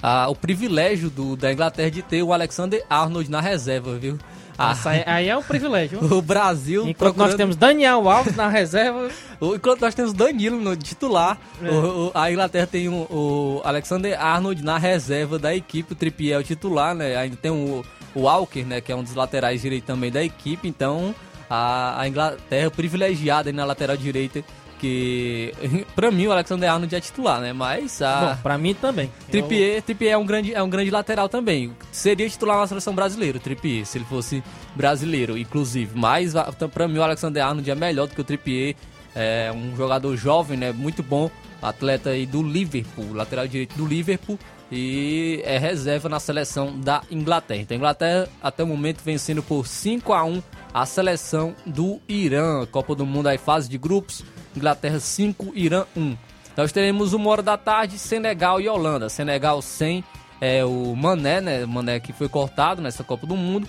ah, 0.04 0.28
o 0.30 0.36
privilégio 0.36 1.10
do, 1.10 1.36
da 1.38 1.52
Inglaterra 1.54 1.90
de 1.90 2.02
ter 2.04 2.22
o 2.22 2.34
Alexander 2.34 2.84
Arnold 2.90 3.32
na 3.32 3.40
reserva, 3.42 3.96
viu? 3.98 4.20
Ah, 4.56 4.68
Nossa, 4.68 4.92
aí, 4.92 5.04
aí 5.08 5.30
é 5.30 5.36
um 5.36 5.42
privilégio. 5.42 5.98
o 6.14 6.22
Brasil. 6.22 6.82
Enquanto 6.88 7.16
nós 7.18 7.30
procurando- 7.30 7.38
temos 7.38 7.56
Daniel 7.56 8.08
Alves 8.08 8.36
na 8.36 8.48
reserva. 8.48 9.10
Enquanto 9.42 9.82
nós 9.82 9.96
temos 9.96 10.14
Danilo 10.14 10.62
no 10.62 10.76
titular, 10.76 11.40
É. 11.64 11.70
o- 11.72 12.08
o- 12.08 12.12
a 12.14 12.32
Inglaterra 12.32 12.68
tem 12.68 12.88
o, 12.88 12.94
o 13.10 13.62
Alexander 13.64 14.22
Arnold 14.22 14.64
na 14.64 14.78
reserva 14.78 15.40
da 15.40 15.56
equipe, 15.56 15.94
o 15.94 15.96
Trippier 15.96 16.36
é 16.36 16.40
o 16.40 16.44
titular, 16.44 16.94
né? 16.94 17.16
Ainda 17.16 17.36
tem 17.36 17.50
o, 17.50 17.84
o 18.14 18.22
Walker, 18.22 18.64
né? 18.64 18.80
Que 18.80 18.92
é 18.92 18.96
um 18.96 19.02
dos 19.04 19.16
laterais 19.16 19.60
direitos 19.64 19.88
também 19.88 20.12
da 20.12 20.24
equipe, 20.24 20.68
então 20.68 21.16
a, 21.50 22.02
a 22.02 22.08
Inglaterra 22.08 22.70
privilegiada 22.70 23.50
aí 23.50 23.54
na 23.56 23.66
lateral 23.66 23.98
direita, 23.98 24.44
que 24.84 25.54
pra 25.96 26.12
mim 26.12 26.28
o 26.28 26.32
Alexander 26.34 26.70
Arnold 26.70 26.94
é 26.94 27.00
titular, 27.00 27.40
né? 27.40 27.54
Mas 27.54 28.02
a... 28.02 28.38
Pra 28.44 28.58
mim 28.58 28.74
também. 28.74 29.10
Trippier, 29.32 29.82
Trippier 29.82 30.12
é 30.12 30.18
um 30.18 30.26
grande 30.26 30.54
é 30.54 30.62
um 30.62 30.70
grande 30.70 30.92
lateral 30.92 31.30
também. 31.30 31.72
Seria 31.90 32.30
titular 32.30 32.58
na 32.58 32.68
seleção 32.68 32.94
brasileira, 32.94 33.38
o 33.38 33.42
Trippier, 33.42 33.86
se 33.86 33.98
ele 33.98 34.06
fosse 34.06 34.44
brasileiro, 34.76 35.38
inclusive. 35.38 35.98
Mas 35.98 36.36
então, 36.36 36.68
pra 36.68 36.86
mim 36.88 36.98
o 36.98 37.04
Alexander 37.04 37.46
Arnold 37.46 37.72
é 37.72 37.76
melhor 37.76 38.08
do 38.08 38.14
que 38.14 38.20
o 38.20 38.24
Trippier. 38.26 38.76
É 39.16 39.52
um 39.56 39.76
jogador 39.76 40.16
jovem, 40.18 40.58
né, 40.58 40.72
muito 40.72 41.04
bom, 41.04 41.30
atleta 41.62 42.10
aí 42.10 42.26
do 42.26 42.42
Liverpool, 42.42 43.14
lateral 43.14 43.48
direito 43.48 43.76
do 43.78 43.86
Liverpool 43.86 44.40
e 44.72 45.40
é 45.46 45.60
reserva 45.60 46.10
na 46.10 46.20
seleção 46.20 46.80
da 46.80 47.04
Inglaterra. 47.12 47.62
Então 47.62 47.76
a 47.76 47.78
Inglaterra 47.78 48.28
até 48.42 48.64
o 48.64 48.68
momento 48.68 49.02
vencendo 49.04 49.44
por 49.44 49.68
5 49.68 50.12
a 50.12 50.24
1 50.24 50.42
a 50.74 50.86
seleção 50.86 51.56
do 51.64 52.02
Irã. 52.10 52.66
Copa 52.66 52.96
do 52.96 53.06
Mundo 53.06 53.28
aí 53.28 53.38
fase 53.38 53.70
de 53.70 53.78
grupos. 53.78 54.26
Inglaterra 54.56 55.00
5, 55.00 55.52
Irã 55.56 55.86
1. 55.96 56.18
Nós 56.56 56.72
teremos 56.72 57.14
uma 57.14 57.30
hora 57.30 57.42
da 57.42 57.58
tarde, 57.58 57.98
Senegal 57.98 58.62
e 58.62 58.70
Holanda. 58.70 59.10
Senegal 59.10 59.62
sem 59.62 60.04
é, 60.40 60.64
o 60.64 60.96
Mané, 60.96 61.42
né? 61.42 61.66
Mané 61.66 62.00
que 62.00 62.14
foi 62.14 62.30
cortado 62.30 62.82
nessa 62.82 63.04
Copa 63.04 63.26
do 63.26 63.36
Mundo. 63.36 63.68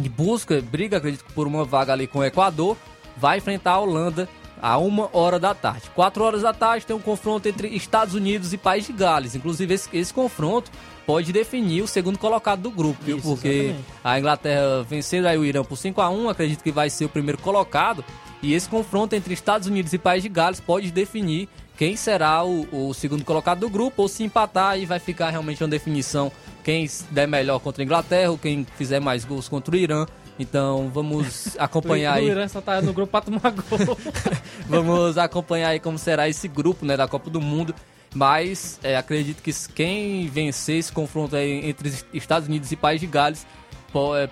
E 0.00 0.08
busca, 0.08 0.60
briga, 0.62 0.96
acredito 0.98 1.24
que 1.24 1.32
por 1.32 1.46
uma 1.46 1.64
vaga 1.64 1.92
ali 1.92 2.06
com 2.06 2.20
o 2.20 2.24
Equador. 2.24 2.76
Vai 3.16 3.38
enfrentar 3.38 3.72
a 3.72 3.80
Holanda 3.80 4.28
a 4.62 4.78
uma 4.78 5.08
hora 5.12 5.38
da 5.38 5.54
tarde. 5.54 5.90
Quatro 5.94 6.22
horas 6.24 6.42
da 6.42 6.52
tarde 6.52 6.86
tem 6.86 6.94
um 6.94 7.00
confronto 7.00 7.48
entre 7.48 7.68
Estados 7.68 8.14
Unidos 8.14 8.52
e 8.52 8.58
País 8.58 8.86
de 8.86 8.92
Gales. 8.92 9.34
Inclusive, 9.34 9.74
esse, 9.74 9.88
esse 9.96 10.14
confronto 10.14 10.70
pode 11.06 11.32
definir 11.32 11.82
o 11.82 11.86
segundo 11.86 12.18
colocado 12.18 12.60
do 12.60 12.70
grupo, 12.70 12.98
viu? 13.02 13.18
Isso, 13.18 13.28
Porque 13.28 13.48
exatamente. 13.48 13.84
a 14.04 14.18
Inglaterra 14.18 14.82
vencendo 14.88 15.26
aí 15.26 15.38
o 15.38 15.44
Irã 15.44 15.64
por 15.64 15.76
5 15.76 16.00
a 16.00 16.10
1 16.10 16.28
acredito 16.28 16.62
que 16.62 16.72
vai 16.72 16.90
ser 16.90 17.06
o 17.06 17.08
primeiro 17.08 17.38
colocado. 17.38 18.04
E 18.42 18.54
esse 18.54 18.68
confronto 18.68 19.14
entre 19.14 19.34
Estados 19.34 19.66
Unidos 19.66 19.92
e 19.92 19.98
País 19.98 20.22
de 20.22 20.28
Gales 20.28 20.60
pode 20.60 20.90
definir 20.90 21.48
quem 21.76 21.94
será 21.94 22.44
o, 22.44 22.66
o 22.72 22.92
segundo 22.92 23.24
colocado 23.24 23.60
do 23.60 23.70
grupo, 23.70 24.02
ou 24.02 24.08
se 24.08 24.24
empatar, 24.24 24.72
aí 24.72 24.84
vai 24.84 24.98
ficar 24.98 25.30
realmente 25.30 25.62
uma 25.62 25.70
definição 25.70 26.30
quem 26.64 26.88
der 27.10 27.28
melhor 27.28 27.60
contra 27.60 27.82
a 27.82 27.84
Inglaterra, 27.84 28.30
ou 28.30 28.36
quem 28.36 28.66
fizer 28.76 29.00
mais 29.00 29.24
gols 29.24 29.48
contra 29.48 29.74
o 29.74 29.78
Irã. 29.78 30.04
Então 30.38 30.90
vamos 30.92 31.56
acompanhar 31.58 32.14
o 32.14 32.18
aí. 32.18 32.26
Irã 32.26 32.46
só 32.48 32.60
tá 32.60 32.82
no 32.82 32.92
grupo 32.92 33.10
pra 33.10 33.20
tomar 33.20 33.50
gol. 33.50 33.96
Vamos 34.68 35.16
acompanhar 35.16 35.70
aí 35.70 35.80
como 35.80 35.98
será 35.98 36.28
esse 36.28 36.46
grupo 36.46 36.84
né, 36.84 36.96
da 36.96 37.08
Copa 37.08 37.30
do 37.30 37.40
Mundo. 37.40 37.74
Mas 38.14 38.78
é, 38.82 38.96
acredito 38.96 39.42
que 39.42 39.52
quem 39.74 40.28
vencer 40.28 40.78
esse 40.78 40.92
confronto 40.92 41.36
aí 41.36 41.68
entre 41.68 41.92
Estados 42.12 42.48
Unidos 42.48 42.72
e 42.72 42.76
País 42.76 43.00
de 43.00 43.06
Gales 43.06 43.46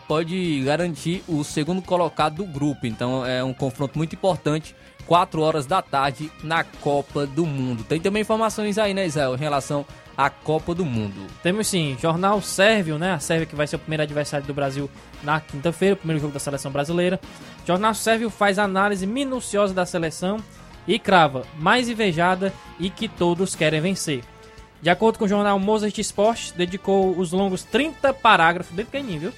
pode 0.09 0.63
garantir 0.65 1.23
o 1.27 1.43
segundo 1.45 1.83
colocado 1.83 2.37
do 2.37 2.45
grupo. 2.45 2.87
Então 2.87 3.25
é 3.25 3.43
um 3.43 3.55
confronto 3.55 3.99
muito 3.99 4.15
importante. 4.15 4.75
4 5.07 5.41
horas 5.41 5.67
da 5.67 5.81
tarde 5.81 6.33
na 6.43 6.65
Copa 6.65 7.27
do 7.27 7.47
Mundo. 7.47 7.85
Tem 7.85 8.01
também 8.01 8.23
informações 8.23 8.77
aí, 8.77 8.93
né, 8.93 9.07
Israel, 9.07 9.37
em 9.37 9.39
relação 9.39 9.87
à 10.17 10.29
Copa 10.29 10.75
do 10.75 10.85
Mundo. 10.85 11.29
Temos 11.45 11.69
sim, 11.69 11.97
Jornal 12.03 12.43
Sérvio, 12.43 12.99
né? 12.99 13.13
A 13.13 13.21
Sérvia 13.21 13.47
que 13.47 13.55
vai 13.55 13.69
ser 13.69 13.77
o 13.77 13.79
primeiro 13.79 14.03
adversário 14.03 14.45
do 14.45 14.53
Brasil 14.53 14.91
na 15.23 15.39
quinta-feira, 15.39 15.95
o 15.95 15.99
primeiro 15.99 16.21
jogo 16.21 16.35
da 16.35 16.41
seleção 16.41 16.73
brasileira. 16.73 17.21
Jornal 17.65 17.95
Sérvio 17.95 18.29
faz 18.31 18.59
análise 18.59 19.07
minuciosa 19.07 19.73
da 19.73 19.87
seleção 19.87 20.39
e 20.89 20.99
crava 20.99 21.45
mais 21.57 21.89
invejada 21.89 22.53
e 22.81 22.91
que 22.91 23.07
todos 23.07 23.55
querem 23.55 23.81
vencer. 23.81 24.25
De 24.83 24.91
acordo 24.91 25.19
com 25.19 25.25
o 25.25 25.29
jornal 25.29 25.59
Mozart 25.59 25.97
Sport, 25.99 26.53
dedicou 26.57 27.17
os 27.17 27.31
longos 27.31 27.63
30 27.63 28.13
parágrafos, 28.13 28.75
bem 28.75 28.85
pequenininho, 28.85 29.21
viu? 29.21 29.33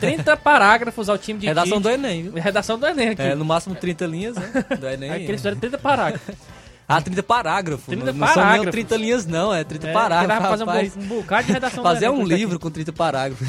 30 0.00 0.36
parágrafos 0.36 1.08
ao 1.08 1.16
time 1.18 1.38
de 1.40 1.46
Redação 1.46 1.78
Tite. 1.78 1.82
do 1.82 1.90
Enem, 1.90 2.22
viu? 2.24 2.32
Redação 2.34 2.78
do 2.78 2.86
Enem 2.86 3.08
aqui. 3.10 3.22
É, 3.22 3.34
no 3.34 3.44
máximo 3.44 3.74
30 3.74 4.06
linhas, 4.06 4.36
né? 4.36 4.50
Do 4.78 4.88
Enem. 4.88 5.10
Aqui 5.10 5.22
eles 5.24 5.36
fizeram 5.40 5.56
30 5.58 5.78
parágrafos. 5.78 6.34
Ah, 6.86 7.00
30 7.00 7.22
parágrafos. 7.22 7.86
30 7.86 8.04
não, 8.04 8.12
não 8.12 8.26
são 8.26 8.34
nem 8.36 8.44
parágrafos. 8.44 8.70
30 8.72 8.96
linhas, 8.98 9.24
não. 9.24 9.54
É 9.54 9.64
30 9.64 9.88
É, 9.88 9.92
parágrafos. 9.94 10.38
pra 10.58 10.66
fazer 10.66 10.98
um 10.98 11.02
um 11.02 11.06
bocado 11.06 11.46
de 11.46 11.52
redação 11.54 11.82
do 11.82 11.88
Fazer 11.88 12.10
um 12.10 12.22
livro 12.26 12.60
com 12.60 12.70
30 12.70 12.92
parágrafos. 12.92 13.48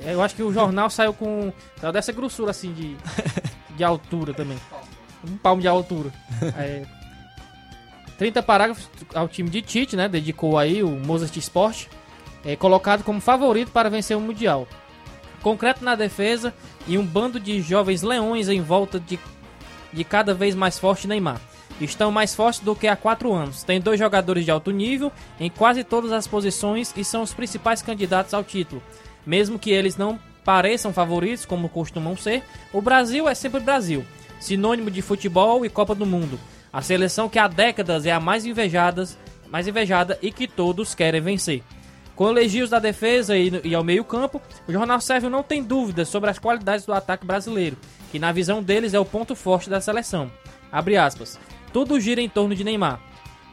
Eu- 0.00 0.14
eu 0.14 0.20
acho 0.22 0.34
que 0.34 0.42
o 0.42 0.52
jornal 0.52 0.90
saiu 0.90 1.14
com. 1.14 1.52
Saiu 1.80 1.92
dessa 1.92 2.10
grossura 2.10 2.50
assim 2.50 2.72
de. 2.72 2.96
de 3.76 3.84
altura 3.84 4.34
também. 4.34 4.58
Um 5.24 5.36
palmo 5.36 5.62
de 5.62 5.68
altura. 5.68 6.10
É, 6.58 6.82
30 8.18 8.42
parágrafos 8.42 8.90
ao 9.14 9.28
time 9.28 9.48
de 9.48 9.62
Tite, 9.62 9.94
né? 9.94 10.08
Dedicou 10.08 10.58
aí 10.58 10.82
o 10.82 10.90
Mozart 10.90 11.36
Sport. 11.36 11.86
É, 12.44 12.56
colocado 12.56 13.04
como 13.04 13.20
favorito 13.20 13.70
para 13.70 13.88
vencer 13.88 14.16
o 14.16 14.20
Mundial. 14.20 14.66
Concreto 15.42 15.84
na 15.84 15.94
defesa 15.94 16.52
e 16.86 16.98
um 16.98 17.04
bando 17.04 17.40
de 17.40 17.60
jovens 17.62 18.02
leões 18.02 18.48
em 18.48 18.60
volta 18.60 19.00
de, 19.00 19.18
de 19.92 20.04
cada 20.04 20.34
vez 20.34 20.54
mais 20.54 20.78
forte 20.78 21.08
Neymar. 21.08 21.40
Estão 21.80 22.10
mais 22.10 22.34
fortes 22.34 22.60
do 22.60 22.76
que 22.76 22.86
há 22.86 22.94
quatro 22.94 23.32
anos. 23.32 23.62
Tem 23.62 23.80
dois 23.80 23.98
jogadores 23.98 24.44
de 24.44 24.50
alto 24.50 24.70
nível 24.70 25.10
em 25.38 25.48
quase 25.48 25.82
todas 25.82 26.12
as 26.12 26.26
posições 26.26 26.92
e 26.94 27.02
são 27.02 27.22
os 27.22 27.32
principais 27.32 27.80
candidatos 27.80 28.34
ao 28.34 28.44
título. 28.44 28.82
Mesmo 29.24 29.58
que 29.58 29.70
eles 29.70 29.96
não 29.96 30.18
pareçam 30.44 30.92
favoritos, 30.92 31.46
como 31.46 31.68
costumam 31.68 32.16
ser, 32.16 32.42
o 32.72 32.82
Brasil 32.82 33.28
é 33.28 33.34
sempre 33.34 33.60
Brasil, 33.60 34.04
sinônimo 34.38 34.90
de 34.90 35.00
futebol 35.00 35.64
e 35.64 35.70
Copa 35.70 35.94
do 35.94 36.04
Mundo. 36.04 36.38
A 36.72 36.82
seleção 36.82 37.28
que 37.28 37.38
há 37.38 37.48
décadas 37.48 38.04
é 38.04 38.12
a 38.12 38.20
mais 38.20 38.44
invejada, 38.44 39.08
mais 39.48 39.66
invejada 39.66 40.18
e 40.20 40.30
que 40.30 40.46
todos 40.46 40.94
querem 40.94 41.20
vencer. 41.20 41.62
Com 42.20 42.28
elogios 42.28 42.68
da 42.68 42.78
defesa 42.78 43.34
e, 43.34 43.50
e 43.64 43.74
ao 43.74 43.82
meio-campo, 43.82 44.42
o 44.68 44.72
Jornal 44.72 45.00
Sérvio 45.00 45.30
não 45.30 45.42
tem 45.42 45.62
dúvidas 45.62 46.06
sobre 46.06 46.28
as 46.28 46.38
qualidades 46.38 46.84
do 46.84 46.92
ataque 46.92 47.24
brasileiro, 47.24 47.78
que 48.12 48.18
na 48.18 48.30
visão 48.30 48.62
deles 48.62 48.92
é 48.92 49.00
o 49.00 49.06
ponto 49.06 49.34
forte 49.34 49.70
da 49.70 49.80
seleção. 49.80 50.30
Abre 50.70 50.98
aspas. 50.98 51.40
Tudo 51.72 51.98
gira 51.98 52.20
em 52.20 52.28
torno 52.28 52.54
de 52.54 52.62
Neymar. 52.62 53.00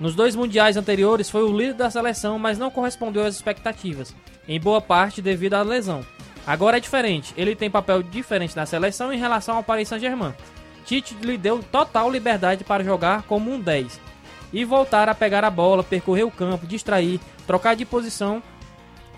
Nos 0.02 0.16
dois 0.16 0.36
mundiais 0.36 0.76
anteriores 0.76 1.30
foi 1.30 1.44
o 1.44 1.58
líder 1.58 1.76
da 1.76 1.90
seleção, 1.90 2.38
mas 2.38 2.58
não 2.58 2.70
correspondeu 2.70 3.26
às 3.26 3.36
expectativas, 3.36 4.14
em 4.46 4.60
boa 4.60 4.82
parte 4.82 5.22
devido 5.22 5.54
à 5.54 5.62
lesão. 5.62 6.06
Agora 6.46 6.76
é 6.76 6.82
diferente, 6.82 7.34
ele 7.38 7.56
tem 7.56 7.72
papel 7.72 8.04
diferente 8.04 8.54
na 8.54 8.66
seleção 8.66 9.14
em 9.14 9.18
relação 9.18 9.56
ao 9.56 9.64
Paris 9.64 9.88
Saint-Germain. 9.88 10.34
Tite 10.86 11.16
lhe 11.22 11.38
deu 11.38 11.64
total 11.64 12.12
liberdade 12.12 12.66
para 12.66 12.84
jogar 12.84 13.24
como 13.24 13.50
um 13.50 13.62
10 13.62 13.98
e 14.52 14.66
voltar 14.66 15.08
a 15.08 15.16
pegar 15.16 15.46
a 15.46 15.50
bola, 15.50 15.86
percorrer 15.86 16.26
o 16.26 16.32
campo, 16.32 16.68
distrair, 16.68 17.18
trocar 17.46 17.74
de 17.74 17.86
posição 17.86 18.44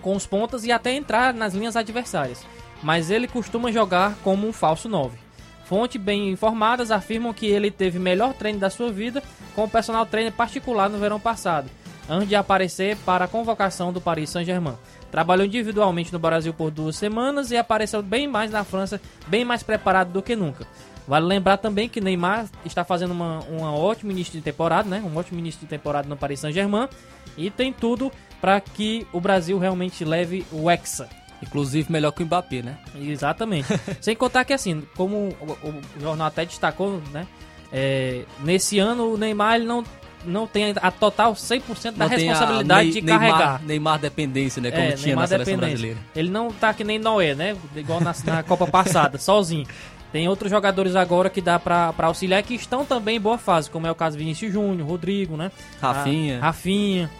com 0.00 0.14
os 0.14 0.26
pontas 0.26 0.64
e 0.64 0.72
até 0.72 0.94
entrar 0.94 1.32
nas 1.34 1.54
linhas 1.54 1.76
adversárias. 1.76 2.44
Mas 2.82 3.10
ele 3.10 3.28
costuma 3.28 3.70
jogar 3.70 4.16
como 4.22 4.48
um 4.48 4.52
falso 4.52 4.88
9. 4.88 5.18
Fontes 5.64 6.00
bem 6.00 6.30
informadas 6.30 6.90
afirmam 6.90 7.32
que 7.32 7.46
ele 7.46 7.70
teve 7.70 7.98
melhor 7.98 8.34
treino 8.34 8.58
da 8.58 8.68
sua 8.70 8.90
vida 8.90 9.22
com 9.54 9.64
o 9.64 9.70
personal 9.70 10.04
trainer 10.04 10.32
particular 10.32 10.88
no 10.88 10.98
verão 10.98 11.20
passado, 11.20 11.70
antes 12.08 12.28
de 12.28 12.34
aparecer 12.34 12.96
para 13.06 13.26
a 13.26 13.28
convocação 13.28 13.92
do 13.92 14.00
Paris 14.00 14.30
Saint-Germain. 14.30 14.74
Trabalhou 15.10 15.46
individualmente 15.46 16.12
no 16.12 16.18
Brasil 16.18 16.52
por 16.52 16.70
duas 16.70 16.96
semanas 16.96 17.50
e 17.50 17.56
apareceu 17.56 18.02
bem 18.02 18.26
mais 18.26 18.50
na 18.50 18.64
França, 18.64 19.00
bem 19.26 19.44
mais 19.44 19.62
preparado 19.62 20.12
do 20.12 20.22
que 20.22 20.34
nunca. 20.34 20.66
Vale 21.06 21.26
lembrar 21.26 21.56
também 21.56 21.88
que 21.88 22.00
Neymar 22.00 22.46
está 22.64 22.84
fazendo 22.84 23.12
uma, 23.12 23.40
uma 23.48 23.94
início 24.04 24.32
de 24.32 24.40
temporada, 24.40 24.88
né? 24.88 25.02
Um 25.04 25.16
ótimo 25.16 25.40
início 25.40 25.60
de 25.60 25.66
temporada 25.66 26.08
no 26.08 26.16
Paris 26.16 26.40
Saint-Germain 26.40 26.88
e 27.36 27.50
tem 27.50 27.72
tudo 27.72 28.12
para 28.40 28.60
que 28.60 29.06
o 29.12 29.20
Brasil 29.20 29.58
realmente 29.58 30.04
leve 30.04 30.44
o 30.52 30.70
Hexa. 30.70 31.08
Inclusive 31.42 31.90
melhor 31.90 32.12
que 32.12 32.22
o 32.22 32.26
Mbappé, 32.26 32.62
né? 32.62 32.76
Exatamente. 32.94 33.66
Sem 34.00 34.14
contar 34.14 34.44
que 34.44 34.52
assim, 34.52 34.82
como 34.96 35.28
o, 35.40 35.80
jornal 36.00 36.26
até 36.26 36.44
destacou, 36.44 37.00
né? 37.12 37.26
É, 37.72 38.22
nesse 38.40 38.78
ano 38.78 39.12
o 39.14 39.16
Neymar 39.16 39.54
ele 39.56 39.64
não 39.64 39.84
não 40.22 40.46
tem 40.46 40.74
a 40.82 40.90
total 40.90 41.32
100% 41.32 41.92
da 41.92 42.04
Não 42.04 42.08
responsabilidade 42.08 42.82
Ney- 42.84 42.92
de 42.92 43.00
Neymar, 43.00 43.30
carregar. 43.30 43.62
Neymar 43.62 43.98
dependência, 43.98 44.60
né? 44.60 44.70
Como 44.70 44.82
É, 44.82 44.92
tinha 44.92 45.06
Neymar 45.06 45.22
na 45.22 45.28
seleção 45.28 45.54
dependência. 45.54 45.78
brasileira. 45.78 45.98
Ele 46.14 46.28
não 46.30 46.52
tá 46.52 46.74
que 46.74 46.84
nem 46.84 46.98
Noé, 46.98 47.34
né? 47.34 47.56
Igual 47.74 48.00
na, 48.02 48.14
na 48.26 48.42
Copa 48.42 48.66
passada, 48.66 49.16
sozinho. 49.16 49.66
Tem 50.12 50.28
outros 50.28 50.50
jogadores 50.50 50.94
agora 50.94 51.30
que 51.30 51.40
dá 51.40 51.58
pra, 51.58 51.94
pra 51.94 52.08
auxiliar 52.08 52.42
que 52.42 52.54
estão 52.54 52.84
também 52.84 53.16
em 53.16 53.20
boa 53.20 53.38
fase, 53.38 53.70
como 53.70 53.86
é 53.86 53.90
o 53.90 53.94
caso 53.94 54.18
Vinícius 54.18 54.52
Júnior, 54.52 54.86
Rodrigo, 54.86 55.38
né? 55.38 55.50
Rafinha. 55.80 56.36
A- 56.38 56.42
Rafinha. 56.46 57.10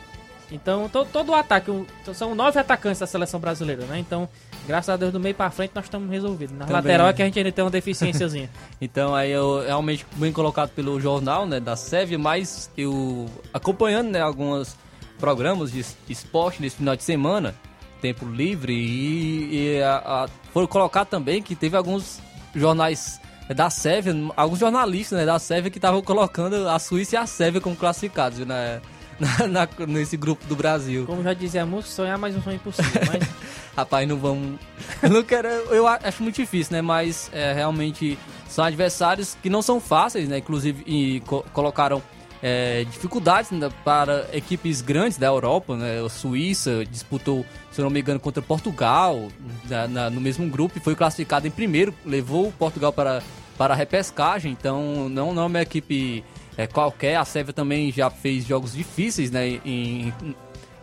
Então, 0.51 0.89
to- 0.89 1.05
todo 1.13 1.31
o 1.31 1.35
ataque, 1.35 1.71
são 2.15 2.35
nove 2.35 2.59
atacantes 2.59 2.99
da 3.01 3.07
seleção 3.07 3.39
brasileira, 3.39 3.85
né? 3.87 3.99
Então, 3.99 4.29
graças 4.67 4.89
a 4.89 4.97
Deus, 4.97 5.13
do 5.13 5.21
meio 5.21 5.35
pra 5.35 5.51
frente 5.51 5.73
nós 5.75 5.85
estamos 5.85 6.11
resolvidos. 6.11 6.53
Na 6.57 6.67
Também. 6.67 6.75
lateral 6.83 7.09
é 7.09 7.13
que 7.13 7.23
a 7.23 7.25
gente 7.25 7.39
ainda 7.39 7.53
tem 7.53 7.65
uma 7.65 7.71
deficiênciazinha. 7.71 8.51
Então 8.81 9.15
aí 9.15 9.31
eu 9.31 9.63
realmente 9.65 10.05
bem 10.17 10.33
colocado 10.33 10.71
pelo 10.71 11.01
jornal, 11.01 11.47
né, 11.47 11.61
da 11.61 11.77
SEV, 11.77 12.17
mas 12.17 12.71
eu 12.77 13.27
acompanhando, 13.55 14.09
né, 14.11 14.21
alguns 14.21 14.75
programas 15.19 15.71
de 15.71 15.81
es- 15.81 15.97
esporte 16.09 16.61
nesse 16.63 16.77
final 16.77 16.97
de 16.97 17.05
semana, 17.05 17.55
tempo 18.01 18.27
livre 18.27 18.73
e, 18.73 19.77
e 19.77 19.83
a, 19.83 19.97
a, 20.25 20.29
foi 20.53 20.67
colocado 20.67 21.09
também 21.09 21.43
que 21.43 21.55
teve 21.55 21.77
alguns 21.77 22.19
jornais 22.55 23.21
da 23.55 23.69
SEV, 23.69 24.31
alguns 24.37 24.59
jornalistas, 24.59 25.19
né, 25.19 25.27
da 25.27 25.39
SEV 25.39 25.71
que 25.71 25.79
estavam 25.79 26.01
colocando 26.03 26.69
a 26.69 26.79
Suíça 26.79 27.17
e 27.17 27.19
a 27.19 27.27
Sérvia 27.27 27.61
como 27.61 27.77
classificados, 27.77 28.39
né, 28.41 28.81
na, 29.51 29.69
nesse 29.87 30.17
grupo 30.17 30.45
do 30.47 30.57
Brasil. 30.57 31.05
Como 31.07 31.23
já 31.23 31.35
dizia 31.35 31.63
a 31.63 31.67
música, 31.67 31.93
sonhar 31.95 32.19
mais 32.19 32.35
um 32.37 32.43
sonho 32.43 32.57
impossível. 32.57 33.03
Mas 33.07 33.29
Rapaz, 33.77 34.09
não 34.09 34.17
vamos. 34.17 34.59
Eu 35.03 35.11
não 35.11 35.23
quero. 35.23 35.49
Eu 35.49 35.87
acho 35.87 36.23
muito 36.23 36.37
difícil, 36.37 36.73
né? 36.75 36.83
Mas 36.83 37.31
é, 37.33 37.53
realmente 37.53 38.19
são 38.49 38.65
adversários 38.65 39.37
que 39.43 39.49
não 39.49 39.63
são 39.63 39.81
fáceis, 39.81 40.29
né? 40.29 40.39
Inclusive, 40.39 40.83
e 40.87 41.21
co- 41.21 41.45
colocaram 41.53 42.03
é, 42.43 42.85
dificuldades 42.91 43.51
né, 43.53 43.71
para 43.85 44.27
equipes 44.33 44.81
grandes 44.81 45.19
da 45.19 45.27
Europa, 45.27 45.77
né? 45.77 46.03
A 46.05 46.09
Suíça 46.09 46.85
disputou, 46.91 47.45
se 47.71 47.81
não 47.81 47.91
me 47.91 48.01
engano, 48.01 48.19
contra 48.19 48.43
Portugal 48.43 49.29
na- 49.69 49.87
na- 49.87 50.11
no 50.11 50.21
mesmo 50.21 50.49
grupo 50.49 50.77
e 50.79 50.81
foi 50.81 50.95
classificado 50.97 51.47
em 51.47 51.51
primeiro, 51.51 51.95
levou 52.05 52.51
Portugal 52.59 52.93
para, 52.93 53.23
para 53.57 53.73
a 53.75 53.77
repescagem. 53.77 54.51
Então, 54.53 55.09
não, 55.09 55.33
não 55.33 55.43
é 55.45 55.47
uma 55.47 55.63
equipe 55.63 56.25
é, 56.63 56.67
qualquer. 56.67 57.17
A 57.17 57.25
Sérvia 57.25 57.53
também 57.53 57.91
já 57.93 58.11
fez 58.11 58.45
jogos 58.45 58.73
difíceis, 58.73 59.31
né? 59.31 59.61
em- 59.65 60.13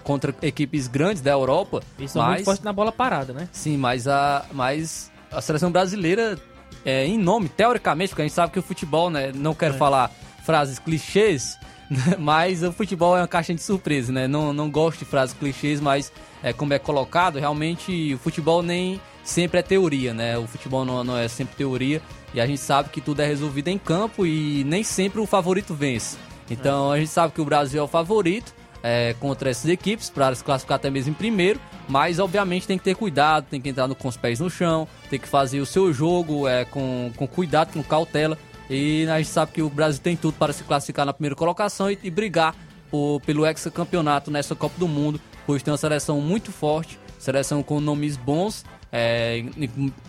contra 0.04 0.34
equipes 0.42 0.88
grandes 0.88 1.22
da 1.22 1.32
Europa. 1.32 1.82
eles 2.00 2.12
são 2.12 2.26
muito 2.26 2.44
fortes 2.46 2.64
na 2.64 2.72
bola 2.72 2.92
parada, 2.94 3.34
né? 3.34 3.50
Sim, 3.52 3.76
mas 3.78 4.08
a, 4.08 4.46
mas 4.54 5.12
a 5.30 5.42
seleção 5.42 5.70
brasileira, 5.70 6.40
é, 6.86 7.06
em 7.06 7.18
nome, 7.18 7.50
teoricamente, 7.50 8.10
porque 8.12 8.22
a 8.22 8.26
gente 8.26 8.34
sabe 8.34 8.54
que 8.54 8.60
o 8.60 8.62
futebol, 8.62 9.10
né? 9.10 9.34
Não 9.36 9.54
quero 9.54 9.76
É. 9.76 9.78
falar 9.78 10.10
frases 10.46 10.80
clichês, 10.80 11.58
mas 12.18 12.64
o 12.64 12.72
futebol 12.72 13.18
é 13.18 13.22
uma 13.22 13.28
caixa 13.28 13.54
de 13.54 13.62
surpresa, 13.62 14.14
né? 14.14 14.28
Não, 14.30 14.54
não 14.54 14.70
gosto 14.72 15.00
de 15.00 15.06
frases 15.06 15.36
clichês, 15.38 15.82
mas 15.82 16.10
é, 16.42 16.54
como 16.54 16.74
é 16.74 16.80
colocado, 16.80 17.38
realmente 17.38 18.14
o 18.14 18.18
futebol 18.18 18.64
nem 18.64 19.02
sempre 19.28 19.60
é 19.60 19.62
teoria, 19.64 20.14
né? 20.14 20.38
O 20.38 20.48
futebol 20.48 20.86
não, 20.86 21.04
não 21.04 21.18
é 21.18 21.28
sempre 21.28 21.56
teoria 21.56 22.02
e 22.34 22.40
a 22.42 22.46
gente 22.48 22.60
sabe 22.60 22.90
que 22.90 23.02
tudo 23.02 23.22
é 23.22 23.26
resolvido 23.28 23.68
em 23.68 23.78
campo 23.78 24.26
e 24.26 24.64
nem 24.64 24.84
sempre 24.84 25.20
o 25.20 25.26
favorito 25.26 25.74
vence. 25.74 26.18
Então 26.50 26.92
a 26.92 26.98
gente 26.98 27.10
sabe 27.10 27.34
que 27.34 27.42
o 27.42 27.46
Brasil 27.46 27.80
é 27.82 27.84
o 27.84 27.88
favorito 27.88 28.54
é, 28.82 29.14
contra 29.20 29.50
essas 29.50 29.70
equipes 29.70 30.10
para 30.10 30.34
se 30.34 30.44
classificar 30.44 30.76
até 30.78 30.90
mesmo 30.90 31.12
em 31.12 31.14
primeiro, 31.14 31.60
mas 31.90 32.20
obviamente 32.20 32.66
tem 32.68 32.78
que 32.78 32.84
ter 32.84 32.96
cuidado, 32.96 33.46
tem 33.50 33.60
que 33.60 33.68
entrar 33.70 33.88
no- 33.88 33.96
com 33.96 34.08
os 34.08 34.16
pés 34.16 34.40
no 34.40 34.50
chão, 34.50 34.88
tem 35.10 35.20
que 35.20 35.28
fazer 35.28 35.60
o 35.60 35.66
seu 35.66 35.92
jogo 35.92 36.48
é, 36.48 36.64
com, 36.66 37.12
com 37.18 37.28
cuidado, 37.28 37.74
com 37.74 37.84
cautela. 37.84 38.38
E 38.70 39.08
a 39.10 39.18
gente 39.18 39.30
sabe 39.30 39.52
que 39.54 39.62
o 39.62 39.70
Brasil 39.70 40.02
tem 40.02 40.16
tudo 40.16 40.36
para 40.38 40.54
se 40.54 40.64
classificar 40.64 41.06
na 41.06 41.14
primeira 41.14 41.36
colocação 41.36 41.90
e, 41.92 41.98
e 42.04 42.10
brigar 42.10 42.56
por- 42.90 43.20
pelo 43.26 43.46
hexacampeonato 43.46 44.30
nessa 44.32 44.56
Copa 44.56 44.76
do 44.78 44.88
Mundo, 44.88 45.20
pois 45.46 45.62
tem 45.64 45.72
uma 45.72 45.78
seleção 45.78 46.22
muito 46.22 46.52
forte, 46.52 46.98
seleção 47.20 47.62
com 47.64 47.80
nomes 47.82 48.16
bons, 48.16 48.64
é, 48.98 49.44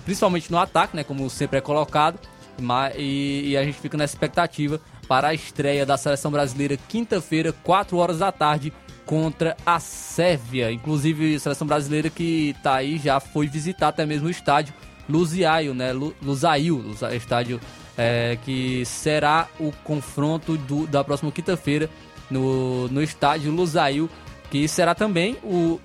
principalmente 0.04 0.50
no 0.50 0.58
ataque, 0.58 0.96
né, 0.96 1.04
como 1.04 1.28
sempre 1.28 1.58
é 1.58 1.60
colocado. 1.60 2.18
Ma- 2.60 2.90
E, 2.96 3.50
e 3.50 3.56
a 3.56 3.62
gente 3.62 3.78
fica 3.78 3.96
nessa 3.96 4.14
expectativa 4.14 4.80
para 5.06 5.28
a 5.28 5.34
estreia 5.34 5.86
da 5.86 5.96
seleção 5.96 6.30
brasileira 6.30 6.76
quinta-feira, 6.88 7.52
4 7.62 7.96
horas 7.96 8.18
da 8.18 8.32
tarde, 8.32 8.72
contra 9.06 9.56
a 9.64 9.78
Sérvia. 9.80 10.70
Inclusive, 10.72 11.36
a 11.36 11.38
seleção 11.40 11.66
brasileira 11.66 12.10
que 12.10 12.54
tá 12.62 12.74
aí 12.74 12.98
já 12.98 13.20
foi 13.20 13.46
visitar 13.46 13.88
até 13.88 14.04
mesmo 14.04 14.26
o 14.26 14.30
estádio 14.30 14.74
Luziaio, 15.08 15.72
né? 15.72 15.92
Lu- 15.92 16.14
Lusail, 16.20 16.76
Lusa- 16.76 17.14
estádio 17.14 17.58
é, 17.96 18.36
que 18.44 18.84
será 18.84 19.48
o 19.58 19.72
confronto 19.84 20.56
do- 20.58 20.86
da 20.86 21.02
próxima 21.02 21.32
quinta-feira 21.32 21.88
no, 22.30 22.86
no 22.88 23.02
estádio 23.02 23.50
Lusail, 23.50 24.10
que 24.50 24.68
será 24.68 24.94
também 24.94 25.36
o, 25.42 25.80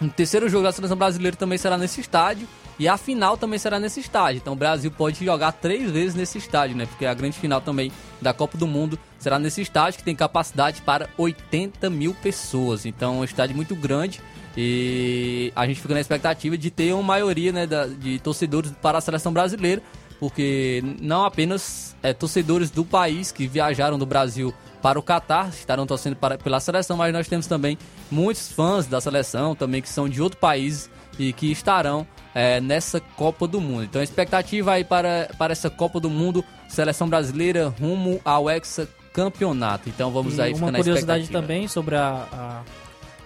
o 0.00 0.08
terceiro 0.08 0.48
jogo 0.48 0.64
da 0.64 0.72
seleção 0.72 0.96
brasileira 0.96 1.36
também 1.36 1.58
será 1.58 1.78
nesse 1.78 2.00
estádio. 2.00 2.46
E 2.78 2.86
a 2.86 2.98
final 2.98 3.38
também 3.38 3.58
será 3.58 3.80
nesse 3.80 4.00
estádio. 4.00 4.38
Então 4.38 4.52
o 4.52 4.56
Brasil 4.56 4.90
pode 4.90 5.24
jogar 5.24 5.52
três 5.52 5.90
vezes 5.90 6.14
nesse 6.14 6.36
estádio, 6.36 6.76
né? 6.76 6.84
Porque 6.84 7.06
a 7.06 7.14
grande 7.14 7.38
final 7.38 7.60
também 7.60 7.90
da 8.20 8.34
Copa 8.34 8.58
do 8.58 8.66
Mundo 8.66 8.98
será 9.18 9.38
nesse 9.38 9.62
estádio 9.62 9.98
que 9.98 10.04
tem 10.04 10.14
capacidade 10.14 10.82
para 10.82 11.08
80 11.16 11.88
mil 11.88 12.12
pessoas. 12.12 12.84
Então 12.84 13.14
é 13.14 13.18
um 13.18 13.24
estádio 13.24 13.56
muito 13.56 13.74
grande. 13.74 14.20
E 14.54 15.52
a 15.56 15.66
gente 15.66 15.80
fica 15.80 15.94
na 15.94 16.00
expectativa 16.00 16.56
de 16.56 16.70
ter 16.70 16.92
uma 16.92 17.02
maioria 17.02 17.50
né, 17.52 17.66
de 17.98 18.18
torcedores 18.18 18.72
para 18.82 18.98
a 18.98 19.00
seleção 19.00 19.32
brasileira. 19.32 19.82
Porque 20.20 20.82
não 21.00 21.24
apenas 21.24 21.96
é, 22.02 22.12
torcedores 22.12 22.70
do 22.70 22.84
país 22.84 23.32
que 23.32 23.46
viajaram 23.46 23.98
do 23.98 24.06
Brasil 24.06 24.52
para 24.86 25.00
o 25.00 25.02
Catar 25.02 25.48
estarão 25.48 25.84
torcendo 25.84 26.14
para, 26.14 26.38
pela 26.38 26.60
seleção, 26.60 26.96
mas 26.96 27.12
nós 27.12 27.26
temos 27.26 27.48
também 27.48 27.76
muitos 28.08 28.52
fãs 28.52 28.86
da 28.86 29.00
seleção 29.00 29.52
também 29.52 29.82
que 29.82 29.88
são 29.88 30.08
de 30.08 30.22
outro 30.22 30.38
país 30.38 30.88
e 31.18 31.32
que 31.32 31.50
estarão 31.50 32.06
é, 32.32 32.60
nessa 32.60 33.00
Copa 33.00 33.48
do 33.48 33.60
Mundo. 33.60 33.82
Então 33.82 34.00
a 34.00 34.04
expectativa 34.04 34.70
aí 34.74 34.84
para, 34.84 35.28
para 35.36 35.50
essa 35.50 35.68
Copa 35.68 35.98
do 35.98 36.08
Mundo, 36.08 36.44
seleção 36.68 37.08
brasileira 37.08 37.66
rumo 37.80 38.20
ao 38.24 38.48
Hexa 38.48 38.88
Campeonato. 39.12 39.88
Então 39.88 40.12
vamos 40.12 40.38
E 40.38 40.42
aí 40.42 40.50
uma 40.52 40.58
ficar 40.68 40.70
na 40.70 40.78
curiosidade 40.78 41.30
também 41.30 41.66
sobre 41.66 41.96
a, 41.96 42.24
a- 42.32 42.62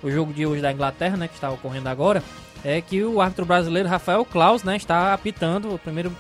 o 0.03 0.11
jogo 0.11 0.33
de 0.33 0.47
hoje 0.47 0.63
da 0.63 0.73
Inglaterra, 0.73 1.19
né, 1.19 1.29
que 1.29 1.35
está 1.35 1.51
ocorrendo 1.51 1.91
agora, 1.91 2.23
é 2.65 2.81
que 2.81 3.05
o 3.05 3.21
árbitro 3.21 3.45
brasileiro 3.45 3.87
Rafael 3.87 4.25
Klaus, 4.25 4.63
né, 4.65 4.77
está 4.79 5.13
apitando 5.13 5.75
o 5.75 5.79
primeiro 5.79 6.11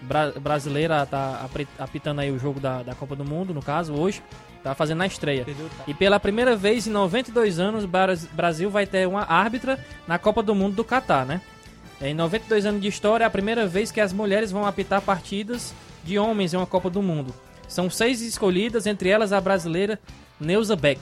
bra 0.00 0.30
brasileiro 0.40 0.94
tá 1.10 1.46
apitando 1.78 2.20
aí 2.20 2.30
o 2.30 2.38
jogo 2.38 2.60
da, 2.60 2.82
da 2.82 2.94
Copa 2.94 3.14
do 3.14 3.26
Mundo, 3.26 3.52
no 3.52 3.60
caso, 3.60 3.92
hoje, 3.92 4.22
tá 4.70 4.74
fazendo 4.74 4.98
na 4.98 5.06
estreia. 5.06 5.46
E 5.86 5.94
pela 5.94 6.18
primeira 6.18 6.56
vez 6.56 6.86
em 6.86 6.90
92 6.90 7.58
anos, 7.60 7.84
o 7.84 7.88
Bras- 7.88 8.24
Brasil 8.26 8.68
vai 8.68 8.84
ter 8.86 9.06
uma 9.06 9.22
árbitra 9.22 9.78
na 10.08 10.18
Copa 10.18 10.42
do 10.42 10.54
Mundo 10.54 10.74
do 10.76 10.84
Catar, 10.84 11.24
né? 11.24 11.40
Em 12.00 12.12
92 12.12 12.66
anos 12.66 12.82
de 12.82 12.88
história, 12.88 13.24
é 13.24 13.26
a 13.26 13.30
primeira 13.30 13.66
vez 13.66 13.90
que 13.92 14.00
as 14.00 14.12
mulheres 14.12 14.50
vão 14.50 14.66
apitar 14.66 15.00
partidas 15.00 15.72
de 16.04 16.18
homens 16.18 16.52
em 16.52 16.56
uma 16.56 16.66
Copa 16.66 16.90
do 16.90 17.00
Mundo. 17.00 17.32
São 17.68 17.88
seis 17.88 18.20
escolhidas, 18.20 18.86
entre 18.86 19.08
elas 19.08 19.32
a 19.32 19.40
brasileira 19.40 19.98
Neuza 20.40 20.74
Beck. 20.76 21.00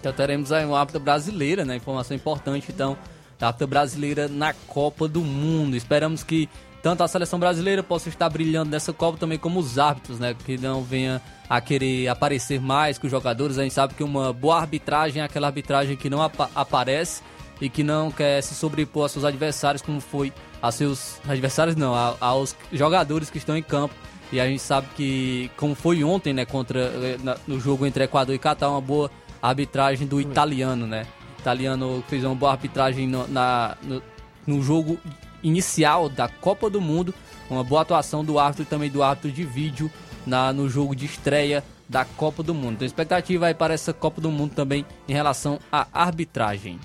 Então 0.00 0.12
teremos 0.12 0.52
aí 0.52 0.64
uma 0.64 0.78
árbitra 0.78 1.00
brasileira, 1.00 1.64
né? 1.64 1.76
Informação 1.76 2.16
importante, 2.16 2.66
então, 2.70 2.96
da 3.38 3.48
árbitra 3.48 3.66
brasileira 3.66 4.28
na 4.28 4.52
Copa 4.52 5.08
do 5.08 5.20
Mundo. 5.22 5.76
Esperamos 5.76 6.22
que 6.22 6.48
tanto 6.82 7.02
a 7.02 7.08
seleção 7.08 7.38
brasileira 7.38 7.82
possa 7.82 8.08
estar 8.08 8.28
brilhando 8.28 8.70
nessa 8.70 8.92
Copa 8.92 9.18
também 9.18 9.38
como 9.38 9.58
os 9.58 9.78
árbitros, 9.78 10.18
né? 10.18 10.34
Que 10.44 10.56
não 10.56 10.82
venha 10.82 11.20
a 11.48 11.60
querer 11.60 12.08
aparecer 12.08 12.60
mais 12.60 12.98
que 12.98 13.06
os 13.06 13.10
jogadores. 13.10 13.58
A 13.58 13.62
gente 13.62 13.74
sabe 13.74 13.94
que 13.94 14.02
uma 14.04 14.32
boa 14.32 14.58
arbitragem 14.58 15.22
é 15.22 15.24
aquela 15.24 15.46
arbitragem 15.48 15.96
que 15.96 16.08
não 16.08 16.22
apa- 16.22 16.50
aparece 16.54 17.22
e 17.60 17.68
que 17.68 17.82
não 17.82 18.10
quer 18.10 18.40
se 18.42 18.54
sobrepor 18.54 19.04
aos 19.04 19.12
seus 19.12 19.24
adversários, 19.24 19.82
como 19.82 20.00
foi 20.00 20.32
a 20.62 20.70
seus 20.70 21.20
adversários, 21.28 21.74
não, 21.76 21.94
a- 21.94 22.16
aos 22.20 22.54
jogadores 22.72 23.28
que 23.30 23.38
estão 23.38 23.56
em 23.56 23.62
campo. 23.62 23.94
E 24.30 24.38
a 24.40 24.46
gente 24.46 24.60
sabe 24.60 24.86
que, 24.94 25.50
como 25.56 25.74
foi 25.74 26.04
ontem, 26.04 26.32
né, 26.34 26.44
contra, 26.44 26.80
eh, 26.80 27.16
no 27.46 27.58
jogo 27.58 27.86
entre 27.86 28.04
Equador 28.04 28.34
e 28.34 28.38
Catar, 28.38 28.68
uma 28.68 28.80
boa 28.80 29.10
arbitragem 29.40 30.06
do 30.06 30.20
italiano, 30.20 30.86
né? 30.86 31.06
O 31.38 31.40
italiano 31.40 32.04
fez 32.08 32.24
uma 32.24 32.34
boa 32.34 32.52
arbitragem 32.52 33.06
no, 33.08 33.26
na, 33.26 33.76
no, 33.82 34.02
no 34.46 34.62
jogo 34.62 34.98
inicial 35.42 36.08
da 36.08 36.28
Copa 36.28 36.68
do 36.68 36.80
Mundo, 36.80 37.14
uma 37.50 37.64
boa 37.64 37.82
atuação 37.82 38.24
do 38.24 38.38
árbitro 38.38 38.62
e 38.62 38.66
também 38.66 38.90
do 38.90 39.02
árbitro 39.02 39.30
de 39.32 39.44
vídeo 39.44 39.90
na, 40.26 40.52
no 40.52 40.68
jogo 40.68 40.94
de 40.94 41.06
estreia 41.06 41.64
da 41.88 42.04
Copa 42.04 42.42
do 42.42 42.54
Mundo. 42.54 42.74
Então, 42.74 42.86
expectativa 42.86 43.46
aí 43.46 43.54
para 43.54 43.72
essa 43.72 43.92
Copa 43.92 44.20
do 44.20 44.30
Mundo 44.30 44.54
também 44.54 44.84
em 45.08 45.12
relação 45.12 45.58
à 45.72 45.86
arbitragem. 45.92 46.78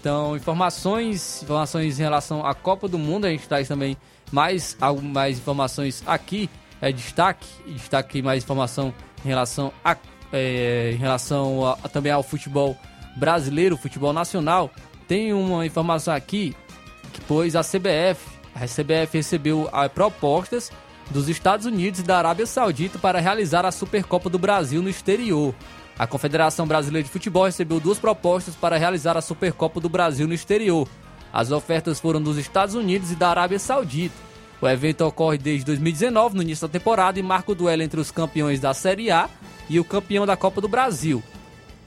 Então, 0.00 0.36
informações, 0.36 1.42
informações 1.42 1.98
em 1.98 2.02
relação 2.02 2.46
à 2.46 2.54
Copa 2.54 2.88
do 2.88 2.98
Mundo, 2.98 3.26
a 3.26 3.30
gente 3.30 3.46
traz 3.48 3.66
também 3.68 3.96
mais, 4.30 4.76
mais 5.02 5.38
informações 5.38 6.02
aqui, 6.06 6.48
é 6.80 6.92
destaque, 6.92 7.46
destaque 7.66 8.22
mais 8.22 8.44
informação 8.44 8.94
em 9.24 9.28
relação, 9.28 9.72
a, 9.84 9.96
é, 10.32 10.92
em 10.94 10.96
relação 10.96 11.66
a- 11.66 11.88
também 11.88 12.12
ao 12.12 12.22
futebol 12.22 12.76
brasileiro, 13.16 13.76
futebol 13.76 14.12
nacional. 14.12 14.70
Tem 15.08 15.32
uma 15.32 15.66
informação 15.66 16.14
aqui, 16.14 16.54
pois 17.26 17.54
a 17.56 17.62
CBF, 17.62 18.38
a 18.54 18.66
CBF 18.66 19.16
recebeu 19.16 19.68
ah, 19.72 19.88
propostas 19.88 20.70
dos 21.10 21.28
Estados 21.28 21.66
Unidos 21.66 22.00
e 22.00 22.02
da 22.02 22.18
Arábia 22.18 22.46
Saudita 22.46 22.98
para 22.98 23.20
realizar 23.20 23.64
a 23.64 23.72
Supercopa 23.72 24.28
do 24.28 24.38
Brasil 24.38 24.82
no 24.82 24.88
exterior. 24.88 25.54
A 25.98 26.06
Confederação 26.06 26.66
Brasileira 26.66 27.04
de 27.04 27.10
Futebol 27.10 27.44
recebeu 27.44 27.80
duas 27.80 27.98
propostas 27.98 28.54
para 28.54 28.76
realizar 28.76 29.16
a 29.16 29.22
Supercopa 29.22 29.80
do 29.80 29.88
Brasil 29.88 30.28
no 30.28 30.34
exterior. 30.34 30.88
As 31.32 31.50
ofertas 31.50 31.98
foram 31.98 32.22
dos 32.22 32.36
Estados 32.36 32.74
Unidos 32.74 33.10
e 33.10 33.16
da 33.16 33.30
Arábia 33.30 33.58
Saudita. 33.58 34.14
O 34.60 34.68
evento 34.68 35.04
ocorre 35.04 35.38
desde 35.38 35.64
2019, 35.66 36.36
no 36.36 36.42
início 36.42 36.66
da 36.66 36.72
temporada, 36.72 37.18
e 37.18 37.22
marca 37.22 37.52
o 37.52 37.54
duelo 37.54 37.82
entre 37.82 38.00
os 38.00 38.10
campeões 38.10 38.60
da 38.60 38.74
Série 38.74 39.10
A 39.10 39.28
e 39.68 39.78
o 39.78 39.84
campeão 39.84 40.26
da 40.26 40.36
Copa 40.36 40.60
do 40.60 40.68
Brasil. 40.68 41.22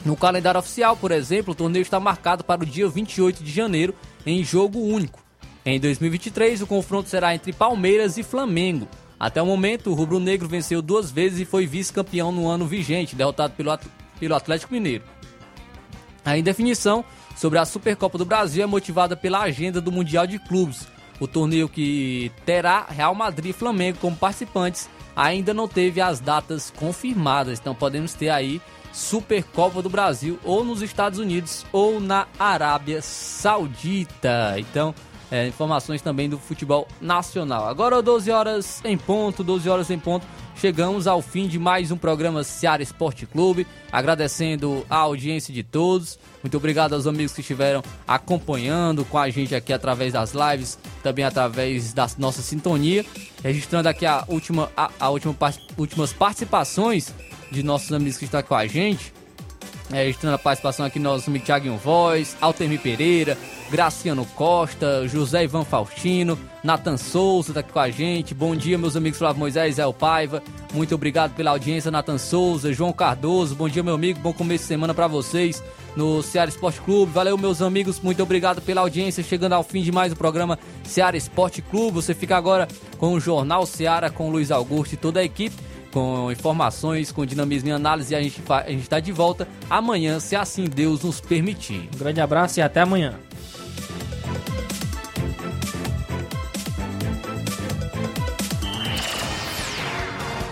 No 0.06 0.16
calendário 0.16 0.60
oficial, 0.60 0.96
por 0.96 1.12
exemplo, 1.12 1.52
o 1.52 1.56
torneio 1.56 1.82
está 1.82 2.00
marcado 2.00 2.44
para 2.44 2.64
o 2.64 2.66
dia 2.66 2.88
28 2.88 3.44
de 3.44 3.52
janeiro, 3.52 3.94
em 4.26 4.44
jogo 4.44 4.80
único. 4.80 5.20
Em 5.66 5.80
2023, 5.80 6.62
o 6.62 6.68
confronto 6.68 7.10
será 7.10 7.36
entre 7.36 7.54
Palmeiras 7.54 8.18
e 8.18 8.24
Flamengo. 8.24 8.88
Até 9.20 9.42
o 9.42 9.46
momento, 9.46 9.92
o 9.92 9.94
rubro-negro 9.94 10.48
venceu 10.48 10.82
duas 10.82 11.12
vezes 11.12 11.40
e 11.42 11.46
foi 11.46 11.68
vice-campeão 11.68 12.32
no 12.32 12.48
ano 12.48 12.66
vigente, 12.66 13.16
derrotado 13.16 13.54
pelo, 13.54 13.70
At- 13.72 13.86
pelo 14.20 14.34
Atlético 14.34 14.74
Mineiro. 14.74 15.04
A 16.26 16.38
indefinição 16.38 17.06
sobre 17.36 17.60
a 17.60 17.66
Supercopa 17.66 18.18
do 18.18 18.26
Brasil 18.26 18.64
é 18.64 18.66
motivada 18.66 19.16
pela 19.16 19.42
agenda 19.42 19.80
do 19.80 19.92
Mundial 19.92 20.26
de 20.26 20.40
Clubes. 20.40 20.88
O 21.20 21.28
torneio 21.28 21.70
que 21.70 22.32
terá 22.46 22.86
Real 22.90 23.14
Madrid 23.14 23.52
e 23.52 23.54
Flamengo 23.54 24.00
como 24.02 24.16
participantes 24.16 24.90
ainda 25.16 25.54
não 25.54 25.68
teve 25.68 26.02
as 26.02 26.20
datas 26.20 26.72
confirmadas. 26.76 27.60
Então 27.60 27.76
podemos 27.76 28.14
ter 28.16 28.30
aí 28.30 28.60
Supercopa 28.92 29.82
do 29.82 29.90
Brasil 29.90 30.40
ou 30.44 30.64
nos 30.64 30.82
Estados 30.82 31.20
Unidos 31.20 31.66
ou 31.72 32.00
na 32.00 32.28
Arábia 32.38 33.02
Saudita. 33.02 34.56
Então, 34.58 34.94
é, 35.32 35.48
informações 35.48 36.02
também 36.02 36.30
do 36.30 36.38
futebol 36.38 36.88
nacional. 37.00 37.68
Agora 37.68 38.02
12 38.02 38.30
horas 38.30 38.82
em 38.84 38.98
ponto, 38.98 39.44
12 39.44 39.70
horas 39.70 39.90
em 39.90 39.98
ponto. 39.98 40.28
Chegamos 40.56 41.08
ao 41.08 41.22
fim 41.22 41.48
de 41.48 41.58
mais 41.58 41.90
um 41.90 41.98
programa 41.98 42.44
Seara 42.44 42.84
Esporte 42.84 43.26
Clube, 43.26 43.66
agradecendo 43.92 44.86
a 44.90 44.98
audiência 44.98 45.54
de 45.54 45.64
todos. 45.64 46.20
Muito 46.44 46.56
obrigado 46.58 46.94
aos 46.94 47.08
amigos 47.08 47.34
que 47.34 47.42
estiveram 47.42 47.82
acompanhando 48.08 49.06
com 49.06 49.18
a 49.18 49.30
gente 49.30 49.56
aqui 49.56 49.72
através 49.72 50.14
das 50.14 50.34
lives, 50.34 50.78
também 51.02 51.24
através 51.24 51.94
da 51.94 52.08
nossa 52.20 52.42
sintonia. 52.42 53.06
Registrando 53.42 53.90
aqui 53.90 54.06
a 54.06 54.24
última, 54.28 54.70
a, 54.76 54.92
a 55.00 55.10
última, 55.10 55.36
últimas 55.78 56.14
participações 56.14 57.12
de 57.52 57.62
nossos 57.62 57.92
amigos 57.92 58.18
que 58.18 58.26
estão 58.26 58.42
com 58.42 58.56
a 58.56 58.66
gente. 58.66 59.14
É, 59.92 60.04
registrando 60.06 60.36
a 60.36 60.40
participação 60.40 60.86
aqui 60.86 60.98
nosso 61.00 61.30
amigo 61.30 61.46
Voz, 61.84 62.38
Altemir 62.40 62.80
Pereira, 62.80 63.38
Graciano 63.70 64.26
Costa, 64.26 65.06
José 65.06 65.44
Ivan 65.44 65.66
Faustino, 65.66 66.40
Nathan 66.64 66.96
Souza 66.96 67.54
tá 67.54 67.60
aqui 67.60 67.74
com 67.74 67.80
a 67.80 67.90
gente. 67.90 68.34
Bom 68.34 68.56
dia, 68.56 68.78
meus 68.78 68.96
amigos 68.96 69.20
Flávio 69.20 69.40
Moisés 69.40 69.78
e 69.78 69.82
El 69.82 69.94
Paiva. 69.94 70.42
Muito 70.74 70.96
obrigado 70.96 71.36
pela 71.36 71.52
audiência, 71.52 71.92
Nathan 71.92 72.18
Souza, 72.18 72.72
João 72.72 72.94
Cardoso. 72.94 73.54
Bom 73.54 73.68
dia, 73.68 73.84
meu 73.84 73.96
amigo. 73.96 74.18
Bom 74.22 74.32
começo 74.32 74.64
de 74.64 74.70
semana 74.70 74.94
pra 74.94 75.08
vocês 75.08 75.62
no 75.94 76.24
Ceará 76.24 76.48
Esporte 76.48 76.80
Clube. 76.80 77.12
Valeu, 77.12 77.38
meus 77.38 77.62
amigos. 77.62 78.00
Muito 78.00 78.24
obrigado 78.24 78.62
pela 78.62 78.80
audiência. 78.80 79.22
Chegando 79.22 79.54
ao 79.54 79.64
fim 79.64 79.82
de 79.82 79.92
mais 79.92 80.14
um 80.14 80.16
programa 80.16 80.58
Ceará 80.86 81.18
Esporte 81.18 81.62
Clube. 81.62 81.96
Você 81.96 82.14
fica 82.14 82.38
agora 82.38 82.66
com 82.98 83.14
o 83.14 83.20
Jornal 83.20 83.66
Ceará 83.66 84.10
com 84.10 84.30
o 84.30 84.32
Luiz 84.32 84.52
Augusto 84.52 84.94
e 84.94 84.98
toda 84.98 85.20
a 85.20 85.24
equipe 85.24 85.71
com 85.92 86.32
informações, 86.32 87.12
com 87.12 87.26
dinamismo 87.26 87.70
e 87.70 87.72
análise. 87.72 88.14
E 88.14 88.16
a 88.16 88.22
gente, 88.22 88.42
a 88.50 88.70
gente 88.70 88.82
está 88.82 89.00
de 89.00 89.12
volta 89.12 89.48
amanhã, 89.70 90.20
se 90.20 90.36
assim 90.36 90.66
Deus 90.66 91.04
nos 91.04 91.22
permitir. 91.22 91.90
Um 91.94 91.98
grande 91.98 92.22
abraço 92.22 92.60
e 92.60 92.62
até 92.64 92.82
amanhã. 92.82 93.20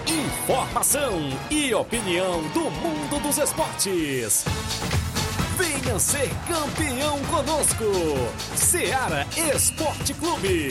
Informação 0.07 1.29
e 1.49 1.73
opinião 1.73 2.41
do 2.53 2.71
mundo 2.71 3.21
dos 3.21 3.37
esportes. 3.37 4.45
Venha 5.57 5.99
ser 5.99 6.29
campeão 6.47 7.19
conosco. 7.25 7.85
Seara 8.55 9.27
Esporte 9.53 10.13
Clube. 10.13 10.69